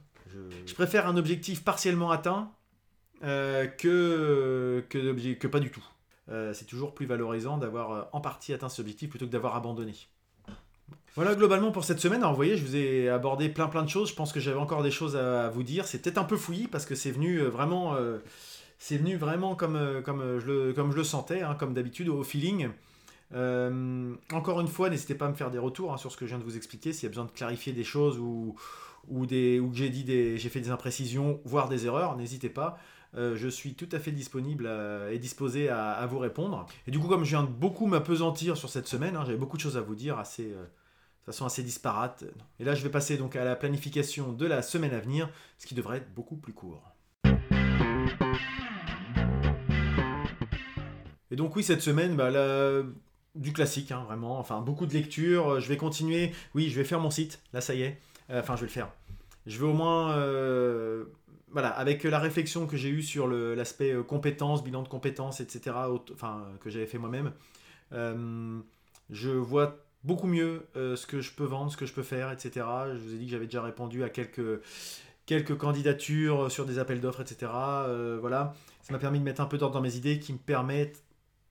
Je, 0.67 0.75
préfère 0.75 1.07
un 1.07 1.19
objectif 1.19 1.63
partiellement 1.63 2.11
atteint 2.11 2.51
que, 3.21 4.85
que, 4.89 5.47
pas 5.47 5.61
du 5.61 5.71
tout. 5.71 5.85
Euh, 6.29 6.53
c'est 6.53 6.65
toujours 6.65 6.95
plus 6.95 7.07
valorisant 7.07 7.59
d'avoir 7.59 8.09
en 8.13 8.21
partie 8.21 8.53
atteint 8.53 8.69
cet 8.69 8.81
objectif 8.81 9.11
plutôt 9.11 9.27
que 9.27 9.33
d'avoir 9.33 9.57
abandonné. 9.57 9.95
Voilà 11.15 11.35
globalement 11.35 11.73
pour 11.73 11.85
cette 11.85 12.01
semaine. 12.01 12.21
Alors 12.21 12.31
vous 12.31 12.37
voyez, 12.37 12.57
je 12.57 12.65
vous 12.65 12.77
ai 12.77 13.09
abordé 13.09 13.49
plein 13.49 13.67
plein 13.67 13.83
de 13.83 13.89
choses. 13.89 14.11
Je 14.11 14.15
pense 14.15 14.33
que 14.33 14.41
j'avais 14.41 14.59
encore 14.59 14.83
des 14.83 14.91
choses 14.91 15.17
à, 15.17 15.51
vous 15.51 15.63
dire. 15.63 15.87
C'est 15.87 16.01
peut-être 16.01 16.19
un 16.19 16.25
peu 16.25 16.37
fouillis 16.37 16.69
parce 16.69 16.87
que 16.87 16.95
c'est 16.95 17.11
venu 17.11 17.41
vraiment, 17.41 17.97
c'est 18.79 18.97
venu 18.97 19.17
vraiment 19.17 19.55
comme, 19.55 20.01
comme, 20.05 20.39
je, 20.39 20.47
le, 20.47 20.73
comme 20.73 20.91
je 20.93 20.97
le 20.97 21.05
sentais, 21.05 21.43
hein, 21.43 21.55
comme 21.59 21.75
d'habitude 21.75 22.09
au 22.09 22.23
feeling. 22.23 22.71
Euh, 23.35 24.15
encore 24.33 24.61
une 24.61 24.69
fois, 24.69 24.91
n'hésitez 24.91 25.15
pas 25.15 25.27
à 25.27 25.29
me 25.29 25.35
faire 25.35 25.51
des 25.51 25.59
retours 25.59 25.93
hein, 25.93 25.97
sur 25.97 26.13
ce 26.13 26.17
que 26.17 26.27
je 26.27 26.31
viens 26.31 26.39
de 26.39 26.45
vous 26.45 26.57
expliquer. 26.57 26.93
S'il 26.93 27.05
y 27.05 27.07
a 27.07 27.11
besoin 27.11 27.25
de 27.25 27.31
clarifier 27.31 27.73
des 27.73 27.85
choses 27.85 28.19
ou, 28.19 28.55
ou, 29.09 29.27
des, 29.27 29.59
ou 29.61 29.71
que 29.71 29.77
j'ai 29.77 29.89
dit 29.89 30.05
des, 30.05 30.37
j'ai 30.37 30.49
fait 30.49 30.61
des 30.61 30.71
imprécisions, 30.71 31.41
voire 31.45 31.69
des 31.69 31.87
erreurs, 31.87 32.17
n'hésitez 32.17 32.51
pas. 32.51 32.79
Euh, 33.15 33.37
je 33.37 33.49
suis 33.49 33.75
tout 33.75 33.89
à 33.93 33.99
fait 33.99 34.13
disponible 34.13 34.71
et 35.11 35.19
disposé 35.19 35.69
à, 35.69 36.07
vous 36.07 36.19
répondre. 36.19 36.67
Et 36.87 36.91
du 36.91 36.99
coup, 36.99 37.09
comme 37.09 37.25
je 37.25 37.31
viens 37.31 37.43
de 37.43 37.49
beaucoup 37.49 37.87
m'apesantir 37.87 38.57
sur 38.57 38.69
cette 38.69 38.89
semaine, 38.89 39.17
hein, 39.17 39.25
j'avais 39.27 39.39
beaucoup 39.39 39.57
de 39.57 39.63
choses 39.63 39.77
à 39.77 39.83
vous 39.83 39.95
dire, 39.95 40.19
assez, 40.19 40.53
euh, 40.53 40.63
de 40.65 41.25
façon 41.27 41.45
assez 41.45 41.63
disparate. 41.63 42.25
Et 42.59 42.65
là, 42.65 42.75
je 42.75 42.83
vais 42.83 42.91
passer 42.91 43.17
donc 43.17 43.37
à 43.37 43.45
la 43.45 43.57
planification 43.57 44.33
de 44.33 44.47
la 44.47 44.63
semaine 44.63 44.95
à 44.95 45.01
venir, 45.01 45.29
ce 45.59 45.67
qui 45.67 45.75
devrait 45.75 45.99
être 45.99 46.15
beaucoup 46.15 46.37
plus 46.37 46.53
court. 46.53 46.83
Et 51.31 51.37
donc 51.37 51.57
oui, 51.57 51.63
cette 51.63 51.81
semaine, 51.81 52.15
bah, 52.15 52.31
du 53.35 53.53
classique, 53.53 53.93
hein, 53.93 54.05
vraiment. 54.07 54.39
Enfin, 54.39 54.61
beaucoup 54.61 54.87
de 54.87 54.93
lectures. 54.93 55.61
Je 55.61 55.69
vais 55.69 55.77
continuer. 55.77 56.33
Oui, 56.55 56.69
je 56.69 56.77
vais 56.77 56.85
faire 56.85 57.01
mon 57.01 57.11
site. 57.11 57.43
Là, 57.53 57.61
ça 57.61 57.75
y 57.75 57.83
est. 57.83 57.99
Euh, 58.31 58.41
enfin, 58.41 58.57
je 58.57 58.61
vais 58.61 58.67
le 58.67 58.73
faire. 58.73 58.91
Je 59.47 59.59
vais 59.59 59.67
au 59.67 59.73
moins. 59.73 60.17
Euh, 60.17 61.05
voilà, 61.53 61.69
avec 61.69 62.05
la 62.05 62.19
réflexion 62.19 62.67
que 62.67 62.77
j'ai 62.77 62.89
eue 62.89 63.03
sur 63.03 63.29
l'aspect 63.29 63.93
euh, 63.93 64.03
compétences, 64.03 64.65
bilan 64.65 64.83
de 64.83 64.89
compétences, 64.89 65.41
etc., 65.41 65.77
enfin, 66.13 66.47
que 66.61 66.71
j'avais 66.71 66.87
fait 66.87 66.99
moi-même, 66.99 67.33
je 69.11 69.31
vois 69.31 69.79
beaucoup 70.05 70.27
mieux 70.27 70.67
ce 70.75 71.07
que 71.07 71.21
je 71.21 71.33
peux 71.33 71.45
vendre, 71.45 71.71
ce 71.71 71.77
que 71.77 71.87
je 71.87 71.93
peux 71.93 72.03
faire, 72.03 72.33
etc. 72.33 72.67
Je 72.95 72.99
vous 72.99 73.15
ai 73.15 73.19
dit 73.19 73.27
que 73.27 73.31
j'avais 73.31 73.45
déjà 73.45 73.63
répondu 73.63 74.03
à 74.03 74.09
quelques, 74.09 74.63
quelques 75.27 75.57
candidatures 75.57 76.51
sur 76.51 76.65
des 76.65 76.79
appels 76.79 77.01
d'offres, 77.01 77.21
etc. 77.21 77.53
voilà, 78.21 78.55
ça 78.83 78.93
m'a 78.93 78.99
permis 78.99 79.19
de 79.19 79.25
mettre 79.25 79.41
un 79.41 79.47
peu 79.47 79.59
d'ordre 79.59 79.75
dans 79.75 79.83
mes 79.83 79.97
idées 79.97 80.19
qui 80.19 80.33
me 80.33 80.39
permettent 80.39 81.03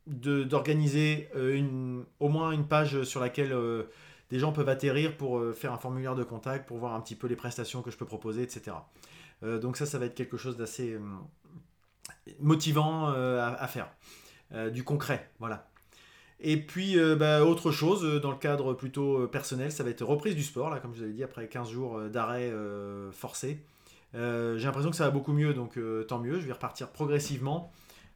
d'organiser 0.07 1.29
euh, 1.35 2.01
au 2.19 2.29
moins 2.29 2.51
une 2.51 2.67
page 2.67 3.03
sur 3.03 3.19
laquelle 3.19 3.53
euh, 3.53 3.83
des 4.29 4.39
gens 4.39 4.51
peuvent 4.51 4.69
atterrir 4.69 5.15
pour 5.15 5.37
euh, 5.37 5.53
faire 5.53 5.73
un 5.73 5.77
formulaire 5.77 6.15
de 6.15 6.23
contact, 6.23 6.67
pour 6.67 6.77
voir 6.77 6.93
un 6.93 7.01
petit 7.01 7.15
peu 7.15 7.27
les 7.27 7.35
prestations 7.35 7.81
que 7.81 7.91
je 7.91 7.97
peux 7.97 8.05
proposer, 8.05 8.41
etc. 8.41 8.75
donc 9.41 9.77
ça, 9.77 9.85
ça 9.85 9.97
va 9.97 10.05
être 10.05 10.15
quelque 10.15 10.37
chose 10.37 10.57
d'assez 10.57 10.97
motivant 12.39 13.07
à, 13.07 13.67
faire. 13.67 13.89
du 14.71 14.83
concret, 14.83 15.31
voilà. 15.39 15.67
Et 16.39 16.57
puis, 16.57 16.97
bah, 17.17 17.43
autre 17.43 17.71
chose, 17.71 18.21
dans 18.21 18.31
le 18.31 18.37
cadre 18.37 18.73
plutôt 18.73 19.27
personnel, 19.27 19.71
ça 19.71 19.83
va 19.83 19.89
être 19.89 20.03
reprise 20.03 20.35
du 20.35 20.43
sport, 20.43 20.69
là, 20.69 20.79
comme 20.79 20.93
je 20.93 20.99
vous 20.99 21.03
avais 21.05 21.13
dit, 21.13 21.23
après 21.23 21.47
15 21.47 21.69
jours 21.69 21.99
d'arrêt 22.09 22.51
forcé. 23.11 23.63
J'ai 24.13 24.63
l'impression 24.63 24.91
que 24.91 24.95
ça 24.95 25.05
va 25.05 25.11
beaucoup 25.11 25.33
mieux, 25.33 25.53
donc 25.53 25.79
tant 26.07 26.19
mieux, 26.19 26.39
je 26.39 26.45
vais 26.45 26.53
repartir 26.53 26.89
progressivement. 26.89 27.71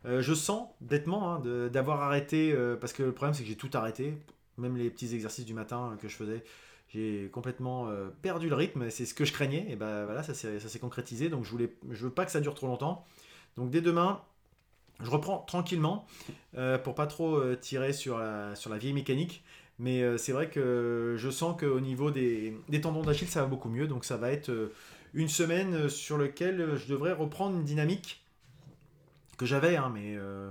Euh, 0.07 0.21
je 0.21 0.33
sens 0.33 0.69
bêtement 0.81 1.33
hein, 1.33 1.69
d'avoir 1.69 2.01
arrêté, 2.01 2.51
euh, 2.53 2.75
parce 2.75 2.93
que 2.93 3.03
le 3.03 3.11
problème 3.11 3.33
c'est 3.33 3.43
que 3.43 3.49
j'ai 3.49 3.55
tout 3.55 3.71
arrêté, 3.73 4.17
même 4.57 4.77
les 4.77 4.89
petits 4.89 5.13
exercices 5.15 5.45
du 5.45 5.53
matin 5.53 5.91
euh, 5.91 5.95
que 5.95 6.07
je 6.07 6.15
faisais, 6.15 6.43
j'ai 6.95 7.29
complètement 7.31 7.89
perdu 8.21 8.49
le 8.49 8.55
rythme, 8.55 8.89
c'est 8.89 9.05
ce 9.05 9.13
que 9.13 9.25
je 9.25 9.33
craignais, 9.33 9.65
et 9.69 9.75
ben 9.75 10.05
voilà, 10.05 10.23
ça 10.23 10.33
s'est 10.33 10.79
concrétisé, 10.79 11.29
donc 11.29 11.43
je 11.43 11.51
voulais, 11.51 11.75
je 11.91 12.05
veux 12.05 12.11
pas 12.11 12.25
que 12.25 12.31
ça 12.31 12.39
dure 12.41 12.55
trop 12.55 12.67
longtemps. 12.67 13.05
Donc 13.57 13.69
dès 13.69 13.81
demain, 13.81 14.21
je 15.01 15.09
reprends 15.09 15.39
tranquillement, 15.39 16.05
pour 16.83 16.95
pas 16.95 17.07
trop 17.07 17.55
tirer 17.55 17.93
sur 17.93 18.17
la, 18.17 18.77
vieille 18.79 18.93
mécanique, 18.93 19.43
mais 19.77 20.17
c'est 20.17 20.31
vrai 20.31 20.49
que 20.49 21.15
je 21.17 21.29
sens 21.29 21.59
qu'au 21.59 21.79
niveau 21.79 22.11
des, 22.11 22.55
tendons 22.81 23.01
d'Achille, 23.01 23.27
ça 23.27 23.41
va 23.41 23.47
beaucoup 23.47 23.69
mieux, 23.69 23.87
donc 23.87 24.05
ça 24.05 24.17
va 24.17 24.31
être 24.31 24.51
une 25.13 25.29
semaine 25.29 25.89
sur 25.89 26.17
laquelle 26.17 26.75
je 26.75 26.87
devrais 26.87 27.13
reprendre 27.13 27.57
une 27.57 27.63
dynamique 27.63 28.25
que 29.37 29.45
j'avais, 29.45 29.75
hein, 29.75 29.93
euh, 29.97 30.49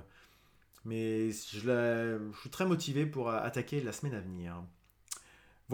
mais 0.84 1.30
je, 1.30 2.18
suis 2.40 2.50
très 2.50 2.66
motivé 2.66 3.06
pour 3.06 3.30
attaquer 3.30 3.80
la 3.80 3.92
semaine 3.92 4.14
à 4.14 4.20
venir. 4.20 4.62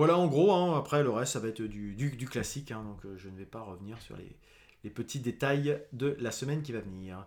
Voilà 0.01 0.17
en 0.17 0.29
gros, 0.29 0.51
hein, 0.51 0.79
après 0.79 1.03
le 1.03 1.11
reste 1.11 1.35
ça 1.35 1.41
va 1.41 1.49
être 1.49 1.61
du, 1.61 2.27
classique, 2.27 2.71
hein, 2.71 2.83
donc 2.83 3.05
euh, 3.05 3.19
je 3.19 3.29
ne 3.29 3.37
vais 3.37 3.45
pas 3.45 3.61
revenir 3.61 4.01
sur 4.01 4.17
les, 4.17 4.89
petits 4.89 5.21
détails 5.21 5.79
de 5.93 6.17
la 6.21 6.31
semaine 6.31 6.63
qui 6.63 6.73
va 6.73 6.81
venir. 6.81 7.27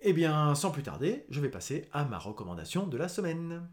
Eh 0.00 0.12
bien, 0.12 0.56
sans 0.56 0.72
plus 0.72 0.82
tarder, 0.82 1.24
je 1.30 1.40
vais 1.40 1.48
passer 1.48 1.88
à 1.92 2.04
ma 2.06 2.18
recommandation 2.18 2.88
de 2.88 2.96
la 2.96 3.06
semaine. 3.06 3.68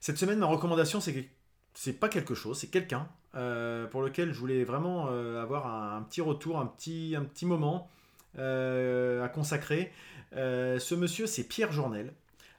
Cette 0.00 0.18
semaine, 0.18 0.40
ma 0.40 0.46
recommandation, 0.46 0.98
c'est 1.00 1.92
pas 1.92 2.08
quelque 2.08 2.34
chose, 2.34 2.58
c'est 2.58 2.70
quelqu'un 2.70 3.08
euh, 3.36 3.86
pour 3.86 4.02
lequel 4.02 4.32
je 4.32 4.38
voulais 4.40 4.64
vraiment 4.64 5.10
euh, 5.10 5.40
avoir 5.40 5.68
un, 5.68 6.02
petit 6.02 6.22
retour, 6.22 6.58
un 6.58 6.66
petit, 6.66 7.16
moment 7.42 7.88
à 8.36 9.28
consacrer. 9.32 9.92
ce 10.32 10.94
monsieur, 10.96 11.28
c'est 11.28 11.44
Pierre 11.44 11.70
Journel. 11.70 12.12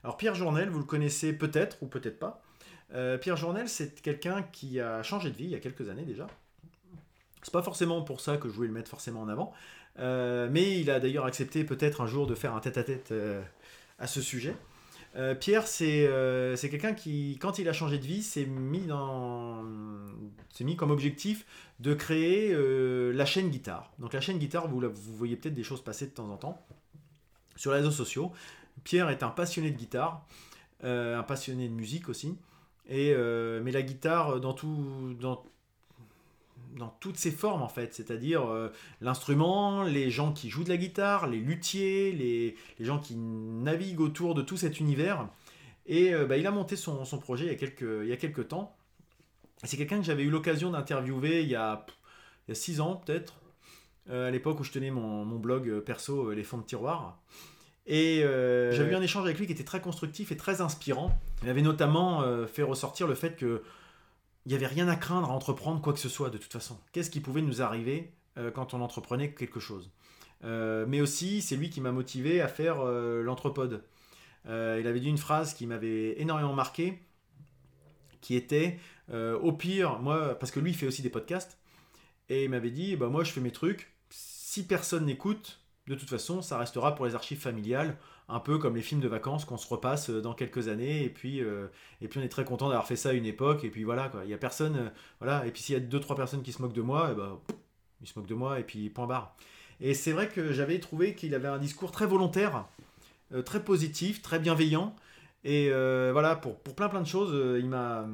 Alors 0.04 0.18
Pierre 0.18 0.36
Journel, 0.36 0.70
vous 0.70 0.80
le 0.80 0.86
connaissez 0.86 1.34
peut-être 1.34 1.78
ou 1.82 1.88
peut-être 1.88 2.20
pas. 2.20 2.42
Pierre 3.22 3.38
Journel, 3.38 3.70
c'est 3.70 4.02
quelqu'un 4.02 4.42
qui 4.42 4.80
a 4.80 5.04
changé 5.04 5.30
de 5.30 5.36
vie 5.36 5.44
il 5.44 5.52
y 5.52 5.56
a 5.56 5.60
quelques 5.60 5.90
années 5.90 6.06
déjà. 6.06 6.26
C'est 7.44 7.54
pas 7.54 7.62
forcément 7.62 8.02
pour 8.02 8.20
ça 8.20 8.38
que 8.38 8.50
je 8.50 8.54
voulais 8.54 8.68
le 8.68 8.74
mettre 8.74 8.90
forcément 8.90 9.22
en 9.22 9.30
avant, 9.30 9.54
mais 9.98 10.80
il 10.80 10.90
a 10.90 11.00
d'ailleurs 11.00 11.26
accepté 11.26 11.64
peut-être 11.64 12.02
un 12.02 12.08
jour 12.08 12.26
de 12.26 12.34
faire 12.34 12.56
un 12.56 12.60
tête-à-tête 12.62 13.14
à 14.00 14.08
ce 14.08 14.22
sujet. 14.22 14.56
Euh, 15.16 15.34
Pierre, 15.34 15.66
euh, 15.82 16.56
c'est 16.56 16.70
quelqu'un 16.70 16.94
qui, 16.94 17.38
quand 17.42 17.58
il 17.60 17.68
a 17.68 17.74
changé 17.74 17.98
de 17.98 18.06
vie, 18.06 18.22
s'est 18.22 18.46
mis, 18.46 18.88
mis 20.62 20.76
comme 20.76 20.92
objectif 20.92 21.46
de 21.80 21.94
créer 21.94 22.54
euh, 22.54 23.12
la 23.14 23.26
chaîne 23.26 23.50
guitare. 23.50 23.92
Donc 24.00 24.14
la 24.14 24.22
chaîne 24.22 24.38
guitare, 24.38 24.68
vous, 24.68 24.80
vous 24.80 25.16
voyez 25.16 25.36
peut-être 25.36 25.56
des 25.56 25.64
choses 25.64 25.84
passer 25.84 26.06
de 26.06 26.12
temps 26.12 26.30
en 26.30 26.38
temps 26.38 26.64
sur 27.56 27.72
les 27.72 27.78
réseaux 27.78 27.92
sociaux. 27.92 28.32
Pierre 28.84 29.10
est 29.10 29.24
un 29.24 29.30
passionné 29.30 29.72
de 29.72 29.78
guitare, 29.78 30.26
un 30.84 31.24
passionné 31.24 31.68
de 31.68 31.74
musique 31.74 32.10
aussi. 32.10 32.38
Et, 32.88 33.14
mais 33.16 33.72
la 33.72 33.82
guitare, 33.82 34.40
dans 34.40 34.54
tout, 34.54 35.16
dans, 35.20 35.44
dans 36.78 36.96
toutes 37.00 37.18
ses 37.18 37.32
formes 37.32 37.62
en 37.62 37.68
fait, 37.68 37.94
c'est-à-dire 37.94 38.48
euh, 38.48 38.70
l'instrument, 39.02 39.84
les 39.84 40.10
gens 40.10 40.32
qui 40.32 40.50
jouent 40.50 40.64
de 40.64 40.70
la 40.70 40.78
guitare, 40.78 41.28
les 41.28 41.40
luthiers, 41.40 42.12
les, 42.12 42.56
gens 42.80 43.00
qui 43.00 43.16
naviguent 43.16 44.02
autour 44.02 44.36
de 44.36 44.42
tout 44.42 44.58
cet 44.58 44.80
univers. 44.80 45.28
Et 45.86 46.14
euh, 46.14 46.26
bah, 46.26 46.38
il 46.38 46.46
a 46.48 46.52
monté 46.52 46.76
son, 46.76 47.04
projet 47.20 47.46
il 47.46 47.50
y 47.50 47.54
a 47.54 47.56
quelques, 47.56 48.04
il 48.04 48.08
y 48.08 48.14
a 48.14 48.18
quelques 48.18 48.48
temps. 48.50 48.76
C'est 49.64 49.78
quelqu'un 49.78 49.98
que 49.98 50.06
j'avais 50.06 50.24
eu 50.24 50.30
l'occasion 50.30 50.72
d'interviewer 50.72 51.42
il, 51.42 51.50
y 51.50 51.56
a 51.56 51.86
six 52.54 52.80
ans 52.80 52.96
peut-être, 52.96 53.36
euh, 54.10 54.28
à 54.28 54.32
l'époque 54.32 54.60
où 54.60 54.64
je 54.64 54.72
tenais 54.72 54.92
mon, 54.92 55.26
mon 55.26 55.38
blog 55.38 55.82
perso 55.82 56.32
Les 56.32 56.44
fonds 56.44 56.60
de 56.60 56.64
tiroir. 56.64 57.20
Et 57.92 58.22
j'avais 58.22 58.92
eu 58.92 58.96
un 58.96 59.02
échange 59.02 59.26
avec 59.26 59.40
lui 59.40 59.48
qui 59.48 59.52
était 59.52 59.64
très 59.64 59.82
constructif 59.82 60.32
et 60.32 60.38
très 60.38 60.62
inspirant. 60.62 61.20
Il 61.44 61.50
avait 61.50 61.64
notamment 61.64 62.24
fait 62.48 62.64
ressortir 62.64 63.08
le 63.08 63.16
fait 63.16 63.36
que 63.36 63.64
il 64.46 64.50
n'y 64.50 64.56
avait 64.56 64.68
rien 64.68 64.88
à 64.88 64.96
craindre 64.96 65.30
à 65.30 65.34
entreprendre 65.34 65.82
quoi 65.82 65.94
que 65.94 66.00
ce 66.00 66.10
soit 66.10 66.30
de 66.30 66.38
toute 66.38 66.52
façon. 66.52 66.80
Qu'est-ce 66.92 67.10
qui 67.10 67.20
pouvait 67.20 67.42
nous 67.42 67.62
arriver 67.62 68.14
euh, 68.38 68.52
quand 68.52 68.74
on 68.74 68.82
entreprenait 68.82 69.32
quelque 69.32 69.60
chose? 69.60 69.92
Euh, 70.44 70.86
Mais 70.88 71.02
aussi, 71.02 71.42
c'est 71.42 71.56
lui 71.56 71.70
qui 71.70 71.82
m'a 71.82 71.92
motivé 71.92 72.42
à 72.42 72.48
faire 72.48 72.78
euh, 72.80 73.22
l'entrepode. 73.22 73.84
il 74.46 74.52
avait 74.88 75.00
dit 75.00 75.10
une 75.10 75.18
phrase 75.18 75.54
qui 75.54 75.68
m'avait 75.68 76.20
énormément 76.20 76.54
marqué, 76.54 77.00
qui 78.22 78.36
était 78.36 78.80
au 79.12 79.52
pire, 79.52 80.00
moi, 80.00 80.36
parce 80.36 80.52
que 80.52 80.60
lui 80.60 80.74
fait 80.74 80.86
aussi 80.86 81.02
des 81.02 81.10
podcasts, 81.10 81.58
et 82.30 82.44
il 82.44 82.50
m'avait 82.50 82.70
dit, 82.70 82.96
bah 82.96 83.08
moi 83.08 83.24
je 83.24 83.32
fais 83.32 83.42
mes 83.42 83.52
trucs, 83.52 83.92
si 84.10 84.66
personne 84.66 85.06
n'écoute, 85.06 85.60
de 85.90 85.96
toute 85.96 86.10
façon, 86.10 86.44
ça 86.44 86.60
restera 86.60 86.94
pour 86.94 87.08
les 87.08 87.16
archives 87.16 87.40
familiales, 87.40 87.98
un 88.30 88.40
peu 88.40 88.60
comme 88.60 88.76
les 88.76 88.84
films 88.84 89.02
de 89.02 89.08
vacances 89.08 89.44
qu'on 89.44 89.58
se 89.58 89.68
repasse 89.68 90.12
euh, 90.12 90.22
dans 90.22 90.36
quelques 90.36 90.68
années, 90.68 91.04
et 91.04 91.10
puis, 91.10 91.42
euh, 91.42 91.66
et 92.00 92.08
puis 92.08 92.20
on 92.20 92.24
est 92.24 92.30
très 92.30 92.46
content 92.46 92.68
d'avoir 92.70 92.86
fait 92.86 92.96
ça 92.96 93.10
à 93.10 93.14
une 93.14 93.26
époque, 93.26 93.64
et 93.64 93.72
puis 93.72 93.84
voilà, 93.84 94.08
quoi. 94.08 94.22
Il 94.24 94.30
y 94.30 94.34
a 94.36 94.38
personne, 94.38 94.76
euh, 94.76 94.90
voilà, 95.20 95.48
et 95.48 95.52
puis 95.52 95.64
s'il 95.64 95.74
y 95.74 95.78
a 95.78 95.80
deux, 95.82 96.00
trois 96.00 96.16
personnes 96.16 96.44
qui 96.44 96.54
se 96.54 96.62
moquent 96.62 96.74
de 96.74 96.84
moi, 96.84 97.10
eh 97.12 97.16
ben, 97.16 97.40
ils 98.02 98.08
se 98.08 98.18
moquent 98.18 98.30
de 98.30 98.36
moi, 98.36 98.60
et 98.60 98.64
puis 98.64 98.90
point 98.92 99.08
barre. 99.08 99.36
Et 99.82 99.96
c'est 99.96 100.12
vrai 100.12 100.30
que 100.30 100.54
j'avais 100.54 100.80
trouvé 100.80 101.16
qu'il 101.16 101.34
avait 101.34 101.48
un 101.48 101.58
discours 101.58 101.92
très 101.92 102.06
volontaire, 102.06 102.68
très 103.46 103.64
positif, 103.64 104.22
très 104.22 104.38
bienveillant, 104.38 104.96
et 105.44 105.72
voilà, 106.12 106.36
pour, 106.36 106.60
pour 106.60 106.76
plein 106.76 106.90
plein 106.90 107.02
de 107.02 107.08
choses, 107.08 107.34
il 107.60 107.70
m'a... 107.70 108.06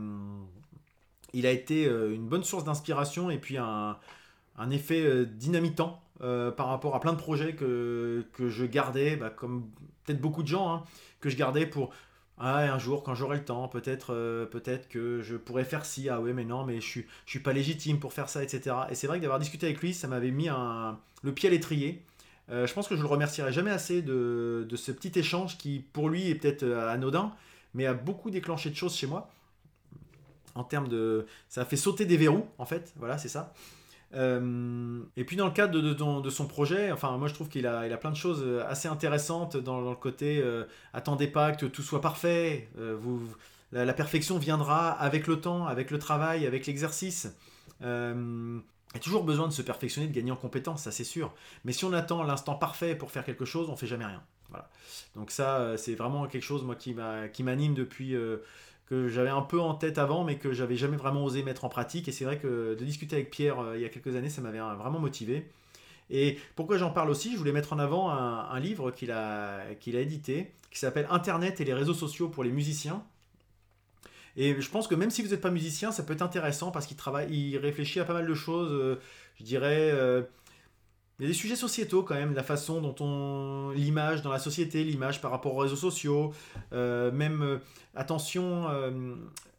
il 1.34 1.46
a 1.46 1.52
été 1.52 1.86
une 1.86 2.28
bonne 2.28 2.44
source 2.44 2.64
d'inspiration, 2.64 3.32
et 3.32 3.40
puis 3.40 3.58
un, 3.58 3.98
un 4.58 4.70
effet 4.70 5.26
dynamitant 5.26 6.05
euh, 6.22 6.52
par 6.52 6.68
rapport 6.68 6.96
à 6.96 7.02
plein 7.02 7.12
de 7.12 7.18
projets 7.18 7.56
que, 7.56 8.26
que 8.34 8.50
je 8.50 8.66
gardais, 8.66 9.18
bah, 9.18 9.30
comme 9.30 9.70
peut-être 10.06 10.22
beaucoup 10.22 10.44
de 10.44 10.48
gens, 10.48 10.72
hein, 10.72 10.84
que 11.20 11.30
je 11.30 11.36
gardais 11.36 11.66
pour 11.66 11.92
ah, 12.38 12.60
un 12.60 12.80
jour, 12.80 13.04
quand 13.04 13.16
j'aurai 13.16 13.38
le 13.38 13.46
temps, 13.46 13.68
peut-être 13.68 14.14
euh, 14.14 14.46
peut-être 14.46 14.90
que 14.90 15.22
je 15.22 15.36
pourrais 15.36 15.64
faire 15.64 15.86
ci, 15.86 16.10
ah 16.10 16.22
ouais, 16.22 16.34
mais 16.34 16.46
non, 16.46 16.66
mais 16.66 16.82
je 16.82 16.86
suis, 16.86 17.06
je 17.26 17.32
suis 17.32 17.40
pas 17.40 17.54
légitime 17.54 18.00
pour 18.00 18.14
faire 18.14 18.30
ça, 18.30 18.44
etc. 18.44 18.76
Et 18.90 18.96
c'est 18.96 19.08
vrai 19.08 19.18
que 19.18 19.24
d'avoir 19.24 19.40
discuté 19.40 19.66
avec 19.66 19.82
lui, 19.82 19.94
ça 19.94 20.08
m'avait 20.08 20.32
mis 20.32 20.50
un, 20.50 21.00
le 21.24 21.34
pied 21.34 21.50
à 21.50 21.52
l'étrier. 21.52 22.04
Euh, 22.50 22.68
je 22.68 22.74
pense 22.74 22.88
que 22.88 22.96
je 22.96 23.02
le 23.02 23.08
remercierai 23.08 23.52
jamais 23.52 23.72
assez 23.72 24.02
de, 24.02 24.66
de, 24.70 24.76
ce 24.76 24.92
petit 24.92 25.18
échange 25.18 25.58
qui, 25.58 25.80
pour 25.94 26.10
lui, 26.10 26.30
est 26.30 26.36
peut-être 26.36 26.64
anodin, 26.64 27.34
mais 27.74 27.86
a 27.86 27.94
beaucoup 27.94 28.30
déclenché 28.30 28.70
de 28.70 28.76
choses 28.76 28.96
chez 28.96 29.08
moi. 29.08 29.30
En 30.56 30.64
termes 30.64 30.88
de. 30.88 31.26
Ça 31.50 31.62
a 31.62 31.66
fait 31.66 31.76
sauter 31.78 32.06
des 32.06 32.18
verrous, 32.18 32.48
en 32.58 32.66
fait, 32.66 32.94
voilà, 32.98 33.18
c'est 33.18 33.30
ça. 33.30 33.54
Euh, 34.16 35.02
et 35.18 35.26
puis 35.26 35.36
dans 35.36 35.46
le 35.46 35.52
cadre 35.52 35.80
de, 35.80 36.30
son 36.30 36.48
projet, 36.48 36.92
enfin 36.92 37.18
moi 37.18 37.28
je 37.28 37.34
trouve 37.34 37.50
qu'il 37.50 37.68
a, 37.68 37.86
il 37.86 37.92
a 37.92 37.98
plein 37.98 38.12
de 38.12 38.16
choses 38.16 38.42
euh, 38.44 38.66
assez 38.68 38.88
intéressantes 38.88 39.58
dans, 39.58 39.82
le 39.82 39.96
côté 39.96 40.42
euh, 40.42 40.64
attendez 40.94 41.28
pas 41.28 41.52
que 41.52 41.66
tout 41.66 41.82
soit 41.82 42.02
parfait, 42.02 42.70
vous, 42.78 43.22
la, 43.72 43.94
perfection 43.94 44.38
viendra 44.38 44.92
avec 44.92 45.28
le 45.28 45.42
temps, 45.42 45.68
avec 45.68 45.92
le 45.92 46.00
travail, 46.00 46.48
avec 46.48 46.66
l'exercice. 46.66 47.28
il 47.82 47.86
y 47.86 48.98
a 48.98 49.00
toujours 49.02 49.24
besoin 49.24 49.48
de 49.48 49.54
se 49.54 49.62
perfectionner, 49.62 50.08
de 50.08 50.14
gagner 50.14 50.32
en 50.32 50.38
compétences, 50.38 50.84
ça 50.84 50.92
c'est 50.92 51.04
sûr. 51.04 51.34
Mais 51.66 51.74
si 51.74 51.84
on 51.84 51.92
attend 51.92 52.24
l'instant 52.24 52.56
parfait 52.56 52.96
pour 52.96 53.12
faire 53.12 53.26
quelque 53.26 53.46
chose, 53.46 53.70
on 53.70 53.76
fait 53.76 53.88
jamais 53.88 54.06
rien. 54.06 54.24
Voilà. 54.50 54.70
Donc 55.16 55.32
ça 55.32 55.76
c'est 55.78 55.96
vraiment 55.96 56.28
quelque 56.28 56.44
chose 56.44 56.64
moi 56.64 56.76
qui 56.76 56.94
m'anime 57.44 57.74
depuis 57.74 58.16
que 58.88 59.08
j'avais 59.08 59.30
un 59.30 59.42
peu 59.42 59.60
en 59.60 59.74
tête 59.74 59.98
avant, 59.98 60.24
mais 60.24 60.38
que 60.38 60.54
j'avais 60.54 60.76
jamais 60.76 60.98
vraiment 60.98 61.24
osé 61.24 61.44
mettre 61.44 61.66
en 61.66 61.70
pratique. 61.70 62.08
Et 62.08 62.12
c'est 62.12 62.26
vrai 62.26 62.38
que 62.38 62.76
de 62.76 62.86
discuter 62.86 63.16
avec 63.16 63.32
Pierre 63.32 63.60
euh, 63.60 63.78
il 63.78 63.82
y 63.82 63.86
a 63.86 63.90
quelques 63.90 64.16
années, 64.16 64.30
ça 64.30 64.42
m'avait 64.42 64.60
vraiment 64.60 65.00
motivé. 65.00 65.50
Et 66.10 66.38
pourquoi 66.56 66.78
j'en 66.78 66.92
parle 66.92 67.10
aussi 67.10 67.32
Je 67.32 67.38
voulais 67.38 67.52
mettre 67.52 67.74
en 67.74 67.80
avant 67.80 68.12
un, 68.12 68.60
livre 68.60 68.92
qu'il 68.92 69.12
a, 69.12 69.74
qu'il 69.80 69.96
a 69.96 70.02
édité, 70.02 70.52
qui 70.70 70.78
s'appelle 70.78 71.08
Internet 71.10 71.62
et 71.62 71.66
les 71.66 71.74
réseaux 71.74 71.96
sociaux 71.96 72.30
pour 72.30 72.44
les 72.44 72.52
musiciens. 72.52 73.04
Et 74.38 74.60
je 74.60 74.70
pense 74.70 74.88
que 74.88 74.96
même 74.96 75.10
si 75.10 75.22
vous 75.24 75.30
n'êtes 75.30 75.42
pas 75.42 75.50
musicien, 75.50 75.92
ça 75.92 76.04
peut 76.04 76.14
être 76.14 76.22
intéressant 76.22 76.70
parce 76.70 76.86
qu'il 76.86 76.98
travaille, 76.98 77.34
il 77.34 77.58
réfléchit 77.58 78.00
à 78.00 78.06
pas 78.06 78.14
mal 78.14 78.28
de 78.28 78.34
choses, 78.34 78.72
euh, 78.72 79.00
je 79.40 79.46
dirais, 79.46 79.92
euh, 79.94 80.24
il 81.20 81.24
y 81.24 81.26
a 81.26 81.28
des 81.30 81.34
sujets 81.34 81.56
sociétaux 81.56 82.04
quand 82.04 82.16
même, 82.16 82.34
la 82.34 82.44
façon 82.44 82.82
dont 82.82 82.96
on. 83.00 83.72
l'image 83.72 84.22
dans 84.22 84.32
la 84.32 84.40
société, 84.40 84.84
l'image 84.84 85.22
par 85.22 85.32
rapport 85.32 85.56
aux 85.56 85.60
réseaux 85.60 85.76
sociaux, 85.76 86.34
euh, 86.74 87.12
même, 87.12 87.42
euh, 87.42 87.58
attention, 87.96 88.68
euh, 88.70 89.16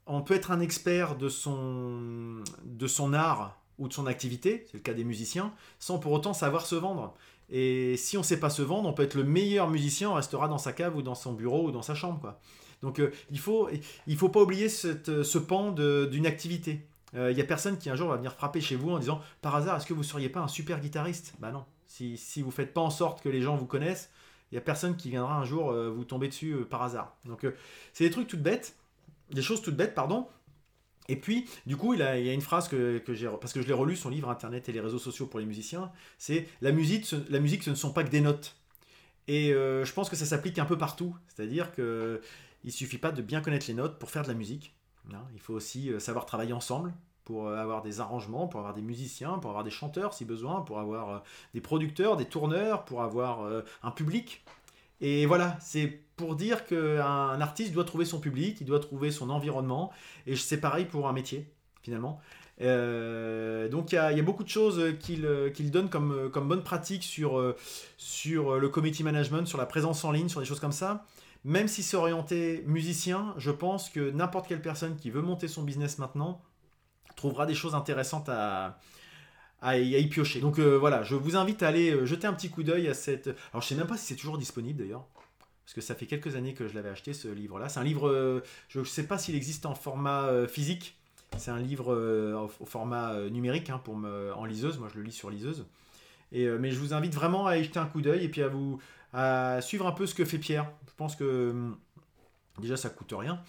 on 0.07 0.21
peut 0.21 0.35
être 0.35 0.51
un 0.51 0.61
expert 0.61 1.17
de 1.17 1.29
son, 1.29 2.43
de 2.65 2.87
son 2.87 3.15
art 3.15 3.59
ou 3.79 3.89
de 3.89 3.93
son 3.93 4.07
activité, 4.07 4.65
c'est 4.67 4.75
le 4.75 4.83
cas 4.83 4.93
des 4.93 5.05
musiciens, 5.05 5.53
sans 5.79 5.99
pour 5.99 6.13
autant 6.13 6.35
savoir 6.35 6.67
se 6.67 6.75
vendre. 6.75 7.15
Et 7.49 7.97
si 7.97 8.17
on 8.17 8.21
ne 8.21 8.25
sait 8.25 8.41
pas 8.41 8.51
se 8.51 8.63
vendre, 8.63 8.89
on 8.89 8.93
peut 8.93 9.05
être 9.05 9.15
le 9.15 9.25
meilleur 9.25 9.71
musicien, 9.71 10.11
on 10.11 10.15
restera 10.15 10.49
dans 10.49 10.59
sa 10.59 10.73
cave 10.73 10.97
ou 10.97 11.03
dans 11.03 11.15
son 11.15 11.33
bureau 11.33 11.69
ou 11.69 11.71
dans 11.71 11.83
sa 11.83 11.95
chambre. 11.95 12.21
Quoi. 12.21 12.41
Donc 12.83 12.99
il 12.99 13.35
ne 13.35 13.39
faut, 13.39 13.69
il 14.07 14.17
faut 14.17 14.29
pas 14.29 14.43
oublier 14.43 14.69
ce 14.69 15.39
pan 15.39 15.71
d'une 15.73 16.27
activité. 16.27 16.87
Il 17.13 17.19
euh, 17.19 17.33
n'y 17.33 17.41
a 17.41 17.45
personne 17.45 17.79
qui 17.79 17.89
un 17.89 17.97
jour 17.97 18.09
va 18.09 18.17
venir 18.17 18.33
frapper 18.33 18.61
chez 18.61 18.77
vous 18.77 18.91
en 18.91 18.99
disant 18.99 19.21
par 19.41 19.55
hasard, 19.55 19.77
est-ce 19.77 19.87
que 19.87 19.95
vous 19.95 20.01
ne 20.01 20.07
seriez 20.07 20.29
pas 20.29 20.41
un 20.41 20.49
super 20.49 20.81
guitariste? 20.81 21.35
Bah 21.39 21.53
non. 21.53 21.65
Si, 21.87 22.43
vous 22.43 22.51
faites 22.51 22.75
pas 22.75 22.81
en 22.81 22.91
sorte 22.91 23.23
que 23.23 23.29
les 23.29 23.41
gens 23.41 23.57
vous 23.57 23.65
connaissent, 23.65 24.11
il 24.51 24.55
n'y 24.55 24.59
a 24.59 24.61
personne 24.61 24.97
qui 24.97 25.09
viendra 25.09 25.37
un 25.37 25.45
jour 25.45 25.71
euh, 25.71 25.89
vous 25.89 26.05
tomber 26.05 26.29
dessus 26.29 26.53
euh, 26.53 26.65
par 26.65 26.83
hasard. 26.83 27.17
Donc 27.25 27.47
c'est 27.93 28.05
des 28.05 28.11
trucs 28.11 28.29
toutes 28.29 28.43
bêtes, 28.43 28.77
des 29.31 29.43
choses 29.43 29.63
toutes 29.63 29.77
bêtes, 29.77 29.95
pardon. 29.95 30.27
Et 31.09 31.17
puis, 31.17 31.49
du 31.67 31.77
coup, 31.77 31.95
il, 31.95 32.01
y 32.01 32.03
a 32.03 32.33
une 32.33 32.41
phrase 32.41 32.67
que, 32.67 33.01
j'ai, 33.09 33.29
parce 33.41 33.53
que 33.53 33.63
je 33.63 33.69
l'ai 33.69 33.73
relu, 33.73 33.95
son 33.95 34.11
livre 34.11 34.29
Internet 34.29 34.69
et 34.69 34.73
les 34.73 34.81
réseaux 34.81 34.99
sociaux 34.99 35.27
pour 35.27 35.39
les 35.39 35.47
musiciens, 35.47 35.93
c'est 36.19 36.49
la 36.61 36.73
musique, 36.73 37.15
la 37.31 37.39
musique, 37.39 37.63
ce 37.63 37.71
ne 37.71 37.77
sont 37.77 37.93
pas 37.93 38.03
que 38.03 38.11
des 38.11 38.21
notes. 38.21 38.57
Et 39.29 39.51
je 39.51 39.93
pense 39.93 40.11
que 40.11 40.17
ça 40.17 40.27
s'applique 40.27 40.59
un 40.59 40.65
peu 40.65 40.77
partout. 40.77 41.17
C'est-à-dire 41.29 41.73
que 41.73 42.21
il 42.65 42.73
suffit 42.73 42.99
pas 42.99 43.13
de 43.13 43.23
bien 43.23 43.41
connaître 43.41 43.67
les 43.69 43.75
notes 43.75 44.01
pour 44.01 44.11
faire 44.11 44.25
de 44.25 44.29
la 44.29 44.35
musique. 44.35 44.75
Hein, 45.15 45.23
il 45.35 45.41
faut 45.41 45.55
aussi 45.55 45.91
euh, 45.91 46.01
savoir 46.01 46.27
travailler 46.27 46.53
ensemble 46.53 46.93
pour 47.25 47.47
euh, 47.47 47.57
avoir 47.57 47.83
des 47.83 48.01
arrangements, 48.01 48.49
pour 48.49 48.61
avoir 48.61 48.75
des 48.75 48.83
musiciens, 48.83 49.39
pour 49.39 49.51
avoir 49.51 49.65
des 49.65 49.71
chanteurs 49.71 50.15
si 50.15 50.25
besoin, 50.25 50.63
pour 50.63 50.81
avoir 50.81 51.11
euh, 51.11 51.19
des 51.55 51.61
producteurs, 51.61 52.17
des 52.17 52.25
tourneurs, 52.25 52.85
pour 52.85 53.03
avoir 53.03 53.49
un 53.83 53.91
public. 53.91 54.45
Et 55.01 55.27
voilà, 55.27 55.57
c'est 55.61 56.01
pour 56.17 56.35
dire 56.35 56.65
qu'un 56.65 57.41
artiste 57.41 57.73
doit 57.73 57.85
trouver 57.85 58.07
son 58.07 58.19
public, 58.19 58.59
il 58.61 58.67
doit 58.67 58.81
trouver 58.81 59.11
son 59.11 59.29
environnement, 59.29 59.93
et 60.27 60.35
c'est 60.37 60.61
pareil 60.61 60.87
pour 60.87 61.07
un 61.07 61.13
métier, 61.13 61.53
finalement. 61.83 62.21
donc 62.59 63.93
il 63.93 63.97
y, 63.97 63.99
a 63.99 64.23
beaucoup 64.23 64.43
de 64.43 64.49
choses 64.49 64.81
qu'il 64.99 65.71
donne 65.71 65.91
comme, 65.91 66.31
comme 66.31 66.49
bonne 66.49 66.63
pratique 66.63 67.03
sur, 67.03 67.55
sur 67.99 68.59
le 68.59 68.69
committee 68.71 69.03
management, 69.03 69.47
sur 69.47 69.59
la 69.59 69.67
présence 69.67 70.03
en 70.05 70.13
ligne, 70.13 70.31
sur 70.31 70.41
des 70.41 70.47
choses 70.47 70.61
comme 70.61 70.73
ça 70.73 71.05
même 71.45 71.69
si 71.69 71.83
c'est 71.83 71.97
orienté 71.97 72.65
musicien, 72.67 73.35
je 73.39 73.51
pense 73.51 73.89
que 73.91 74.11
n'importe 74.11 74.49
quelle 74.49 74.63
personne 74.63 74.97
qui 74.97 75.11
veut 75.11 75.23
monter 75.23 75.49
son 75.49 75.63
business 75.63 75.99
maintenant 75.99 76.43
trouvera 77.17 77.47
des 77.47 77.55
choses 77.55 77.75
intéressantes 77.75 78.29
à, 78.29 78.79
y, 79.75 80.07
piocher. 80.09 80.41
Donc 80.41 80.59
euh, 80.59 80.77
voilà, 80.77 81.03
je 81.03 81.15
vous 81.15 81.37
invite 81.37 81.63
à 81.63 81.69
aller 81.69 81.91
euh, 81.91 82.07
jeter 82.07 82.27
un 82.27 82.33
petit 82.33 82.51
coup 82.51 82.63
d'œil 82.63 82.89
à 82.89 82.95
cette... 82.95 83.29
Alors 83.53 83.63
je 83.63 83.69
sais 83.69 83.75
même 83.75 83.87
pas 83.87 83.97
si 83.97 84.07
c'est 84.07 84.17
toujours 84.17 84.39
disponible 84.39 84.79
d'ailleurs, 84.79 85.07
parce 85.65 85.75
que 85.75 85.81
ça 85.81 85.95
fait 85.95 86.07
quelques 86.07 86.37
années 86.37 86.55
que 86.55 86.69
je 86.69 86.75
l'avais 86.75 86.91
acheté 86.91 87.13
ce 87.13 87.29
livre-là. 87.29 87.69
C'est 87.69 87.81
un 87.81 87.85
livre, 87.85 88.09
euh, 88.09 88.43
je 88.69 88.81
ne 88.81 88.85
sais 88.85 89.05
pas 89.05 89.19
s'il 89.19 89.35
existe 89.35 89.67
en 89.67 89.75
format 89.75 90.47
physique, 90.47 90.97
c'est 91.39 91.51
un 91.51 91.59
livre 91.59 91.95
au, 92.61 92.67
format 92.67 93.19
numérique 93.31 93.71
hein, 93.71 93.81
pour 93.83 93.97
en 93.97 94.45
liseuse, 94.45 94.79
moi 94.79 94.89
je 94.93 94.99
le 94.99 95.05
lis 95.05 95.13
sur 95.13 95.29
liseuse. 95.29 95.67
Mais 96.33 96.71
je 96.71 96.79
vous 96.79 96.95
invite 96.95 97.15
vraiment 97.15 97.47
à 97.47 97.57
y 97.57 97.65
jeter 97.65 97.79
un 97.79 97.87
coup 97.87 98.01
d'œil 98.01 98.25
et 98.25 98.29
puis 98.29 98.43
à 98.43 98.49
vous, 98.49 98.79
à 99.17 99.63
suivre 99.63 99.87
un 99.87 99.93
peu 99.93 100.07
ce 100.07 100.15
que 100.15 100.27
fait 100.27 100.39
Pierre. 100.39 100.71
Je 100.87 100.93
pense 100.97 101.17
que 101.17 101.51
hum, 101.51 101.79
déjà 102.61 102.77
ça 102.77 102.91
coûte 102.91 103.15
rien. 103.17 103.41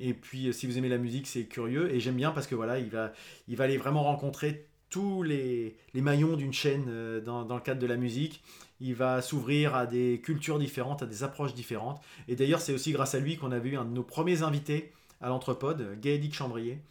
Et 0.00 0.14
puis 0.14 0.52
si 0.52 0.66
vous 0.66 0.76
aimez 0.78 0.88
la 0.88 0.98
musique, 0.98 1.28
c'est 1.28 1.44
curieux. 1.44 1.94
Et 1.94 2.00
j'aime 2.00 2.16
bien 2.16 2.32
parce 2.32 2.48
que 2.48 2.56
voilà, 2.56 2.80
il 2.80 2.90
va, 2.90 3.12
il 3.46 3.56
va 3.56 3.64
aller 3.64 3.76
vraiment 3.78 4.02
rencontrer 4.02 4.66
tous 4.90 5.22
les, 5.22 5.76
les 5.94 6.00
maillons 6.02 6.36
d'une 6.36 6.52
chaîne 6.52 6.86
euh, 6.88 7.20
dans, 7.20 7.44
dans, 7.44 7.54
le 7.54 7.62
cadre 7.62 7.80
de 7.80 7.86
la 7.86 7.96
musique. 7.96 8.42
Il 8.80 8.94
va 8.94 9.22
s'ouvrir 9.22 9.76
à 9.76 9.86
des 9.86 10.20
cultures 10.22 10.58
différentes, 10.58 11.02
à 11.02 11.06
des 11.06 11.22
approches 11.22 11.54
différentes. 11.54 12.02
Et 12.26 12.34
d'ailleurs, 12.34 12.60
c'est 12.60 12.74
aussi 12.74 12.92
grâce 12.92 13.14
à 13.14 13.20
lui 13.20 13.38
qu'on 13.38 13.52
a 13.52 13.60
vu 13.60 13.76
un 13.76 13.84
de 13.84 13.90
nos 13.90 14.02
premiers 14.02 14.42
invités 14.42 14.92
à 15.20 15.28
l'Entrepode, 15.28 16.00
Gaëdic 16.00 16.34
Chambrier, 16.34 16.82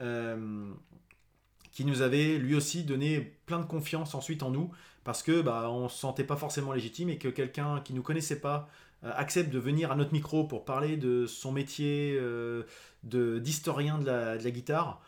euh, 0.00 0.68
qui 1.70 1.84
nous 1.84 2.02
avait 2.02 2.38
lui 2.38 2.56
aussi 2.56 2.82
donné 2.82 3.20
plein 3.46 3.60
de 3.60 3.66
confiance 3.66 4.16
ensuite 4.16 4.42
en 4.42 4.50
nous 4.50 4.70
parce 5.08 5.22
que 5.22 5.40
bah, 5.40 5.70
on 5.70 5.88
se 5.88 5.96
sentait 5.96 6.22
pas 6.22 6.36
forcément 6.36 6.74
légitime 6.74 7.08
et 7.08 7.16
que 7.16 7.28
quelqu'un 7.28 7.80
qui 7.80 7.94
nous 7.94 8.02
connaissait 8.02 8.40
pas 8.40 8.68
euh, 9.04 9.10
accepte 9.16 9.48
de 9.48 9.58
venir 9.58 9.90
à 9.90 9.96
notre 9.96 10.12
micro 10.12 10.44
pour 10.44 10.66
parler 10.66 10.98
de 10.98 11.24
son 11.24 11.50
métier 11.50 12.14
euh, 12.20 12.64
de 13.04 13.38
d'historien 13.38 13.98
de 13.98 14.04
la, 14.04 14.50
guitare, 14.50 15.00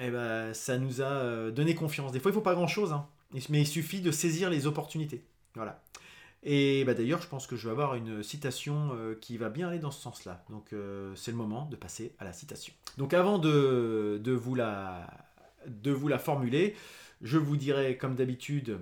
et 0.00 0.06
eh 0.06 0.10
ben, 0.10 0.52
ça 0.54 0.76
nous 0.76 1.02
a 1.02 1.04
euh, 1.04 1.50
donné 1.52 1.76
confiance. 1.76 2.10
Des 2.10 2.18
fois, 2.18 2.32
il 2.32 2.34
faut 2.34 2.40
pas 2.40 2.56
grand-chose, 2.56 2.92
hein, 2.92 3.06
mais 3.48 3.60
il 3.60 3.66
suffit 3.68 4.00
de 4.00 4.10
saisir 4.10 4.50
les 4.50 4.66
opportunités. 4.66 5.22
Voilà. 5.54 5.84
Et 6.42 6.82
bah, 6.84 6.94
d'ailleurs, 6.94 7.22
je 7.22 7.28
pense 7.28 7.46
que 7.46 7.54
je 7.54 7.66
vais 7.66 7.70
avoir 7.70 7.94
une 7.94 8.24
citation 8.24 8.90
qui 9.20 9.36
va 9.36 9.50
bien 9.50 9.68
aller 9.68 9.78
dans 9.78 9.92
ce 9.92 10.02
sens-là. 10.02 10.44
Donc, 10.50 10.74
c'est 11.14 11.30
le 11.30 11.36
moment 11.36 11.66
de 11.66 11.76
passer 11.76 12.12
à 12.18 12.24
la 12.24 12.32
citation. 12.32 12.74
Donc, 12.96 13.14
avant 13.14 13.38
de, 13.38 14.20
de, 14.20 14.32
vous, 14.32 14.56
la, 14.56 15.06
de 15.68 15.92
vous 15.92 16.08
la 16.08 16.18
formuler, 16.18 16.74
je 17.22 17.38
vous 17.38 17.56
dirai, 17.56 17.96
comme 17.96 18.16
d'habitude, 18.16 18.80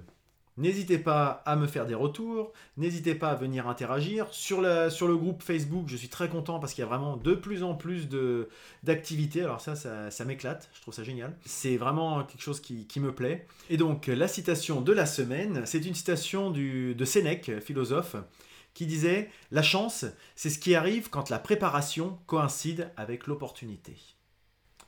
N'hésitez 0.59 0.99
pas 0.99 1.43
à 1.45 1.55
me 1.55 1.67
faire 1.67 1.85
des 1.85 1.95
retours, 1.95 2.53
n'hésitez 2.79 3.15
pas 3.15 3.31
à 3.31 3.35
venir 3.35 3.69
interagir. 3.69 4.27
Sur, 4.31 4.63
le 4.63 5.17
groupe 5.17 5.43
Facebook, 5.43 5.85
je 5.89 5.97
suis 5.97 6.09
très 6.09 6.31
content 6.31 6.59
parce 6.59 6.73
qu'il 6.73 6.83
y 6.83 6.85
a 6.85 6.89
vraiment 6.89 7.19
de 7.19 7.35
plus 7.35 7.63
en 7.63 7.75
plus 7.75 8.09
d'activités. 8.83 9.43
Alors 9.43 9.61
ça, 9.61 9.77
ça, 9.77 10.25
m'éclate, 10.25 10.71
je 10.75 10.81
trouve 10.81 10.95
ça 10.95 11.05
génial. 11.05 11.37
C'est 11.45 11.77
vraiment 11.77 12.25
quelque 12.25 12.41
chose 12.41 12.61
qui, 12.61 13.01
me 13.01 13.13
plaît. 13.13 13.47
Et 13.69 13.77
donc, 13.77 14.07
la 14.07 14.29
citation 14.29 14.81
de 14.81 14.93
la 14.93 15.05
semaine, 15.05 15.67
c'est 15.67 15.85
une 15.85 15.95
citation 15.95 16.51
de 16.51 17.05
Sénèque, 17.05 17.61
philosophe, 17.61 18.17
qui 18.73 18.87
disait 18.87 19.31
«La 19.51 19.63
chance, 19.63 20.05
c'est 20.35 20.51
ce 20.51 20.59
qui 20.59 20.75
arrive 20.75 21.09
quand 21.11 21.31
la 21.31 21.39
préparation 21.39 22.19
coïncide 22.27 22.91
avec 22.97 23.27
l'opportunité.» 23.27 23.97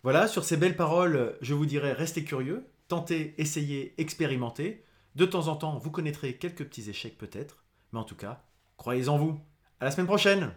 Voilà, 0.02 0.28
sur 0.28 0.44
ces 0.44 0.56
belles 0.56 0.76
paroles, 0.76 1.36
je 1.40 1.54
vous 1.54 1.66
dirais 1.66 1.92
restez 1.92 2.22
curieux, 2.22 2.64
tentez, 2.86 3.34
essayez, 3.38 3.94
expérimentez. 3.98 4.84
De 5.14 5.24
temps 5.24 5.48
en 5.48 5.56
temps, 5.56 5.78
vous 5.78 5.90
connaîtrez 5.90 6.36
quelques 6.36 6.64
petits 6.64 6.90
échecs 6.90 7.18
peut-être, 7.18 7.64
mais 7.92 7.98
en 7.98 8.04
tout 8.04 8.16
cas, 8.16 8.42
croyez 8.76 9.09
en 9.09 9.18
vous. 9.18 9.40
À 9.80 9.84
la 9.84 9.90
semaine 9.90 10.06
prochaine 10.06 10.52